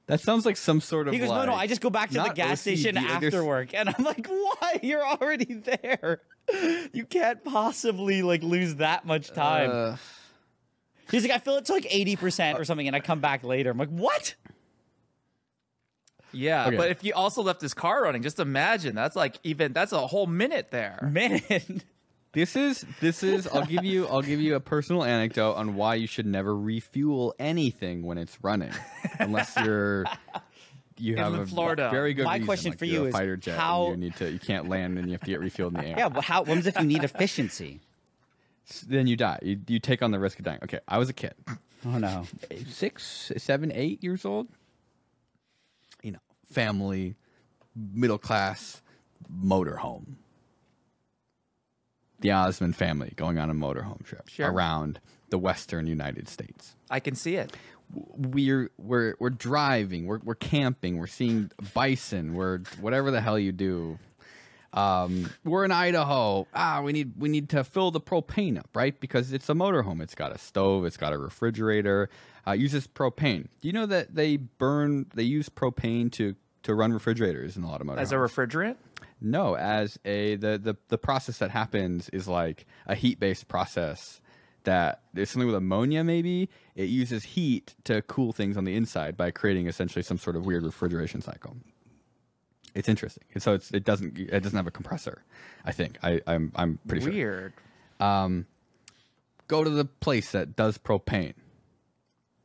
That 0.06 0.20
sounds 0.20 0.46
like 0.46 0.56
some 0.56 0.80
sort 0.80 1.08
of. 1.08 1.14
He 1.14 1.18
goes, 1.18 1.30
no, 1.30 1.44
no, 1.46 1.54
I 1.54 1.66
just 1.66 1.80
go 1.80 1.90
back 1.90 2.10
to 2.10 2.14
the 2.14 2.28
gas 2.28 2.60
OCD, 2.62 2.78
station 2.78 2.94
like 2.94 3.04
after 3.10 3.44
work. 3.44 3.74
And 3.74 3.88
I'm 3.88 4.04
like, 4.04 4.26
why? 4.28 4.78
You're 4.82 5.04
already 5.04 5.54
there. 5.54 6.20
You 6.92 7.04
can't 7.04 7.42
possibly 7.44 8.22
like 8.22 8.44
lose 8.44 8.76
that 8.76 9.04
much 9.04 9.32
time. 9.32 9.70
Uh, 9.72 9.96
He's 11.10 11.22
like, 11.22 11.32
I 11.32 11.38
fill 11.38 11.56
it 11.56 11.64
to 11.66 11.72
like 11.72 11.84
80% 11.84 12.58
or 12.58 12.64
something, 12.64 12.86
and 12.86 12.94
I 12.96 13.00
come 13.00 13.20
back 13.20 13.44
later. 13.44 13.70
I'm 13.70 13.78
like, 13.78 13.90
what? 13.90 14.34
Yeah. 16.36 16.66
Okay. 16.66 16.76
But 16.76 16.90
if 16.90 17.02
you 17.04 17.12
also 17.14 17.42
left 17.42 17.60
his 17.60 17.74
car 17.74 18.02
running, 18.04 18.22
just 18.22 18.38
imagine 18.38 18.94
that's 18.94 19.16
like 19.16 19.38
even 19.42 19.72
that's 19.72 19.92
a 19.92 20.06
whole 20.06 20.26
minute 20.26 20.70
there. 20.70 21.08
Minute. 21.10 21.84
this 22.32 22.56
is 22.56 22.84
this 23.00 23.22
is. 23.22 23.46
I'll 23.46 23.64
give 23.64 23.84
you. 23.84 24.06
I'll 24.06 24.22
give 24.22 24.40
you 24.40 24.54
a 24.54 24.60
personal 24.60 25.04
anecdote 25.04 25.54
on 25.54 25.74
why 25.74 25.94
you 25.96 26.06
should 26.06 26.26
never 26.26 26.56
refuel 26.56 27.34
anything 27.38 28.02
when 28.02 28.18
it's 28.18 28.36
running, 28.42 28.72
unless 29.18 29.56
you're. 29.56 30.04
You 30.98 31.16
have 31.16 31.34
In 31.34 31.40
a 31.40 31.46
Florida. 31.46 31.90
very 31.90 32.14
good. 32.14 32.24
My 32.24 32.34
reason, 32.34 32.46
question 32.46 32.70
like 32.70 32.78
for 32.78 32.84
you're 32.86 33.02
you 33.02 33.08
is 33.08 33.12
fighter 33.12 33.36
jet. 33.36 33.58
how- 33.58 33.90
you 33.90 33.96
need 33.98 34.16
to. 34.16 34.30
You 34.30 34.38
can't 34.38 34.68
land, 34.68 34.98
and 34.98 35.06
you 35.06 35.12
have 35.12 35.20
to 35.22 35.26
get 35.26 35.40
refueled 35.40 35.68
in 35.68 35.74
the 35.74 35.86
air. 35.88 35.94
Yeah, 35.98 36.06
well, 36.06 36.22
how, 36.22 36.42
what 36.42 36.64
if 36.66 36.78
you 36.78 36.86
need 36.86 37.04
efficiency? 37.04 37.80
Then 38.88 39.06
you 39.06 39.16
die. 39.16 39.38
You, 39.42 39.60
you 39.68 39.78
take 39.78 40.02
on 40.02 40.10
the 40.10 40.18
risk 40.18 40.38
of 40.38 40.44
dying. 40.44 40.60
Okay, 40.64 40.80
I 40.88 40.98
was 40.98 41.08
a 41.08 41.12
kid. 41.12 41.34
Oh, 41.84 41.98
no. 41.98 42.24
six, 42.66 43.30
seven, 43.36 43.70
eight 43.72 44.02
years 44.02 44.24
old. 44.24 44.48
Family, 46.50 47.16
middle 47.74 48.18
class, 48.18 48.80
motorhome. 49.32 50.14
The 52.20 52.32
Osman 52.32 52.72
family 52.72 53.12
going 53.16 53.38
on 53.38 53.50
a 53.50 53.54
motorhome 53.54 54.02
trip 54.04 54.28
Sure. 54.28 54.50
around 54.50 55.00
the 55.28 55.38
western 55.38 55.86
United 55.86 56.28
States. 56.28 56.74
I 56.90 57.00
can 57.00 57.14
see 57.14 57.36
it. 57.36 57.52
We're 57.92 58.70
we're 58.78 59.14
we're 59.20 59.30
driving, 59.30 60.06
we're 60.06 60.18
we're 60.18 60.34
camping, 60.34 60.96
we're 60.98 61.06
seeing 61.06 61.50
bison, 61.74 62.34
we're 62.34 62.60
whatever 62.80 63.10
the 63.10 63.20
hell 63.20 63.38
you 63.38 63.52
do. 63.52 63.98
Um, 64.72 65.30
we're 65.44 65.64
in 65.64 65.70
Idaho. 65.72 66.46
Ah, 66.54 66.80
we 66.82 66.92
need 66.92 67.12
we 67.18 67.28
need 67.28 67.48
to 67.50 67.64
fill 67.64 67.90
the 67.90 68.00
propane 68.00 68.58
up, 68.58 68.68
right? 68.74 68.98
Because 68.98 69.32
it's 69.32 69.48
a 69.48 69.54
motorhome. 69.54 70.02
It's 70.02 70.14
got 70.14 70.34
a 70.34 70.38
stove. 70.38 70.84
It's 70.84 70.96
got 70.96 71.12
a 71.12 71.18
refrigerator. 71.18 72.08
Uh, 72.46 72.52
uses 72.52 72.86
propane. 72.86 73.48
Do 73.60 73.68
you 73.68 73.72
know 73.72 73.86
that 73.86 74.14
they 74.14 74.36
burn? 74.36 75.06
They 75.14 75.24
use 75.24 75.48
propane 75.48 76.12
to 76.12 76.36
to 76.62 76.74
run 76.74 76.92
refrigerators 76.92 77.56
in 77.56 77.62
a 77.62 77.68
lot 77.68 77.80
of 77.80 77.86
motorhomes. 77.86 78.00
As 78.00 78.12
a 78.12 78.16
refrigerant? 78.16 78.76
No, 79.20 79.56
as 79.56 79.98
a 80.04 80.36
the 80.36 80.58
the 80.58 80.76
the 80.88 80.98
process 80.98 81.38
that 81.38 81.50
happens 81.50 82.08
is 82.10 82.28
like 82.28 82.66
a 82.86 82.94
heat 82.94 83.18
based 83.18 83.48
process 83.48 84.20
that 84.64 85.00
there's 85.14 85.30
something 85.30 85.46
with 85.46 85.54
ammonia 85.54 86.02
maybe 86.02 86.48
it 86.74 86.88
uses 86.88 87.22
heat 87.22 87.76
to 87.84 88.02
cool 88.02 88.32
things 88.32 88.56
on 88.56 88.64
the 88.64 88.74
inside 88.74 89.16
by 89.16 89.30
creating 89.30 89.68
essentially 89.68 90.02
some 90.02 90.18
sort 90.18 90.34
of 90.34 90.44
weird 90.44 90.64
refrigeration 90.64 91.22
cycle. 91.22 91.56
It's 92.74 92.88
interesting. 92.88 93.24
So 93.38 93.54
it's 93.54 93.70
it 93.70 93.84
doesn't 93.84 94.18
it 94.18 94.40
doesn't 94.42 94.56
have 94.56 94.66
a 94.66 94.72
compressor. 94.72 95.24
I 95.64 95.72
think 95.72 95.98
I 96.02 96.20
I'm 96.26 96.52
I'm 96.54 96.78
pretty 96.86 97.04
sure. 97.04 97.12
Weird. 97.12 97.52
Go 99.48 99.62
to 99.62 99.70
the 99.70 99.84
place 99.84 100.32
that 100.32 100.56
does 100.56 100.76
propane. 100.76 101.34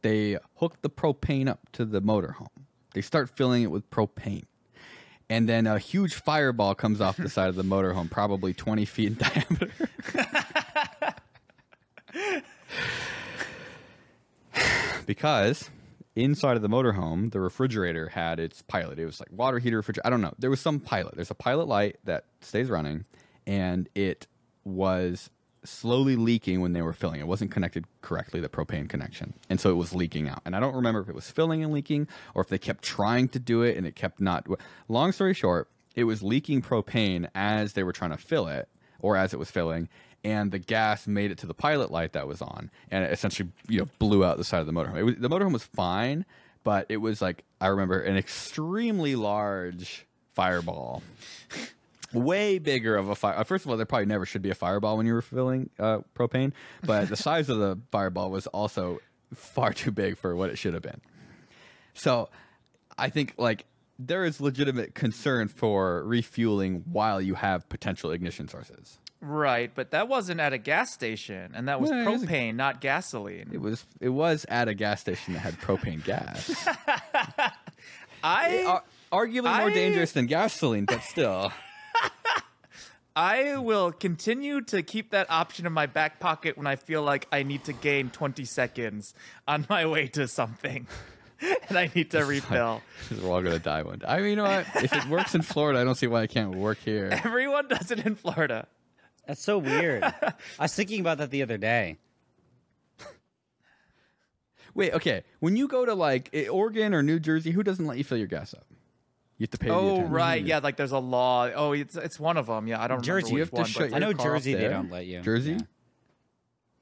They 0.02 0.38
hook 0.56 0.82
the 0.82 0.90
propane 0.90 1.48
up 1.48 1.72
to 1.74 1.86
the 1.86 2.02
motorhome. 2.02 2.48
They 2.94 3.02
start 3.02 3.30
filling 3.30 3.64
it 3.64 3.72
with 3.72 3.90
propane. 3.90 4.44
And 5.30 5.48
then 5.48 5.66
a 5.66 5.80
huge 5.80 6.16
fireball 6.16 6.76
comes 6.76 7.00
off 7.00 7.16
the 7.16 7.30
side 7.30 7.48
of 7.48 7.56
the 7.56 7.64
motorhome, 7.64 8.12
probably 8.12 8.54
20 8.54 8.84
feet 8.84 9.08
in 9.08 9.14
diameter. 9.18 9.72
because 15.06 15.70
inside 16.16 16.58
of 16.58 16.62
the 16.62 16.68
motorhome, 16.68 17.32
the 17.32 17.40
refrigerator 17.40 18.10
had 18.10 18.40
its 18.40 18.62
pilot. 18.62 19.00
It 19.00 19.06
was 19.06 19.22
like 19.22 19.30
water 19.32 19.60
heater 19.60 19.78
refrigerator. 19.78 20.06
I 20.06 20.10
don't 20.10 20.22
know. 20.22 20.34
There 20.38 20.50
was 20.50 20.60
some 20.60 20.82
pilot. 20.82 21.16
There's 21.16 21.32
a 21.32 21.36
pilot 21.36 21.68
light 21.68 21.98
that 22.04 22.26
stays 22.42 22.70
running, 22.70 23.06
and 23.48 23.88
it 23.96 24.28
was 24.66 25.30
slowly 25.64 26.16
leaking 26.16 26.62
when 26.62 26.74
they 26.74 26.82
were 26.82 26.94
filling. 26.94 27.20
It 27.20 27.28
wasn't 27.28 27.52
connected 27.52 27.86
correctly, 28.02 28.40
the 28.40 28.50
propane 28.50 28.90
connection. 28.90 29.34
And 29.50 29.60
so 29.60 29.70
it 29.70 29.76
was 29.76 29.94
leaking 29.94 30.28
out. 30.28 30.42
And 30.46 30.56
I 30.56 30.60
don't 30.60 30.76
remember 30.76 31.02
if 31.02 31.10
it 31.10 31.16
was 31.16 31.30
filling 31.30 31.64
and 31.64 31.72
leaking 31.72 32.08
or 32.34 32.42
if 32.42 32.50
they 32.50 32.58
kept 32.58 32.84
trying 32.84 33.28
to 33.30 33.40
do 33.40 33.62
it 33.62 33.78
and 33.78 33.86
it 33.86 33.96
kept 33.96 34.20
not. 34.20 34.48
Long 34.88 35.12
story 35.12 35.34
short, 35.34 35.68
it 35.96 36.06
was 36.06 36.24
leaking 36.24 36.62
propane 36.62 37.30
as 37.36 37.74
they 37.74 37.84
were 37.84 37.94
trying 37.94 38.12
to 38.12 38.18
fill 38.18 38.48
it 38.48 38.70
or 39.00 39.16
as 39.18 39.34
it 39.34 39.38
was 39.38 39.52
filling. 39.52 39.90
And 40.24 40.52
the 40.52 40.60
gas 40.60 41.08
made 41.08 41.32
it 41.32 41.38
to 41.40 41.48
the 41.48 41.54
pilot 41.54 41.92
light 41.92 42.14
that 42.14 42.28
was 42.28 42.44
on, 42.44 42.70
and 42.92 43.04
it 43.04 43.12
essentially, 43.12 43.50
you 43.68 43.80
know, 43.80 43.88
blew 43.98 44.24
out 44.24 44.38
the 44.38 44.44
side 44.44 44.60
of 44.60 44.68
the 44.68 44.72
motorhome. 44.72 45.04
Was, 45.04 45.16
the 45.16 45.28
motorhome 45.28 45.52
was 45.52 45.64
fine, 45.64 46.26
but 46.64 46.86
it 46.90 46.98
was 46.98 47.24
like 47.24 47.44
I 47.60 47.68
remember 47.68 48.00
an 48.00 48.18
extremely 48.18 49.16
large 49.16 50.06
fireball. 50.34 51.02
Way 52.14 52.60
bigger 52.60 52.96
of 52.98 53.10
a 53.10 53.16
fire. 53.16 53.44
First 53.46 53.66
of 53.66 53.72
all, 53.72 53.78
there 53.78 53.86
probably 53.86 54.06
never 54.06 54.26
should 54.26 54.42
be 54.42 54.50
a 54.50 54.56
fireball 54.56 54.98
when 54.98 55.06
you 55.06 55.14
were 55.14 55.22
filling 55.22 55.70
uh, 55.80 56.00
propane, 56.16 56.52
but 56.84 57.08
the 57.10 57.16
size 57.16 57.48
of 57.50 57.58
the 57.58 57.80
fireball 57.92 58.32
was 58.32 58.48
also 58.48 59.00
far 59.34 59.72
too 59.74 59.92
big 59.92 60.18
for 60.18 60.36
what 60.36 60.50
it 60.50 60.58
should 60.58 60.74
have 60.74 60.84
been. 60.84 61.00
So, 61.94 62.30
I 62.98 63.10
think 63.10 63.34
like 63.38 63.66
there 63.98 64.26
is 64.26 64.42
legitimate 64.42 64.94
concern 64.96 65.48
for 65.48 66.04
refueling 66.04 66.84
while 66.92 67.22
you 67.22 67.36
have 67.36 67.70
potential 67.70 68.12
ignition 68.12 68.48
sources. 68.48 68.98
Right, 69.24 69.72
but 69.74 69.92
that 69.92 70.08
wasn't 70.08 70.40
at 70.42 70.52
a 70.52 70.58
gas 70.58 70.92
station, 70.92 71.52
and 71.54 71.68
that 71.68 71.80
was 71.80 71.92
it 71.92 72.06
was 72.06 72.24
a- 72.24 72.26
propane, 72.26 72.56
not 72.56 72.82
gasoline. 72.82 73.52
It 73.54 73.62
was 73.62 73.86
it 74.00 74.10
was 74.10 74.46
at 74.50 74.68
a 74.68 74.74
gas 74.74 75.00
station 75.00 75.34
that 75.36 75.40
had 75.42 75.60
propane 75.62 76.04
gas. 76.04 76.52
I 78.24 78.64
Ar- 78.66 78.84
arguably 79.12 79.44
more 79.44 79.70
I- 79.70 79.74
dangerous 79.74 80.12
than 80.12 80.26
gasoline, 80.26 80.86
but 80.86 81.02
still. 81.04 81.52
I 83.16 83.58
will 83.58 83.92
continue 83.92 84.62
to 84.62 84.82
keep 84.84 85.12
that 85.12 85.30
option 85.30 85.66
in 85.66 85.74
my 85.74 85.86
back 85.86 86.20
pocket 86.20 86.58
when 86.58 86.66
I 86.66 86.78
feel 86.78 87.02
like 87.02 87.28
I 87.32 87.44
need 87.44 87.66
to 87.66 87.74
gain 87.74 88.10
20 88.10 88.46
seconds 88.46 89.14
on 89.48 89.66
my 89.70 89.86
way 89.86 90.08
to 90.10 90.28
something. 90.28 90.88
and 91.70 91.78
I 91.78 91.90
need 91.94 92.12
to 92.12 92.24
refill. 92.24 92.82
We're 93.22 93.32
all 93.32 93.42
gonna 93.42 93.60
die 93.60 93.82
one 93.82 94.00
day. 94.00 94.06
I 94.08 94.20
mean, 94.20 94.30
you 94.32 94.36
know 94.38 94.44
what? 94.44 94.66
If 94.76 94.94
it 94.94 95.06
works 95.08 95.36
in 95.36 95.42
Florida, 95.42 95.80
I 95.80 95.84
don't 95.84 95.96
see 95.96 96.08
why 96.08 96.24
it 96.24 96.30
can't 96.30 96.56
work 96.56 96.78
here. 96.80 97.10
Everyone 97.24 97.68
does 97.68 97.92
it 97.92 98.06
in 98.06 98.16
Florida. 98.16 98.68
That's 99.28 99.42
so 99.42 99.58
weird. 99.58 100.04
I 100.04 100.34
was 100.60 100.74
thinking 100.74 101.00
about 101.00 101.18
that 101.18 101.32
the 101.32 101.42
other 101.42 101.58
day. 101.58 101.98
Wait, 104.74 104.94
okay. 104.94 105.24
When 105.40 105.58
you 105.58 105.68
go 105.68 105.86
to 105.86 105.94
like 105.94 106.30
eh, 106.34 106.48
Oregon 106.48 106.94
or 106.94 107.04
New 107.04 107.20
Jersey, 107.20 107.52
who 107.52 107.62
doesn't 107.62 107.86
let 107.86 107.98
you 107.98 108.06
fill 108.06 108.18
your 108.18 108.28
gas 108.28 108.54
up? 108.54 108.66
You 109.42 109.46
have 109.46 109.50
to 109.50 109.58
pay. 109.58 109.70
Oh, 109.72 109.94
attendant. 109.94 110.14
right. 110.14 110.46
Yeah, 110.46 110.60
like 110.60 110.76
there's 110.76 110.92
a 110.92 111.00
law. 111.00 111.50
Oh, 111.56 111.72
it's 111.72 111.96
it's 111.96 112.20
one 112.20 112.38
of 112.38 112.46
them. 112.46 112.68
Yeah, 112.68 112.80
I 112.80 112.88
don't 112.88 113.02
Jersey, 113.02 113.34
remember 113.34 113.38
You 113.38 113.40
have 113.40 113.50
to 113.50 113.56
one. 113.56 113.66
shut 113.66 113.90
but 113.90 113.96
I 113.96 113.98
know 114.00 114.10
your 114.10 114.16
car 114.18 114.36
off 114.36 114.38
Jersey, 114.44 114.54
they 114.54 114.68
don't 114.68 114.92
let 114.92 115.08
you. 115.08 115.22
Jersey. 115.22 115.54
Yeah. 115.54 115.58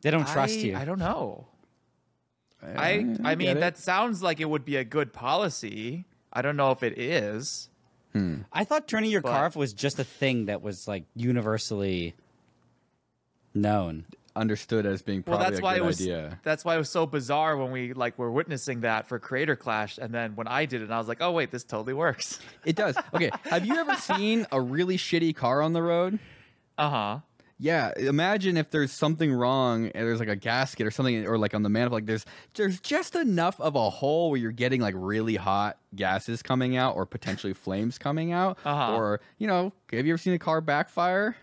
They 0.01 0.11
don't 0.11 0.27
trust 0.27 0.55
I, 0.55 0.61
you. 0.61 0.75
I 0.75 0.83
don't 0.83 0.99
know. 0.99 1.47
Eh, 2.61 2.73
I 2.75 3.15
I 3.23 3.35
mean, 3.35 3.61
that 3.61 3.77
sounds 3.77 4.21
like 4.21 4.41
it 4.41 4.49
would 4.49 4.65
be 4.65 4.75
a 4.75 4.83
good 4.83 5.13
policy. 5.13 6.03
I 6.33 6.41
don't 6.41 6.57
know 6.57 6.71
if 6.71 6.83
it 6.83 6.99
is. 6.99 7.69
I 8.51 8.65
thought 8.65 8.89
turning 8.89 9.09
your 9.09 9.21
But- 9.21 9.31
car 9.31 9.45
off 9.45 9.55
was 9.55 9.71
just 9.71 9.97
a 9.97 10.03
thing 10.03 10.47
that 10.47 10.61
was 10.61 10.85
like 10.85 11.05
universally 11.15 12.13
known. 13.53 14.03
Understood 14.39 14.85
as 14.85 15.01
being 15.01 15.23
Well, 15.27 15.37
probably 15.37 15.51
that's 15.51 15.59
a 15.59 15.63
why 15.63 15.73
good 15.75 15.83
it 15.83 15.85
was. 15.85 16.01
idea. 16.01 16.39
That's 16.43 16.65
why 16.65 16.75
it 16.75 16.77
was 16.79 16.89
so 16.89 17.05
bizarre 17.05 17.57
when 17.57 17.71
we 17.71 17.93
like 17.93 18.17
were 18.17 18.31
witnessing 18.31 18.81
that 18.81 19.07
for 19.07 19.19
Creator 19.19 19.57
Clash, 19.57 19.97
and 19.97 20.13
then 20.13 20.35
when 20.35 20.47
I 20.47 20.65
did 20.65 20.81
it, 20.81 20.89
I 20.89 20.97
was 20.97 21.07
like, 21.07 21.19
oh 21.21 21.31
wait, 21.31 21.51
this 21.51 21.63
totally 21.63 21.93
works. 21.93 22.39
It 22.65 22.75
does. 22.75 22.97
Okay. 23.13 23.29
Have 23.43 23.65
you 23.65 23.75
ever 23.75 23.95
seen 23.95 24.45
a 24.51 24.59
really 24.59 24.97
shitty 24.97 25.35
car 25.35 25.61
on 25.61 25.73
the 25.73 25.81
road? 25.83 26.19
Uh 26.77 26.89
huh. 26.89 27.19
Yeah, 27.61 27.91
imagine 27.97 28.55
if 28.55 28.69
there's 28.69 28.91
something 28.93 29.33
wrong 29.33 29.87
and 29.87 30.07
there's 30.07 30.19
like 30.21 30.29
a 30.29 30.35
gasket 30.37 30.87
or 30.87 30.91
something 30.91 31.27
or 31.27 31.37
like 31.37 31.53
on 31.53 31.61
the 31.61 31.67
manifold 31.67 31.97
like 32.01 32.05
there's 32.05 32.25
there's 32.53 32.79
just 32.79 33.15
enough 33.17 33.59
of 33.59 33.75
a 33.75 33.89
hole 33.89 34.29
where 34.31 34.39
you're 34.39 34.53
getting 34.53 34.79
like 34.79 34.93
really 34.97 35.35
hot 35.35 35.77
gases 35.93 36.41
coming 36.41 36.77
out 36.77 36.95
or 36.95 37.05
potentially 37.05 37.53
flames 37.53 37.97
coming 37.97 38.31
out 38.31 38.57
Uh-huh. 38.63 38.95
or 38.95 39.19
you 39.39 39.47
know, 39.47 39.73
have 39.91 40.05
you 40.05 40.13
ever 40.13 40.17
seen 40.17 40.33
a 40.33 40.39
car 40.39 40.61
backfire 40.61 41.35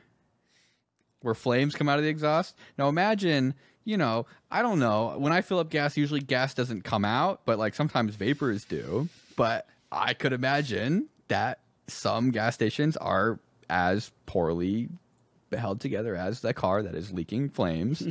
where 1.27 1.35
flames 1.35 1.75
come 1.75 1.89
out 1.89 1.99
of 1.99 2.05
the 2.05 2.11
exhaust? 2.11 2.57
Now 2.79 2.89
imagine, 2.89 3.53
you 3.85 3.99
know, 3.99 4.27
I 4.51 4.63
don't 4.63 4.79
know, 4.79 5.17
when 5.19 5.33
I 5.33 5.43
fill 5.43 5.59
up 5.59 5.69
gas 5.69 5.97
usually 5.97 6.21
gas 6.21 6.55
doesn't 6.55 6.85
come 6.85 7.05
out, 7.05 7.43
but 7.45 7.59
like 7.59 7.75
sometimes 7.75 8.15
vapors 8.15 8.65
do, 8.65 9.09
but 9.37 9.69
I 9.93 10.15
could 10.15 10.33
imagine 10.33 11.09
that 11.29 11.59
some 11.89 12.31
gas 12.31 12.55
stations 12.55 12.97
are 12.97 13.39
as 13.69 14.13
poorly 14.27 14.89
held 15.57 15.81
together 15.81 16.15
as 16.17 16.41
the 16.41 16.53
car 16.53 16.83
that 16.83 16.95
is 16.95 17.13
leaking 17.13 17.49
flames. 17.49 18.01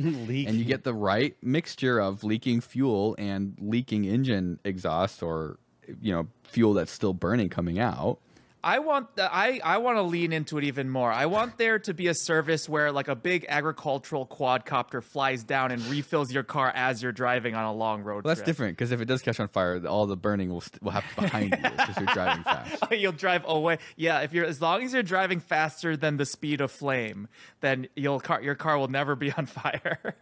And 0.46 0.56
you 0.56 0.64
get 0.64 0.84
the 0.84 0.94
right 0.94 1.36
mixture 1.42 1.98
of 2.00 2.24
leaking 2.24 2.60
fuel 2.60 3.14
and 3.18 3.56
leaking 3.60 4.04
engine 4.04 4.58
exhaust 4.64 5.22
or 5.22 5.58
you 6.00 6.12
know 6.12 6.26
fuel 6.44 6.74
that's 6.74 6.90
still 6.92 7.14
burning 7.14 7.48
coming 7.48 7.78
out 7.78 8.18
I 8.66 8.80
want 8.80 9.14
the, 9.14 9.32
I 9.32 9.60
I 9.62 9.78
want 9.78 9.96
to 9.98 10.02
lean 10.02 10.32
into 10.32 10.58
it 10.58 10.64
even 10.64 10.90
more. 10.90 11.12
I 11.12 11.26
want 11.26 11.56
there 11.56 11.78
to 11.78 11.94
be 11.94 12.08
a 12.08 12.14
service 12.14 12.68
where 12.68 12.90
like 12.90 13.06
a 13.06 13.14
big 13.14 13.46
agricultural 13.48 14.26
quadcopter 14.26 15.04
flies 15.04 15.44
down 15.44 15.70
and 15.70 15.80
refills 15.86 16.32
your 16.32 16.42
car 16.42 16.72
as 16.74 17.00
you're 17.00 17.12
driving 17.12 17.54
on 17.54 17.64
a 17.64 17.72
long 17.72 18.02
road 18.02 18.24
well 18.24 18.30
that's 18.34 18.40
trip. 18.40 18.46
different 18.46 18.76
because 18.76 18.90
if 18.90 19.00
it 19.00 19.04
does 19.04 19.22
catch 19.22 19.38
on 19.38 19.46
fire 19.46 19.86
all 19.86 20.06
the 20.08 20.16
burning 20.16 20.50
will, 20.50 20.60
st- 20.62 20.82
will 20.82 20.90
happen 20.90 21.10
behind 21.24 21.50
you 21.52 21.70
because 21.70 21.96
you're 21.96 22.06
driving 22.12 22.42
fast 22.42 22.82
you'll 22.90 23.12
drive 23.12 23.44
away. 23.46 23.78
Yeah, 23.94 24.22
if 24.22 24.32
you're 24.32 24.46
as 24.46 24.60
long 24.60 24.82
as 24.82 24.92
you're 24.92 25.04
driving 25.04 25.38
faster 25.38 25.96
than 25.96 26.16
the 26.16 26.26
speed 26.26 26.60
of 26.60 26.72
flame, 26.72 27.28
then 27.60 27.86
you'll 27.94 28.18
car 28.18 28.42
your 28.42 28.56
car 28.56 28.78
will 28.78 28.88
never 28.88 29.14
be 29.14 29.30
on 29.38 29.46
fire. 29.46 30.16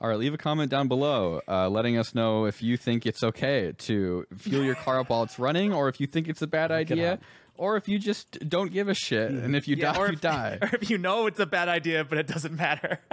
all 0.00 0.08
right 0.08 0.18
leave 0.18 0.34
a 0.34 0.38
comment 0.38 0.72
down 0.72 0.88
below 0.88 1.40
uh, 1.46 1.68
letting 1.68 1.96
us 1.96 2.16
know 2.16 2.46
if 2.46 2.64
you 2.64 2.76
think 2.76 3.06
it's 3.06 3.22
okay 3.22 3.72
to 3.78 4.26
fuel 4.36 4.64
your 4.64 4.74
car 4.74 4.98
up 4.98 5.08
while 5.08 5.22
it's 5.22 5.38
running 5.38 5.72
or 5.72 5.88
if 5.88 6.00
you 6.00 6.08
think 6.08 6.26
it's 6.26 6.42
a 6.42 6.48
bad 6.48 6.72
idea 6.72 7.20
or 7.58 7.76
if 7.76 7.88
you 7.88 7.98
just 7.98 8.48
don't 8.48 8.72
give 8.72 8.88
a 8.88 8.94
shit 8.94 9.30
and 9.30 9.54
if 9.56 9.68
you 9.68 9.76
Yeah, 9.76 9.92
die 9.92 9.98
or 9.98 10.06
you 10.08 10.14
if, 10.14 10.20
do 10.20 10.28
Or 10.28 10.70
if 10.80 10.90
you 10.90 10.98
know 10.98 11.26
it's 11.26 11.40
a 11.40 11.46
bad 11.46 11.68
idea, 11.68 12.04
but 12.04 12.18
it 12.18 12.26
doesn't 12.26 12.56
matter. 12.56 13.00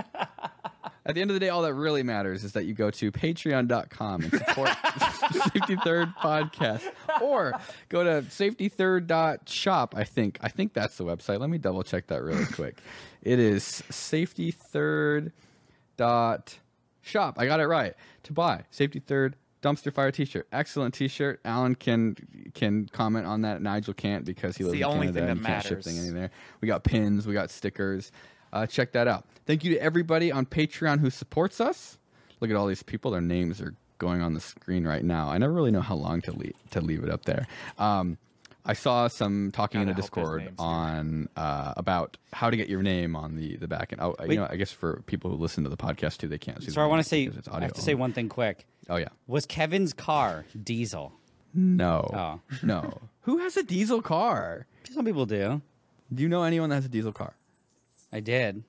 At 1.05 1.15
the 1.15 1.21
end 1.21 1.31
of 1.31 1.35
the 1.35 1.41
day, 1.41 1.49
all 1.49 1.63
that 1.63 1.73
really 1.73 2.01
matters 2.01 2.45
is 2.45 2.53
that 2.53 2.63
you 2.63 2.73
go 2.73 2.89
to 2.89 3.11
patreon.com 3.11 4.23
and 4.23 4.31
support 4.31 4.69
Safety 5.51 5.75
Third 5.83 6.13
Podcast. 6.17 6.83
Or 7.21 7.51
go 7.89 8.05
to 8.05 8.21
safetythird.shop, 8.29 9.95
I 9.97 10.05
think. 10.05 10.37
I 10.39 10.47
think 10.47 10.71
that's 10.73 10.95
the 10.95 11.03
website. 11.03 11.41
Let 11.41 11.49
me 11.49 11.57
double 11.57 11.83
check 11.83 12.07
that 12.07 12.23
really 12.23 12.45
quick. 12.45 12.77
It 13.21 13.37
is 13.37 13.83
safetythird.shop. 13.91 15.31
I 17.37 17.45
got 17.45 17.59
it 17.59 17.67
right. 17.67 17.95
To 18.23 18.33
buy 18.33 18.63
Safety 18.71 18.99
Third 18.99 19.35
dumpster 19.63 19.91
fire 19.91 20.11
t-shirt. 20.11 20.47
Excellent 20.51 20.93
t-shirt. 20.93 21.39
Allen 21.45 21.75
can 21.75 22.15
can 22.53 22.87
comment 22.89 23.25
on 23.25 23.41
that. 23.41 23.61
Nigel 23.61 23.93
can't 23.93 24.25
because 24.25 24.57
he 24.57 24.63
lives 24.63 24.73
the 24.73 24.81
in 24.81 24.85
only 24.85 25.07
Canada 25.07 25.19
thing 25.21 25.29
and 25.29 25.39
that 25.39 25.47
he 25.47 25.53
can't 25.53 25.63
ship 25.63 25.71
matters. 25.71 25.85
things 25.85 26.07
in 26.07 26.15
there. 26.15 26.31
We 26.61 26.67
got 26.67 26.83
pins, 26.83 27.25
we 27.25 27.33
got 27.33 27.49
stickers. 27.49 28.11
Uh, 28.51 28.67
check 28.67 28.91
that 28.91 29.07
out. 29.07 29.25
Thank 29.47 29.63
you 29.63 29.73
to 29.73 29.81
everybody 29.81 30.31
on 30.31 30.45
Patreon 30.45 30.99
who 30.99 31.09
supports 31.09 31.59
us. 31.59 31.97
Look 32.39 32.51
at 32.51 32.55
all 32.55 32.67
these 32.67 32.83
people; 32.83 33.11
their 33.11 33.21
names 33.21 33.61
are 33.61 33.73
going 33.97 34.21
on 34.21 34.33
the 34.33 34.41
screen 34.41 34.85
right 34.85 35.03
now. 35.03 35.29
I 35.29 35.37
never 35.37 35.53
really 35.53 35.71
know 35.71 35.81
how 35.81 35.95
long 35.95 36.21
to 36.21 36.33
leave 36.33 36.55
to 36.71 36.81
leave 36.81 37.03
it 37.03 37.09
up 37.09 37.25
there. 37.25 37.47
Um, 37.79 38.17
I 38.65 38.73
saw 38.73 39.07
some 39.09 39.51
talking 39.51 39.81
in 39.81 39.87
the 39.87 39.93
Discord 39.93 40.53
on 40.57 41.27
uh, 41.35 41.73
about 41.75 42.17
how 42.31 42.49
to 42.49 42.55
get 42.55 42.69
your 42.69 42.81
name 42.81 43.15
on 43.15 43.35
the 43.35 43.57
the 43.57 43.67
back 43.67 43.91
end. 43.91 44.01
Oh, 44.01 44.15
you 44.27 44.35
know, 44.37 44.47
I 44.49 44.55
guess 44.55 44.71
for 44.71 45.01
people 45.05 45.29
who 45.31 45.37
listen 45.37 45.63
to 45.65 45.69
the 45.69 45.77
podcast 45.77 46.17
too, 46.17 46.27
they 46.29 46.37
can't 46.37 46.63
see. 46.63 46.71
So 46.71 46.81
I 46.81 46.85
want 46.85 47.03
to 47.03 47.07
say 47.07 47.29
I 47.51 47.61
have 47.61 47.73
to 47.73 47.81
say 47.81 47.93
one 47.93 48.13
thing 48.13 48.29
quick. 48.29 48.65
Oh 48.89 48.95
yeah, 48.95 49.09
Was 49.27 49.45
Kevin's 49.45 49.93
car 49.93 50.45
diesel? 50.63 51.13
no, 51.53 52.09
Oh. 52.13 52.39
no. 52.63 53.01
who 53.21 53.37
has 53.39 53.57
a 53.57 53.63
diesel 53.63 54.01
car? 54.01 54.65
Some 54.91 55.05
people 55.05 55.25
do. 55.25 55.61
Do 56.13 56.23
you 56.23 56.29
know 56.29 56.43
anyone 56.43 56.69
that 56.69 56.75
has 56.75 56.85
a 56.85 56.89
diesel 56.89 57.11
car? 57.11 57.35
I 58.11 58.19
did. 58.19 58.63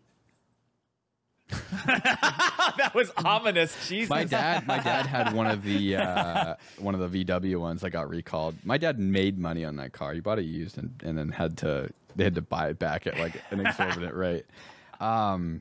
that 1.87 2.93
was 2.95 3.11
ominous. 3.17 3.89
Jesus. 3.89 4.09
My 4.09 4.25
dad, 4.25 4.67
my 4.67 4.79
dad 4.79 5.07
had 5.07 5.33
one 5.35 5.47
of 5.47 5.63
the 5.63 5.97
uh, 5.97 6.55
one 6.79 6.95
of 6.95 7.13
the 7.13 7.25
VW 7.25 7.61
ones 7.61 7.83
that 7.83 7.91
got 7.91 8.09
recalled. 8.09 8.57
My 8.65 8.79
dad 8.79 8.99
made 8.99 9.39
money 9.39 9.65
on 9.65 9.77
that 9.77 9.93
car. 9.93 10.15
He 10.15 10.21
bought 10.21 10.39
it 10.39 10.47
used 10.47 10.79
and, 10.79 11.01
and 11.05 11.19
then 11.19 11.31
had 11.31 11.59
to 11.59 11.91
they 12.17 12.25
had 12.25 12.35
to 12.37 12.43
buy 12.43 12.69
it 12.69 12.79
back 12.79 13.07
at 13.07 13.19
like 13.19 13.41
an 13.51 13.61
exorbitant 13.61 14.15
rate. 14.15 14.47
Um, 15.01 15.61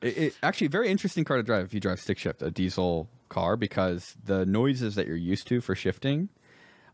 it, 0.00 0.18
it 0.18 0.34
actually 0.42 0.66
very 0.66 0.90
interesting 0.90 1.24
car 1.24 1.38
to 1.38 1.42
drive 1.42 1.64
if 1.64 1.74
you 1.74 1.80
drive 1.80 2.00
stick 2.00 2.18
shift, 2.18 2.42
a 2.42 2.50
diesel 2.50 3.08
car, 3.28 3.56
because 3.56 4.14
the 4.24 4.44
noises 4.44 4.94
that 4.96 5.06
you're 5.06 5.16
used 5.16 5.46
to 5.48 5.60
for 5.60 5.74
shifting 5.74 6.28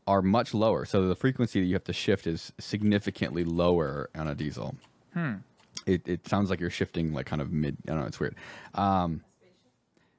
are 0.06 0.22
much 0.22 0.54
lower. 0.54 0.84
So 0.84 1.06
the 1.06 1.16
frequency 1.16 1.60
that 1.60 1.66
you 1.66 1.74
have 1.74 1.84
to 1.84 1.92
shift 1.92 2.26
is 2.26 2.52
significantly 2.58 3.44
lower 3.44 4.08
on 4.14 4.28
a 4.28 4.34
diesel. 4.34 4.76
It, 5.88 6.06
it 6.06 6.28
sounds 6.28 6.50
like 6.50 6.60
you're 6.60 6.70
shifting 6.70 7.12
like 7.12 7.26
kind 7.26 7.40
of 7.40 7.50
mid. 7.50 7.78
I 7.86 7.92
don't 7.92 8.00
know. 8.00 8.06
It's 8.06 8.20
weird. 8.20 8.36
Um, 8.74 9.22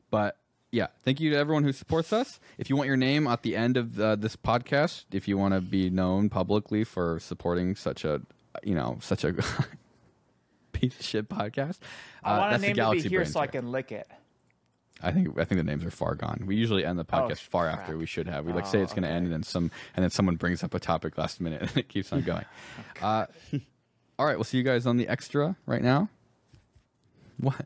but 0.09 0.37
yeah, 0.71 0.87
thank 1.03 1.19
you 1.19 1.29
to 1.31 1.35
everyone 1.37 1.63
who 1.63 1.71
supports 1.71 2.11
us. 2.11 2.39
If 2.57 2.69
you 2.69 2.75
want 2.75 2.87
your 2.87 2.97
name 2.97 3.27
at 3.27 3.43
the 3.43 3.55
end 3.55 3.77
of 3.77 3.99
uh, 3.99 4.15
this 4.15 4.35
podcast, 4.35 5.05
if 5.11 5.27
you 5.27 5.37
want 5.37 5.53
to 5.53 5.61
be 5.61 5.89
known 5.89 6.29
publicly 6.29 6.83
for 6.83 7.19
supporting 7.19 7.75
such 7.75 8.03
a, 8.03 8.21
you 8.63 8.73
know, 8.73 8.97
such 9.01 9.23
a 9.23 9.35
piece 10.71 10.99
of 10.99 11.05
shit 11.05 11.29
podcast, 11.29 11.77
I 12.23 12.33
uh, 12.33 12.39
want 12.39 12.47
a 12.47 12.51
that's 12.51 12.61
the 12.61 12.73
name 12.73 12.97
to 12.97 13.03
be 13.03 13.09
here 13.09 13.25
so 13.25 13.39
I 13.39 13.47
can 13.47 13.71
lick 13.71 13.91
it. 13.91 14.07
I 15.01 15.11
think 15.11 15.39
I 15.39 15.45
think 15.45 15.59
the 15.59 15.63
names 15.63 15.85
are 15.85 15.91
far 15.91 16.15
gone. 16.15 16.43
We 16.45 16.55
usually 16.55 16.83
end 16.83 16.99
the 16.99 17.05
podcast 17.05 17.39
far 17.39 17.67
crap. 17.67 17.79
after 17.79 17.97
we 17.97 18.05
should 18.05 18.27
have. 18.27 18.45
We 18.45 18.51
like 18.51 18.65
say 18.65 18.79
Oh, 18.79 18.83
it's 18.83 18.91
going 18.91 19.03
to 19.03 19.09
okay. 19.09 19.15
end, 19.15 19.25
and 19.27 19.33
then 19.33 19.43
some, 19.43 19.71
and 19.95 20.03
then 20.03 20.09
someone 20.09 20.35
brings 20.35 20.61
up 20.63 20.73
a 20.73 20.79
topic 20.79 21.17
last 21.17 21.39
minute, 21.39 21.61
and 21.69 21.77
it 21.77 21.87
keeps 21.87 22.11
on 22.11 22.21
going. 22.21 22.45
uh, 23.01 23.27
all 24.19 24.25
right, 24.25 24.35
we'll 24.35 24.43
see 24.43 24.57
you 24.57 24.63
guys 24.63 24.85
on 24.85 24.97
the 24.97 25.07
extra 25.07 25.55
right 25.65 25.81
now. 25.81 26.09
What? 27.37 27.65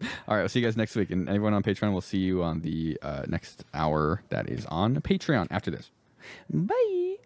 All 0.00 0.34
right, 0.36 0.40
we'll 0.40 0.48
see 0.48 0.58
you 0.58 0.66
guys 0.66 0.76
next 0.76 0.96
week, 0.96 1.10
and 1.10 1.28
everyone 1.28 1.54
on 1.54 1.62
Patreon. 1.62 1.92
We'll 1.92 2.00
see 2.00 2.18
you 2.18 2.42
on 2.42 2.60
the 2.62 2.98
uh, 3.00 3.22
next 3.28 3.64
hour 3.72 4.22
that 4.30 4.48
is 4.48 4.66
on 4.66 4.96
Patreon 4.96 5.46
after 5.50 5.70
this. 5.70 5.90
Bye. 6.50 7.18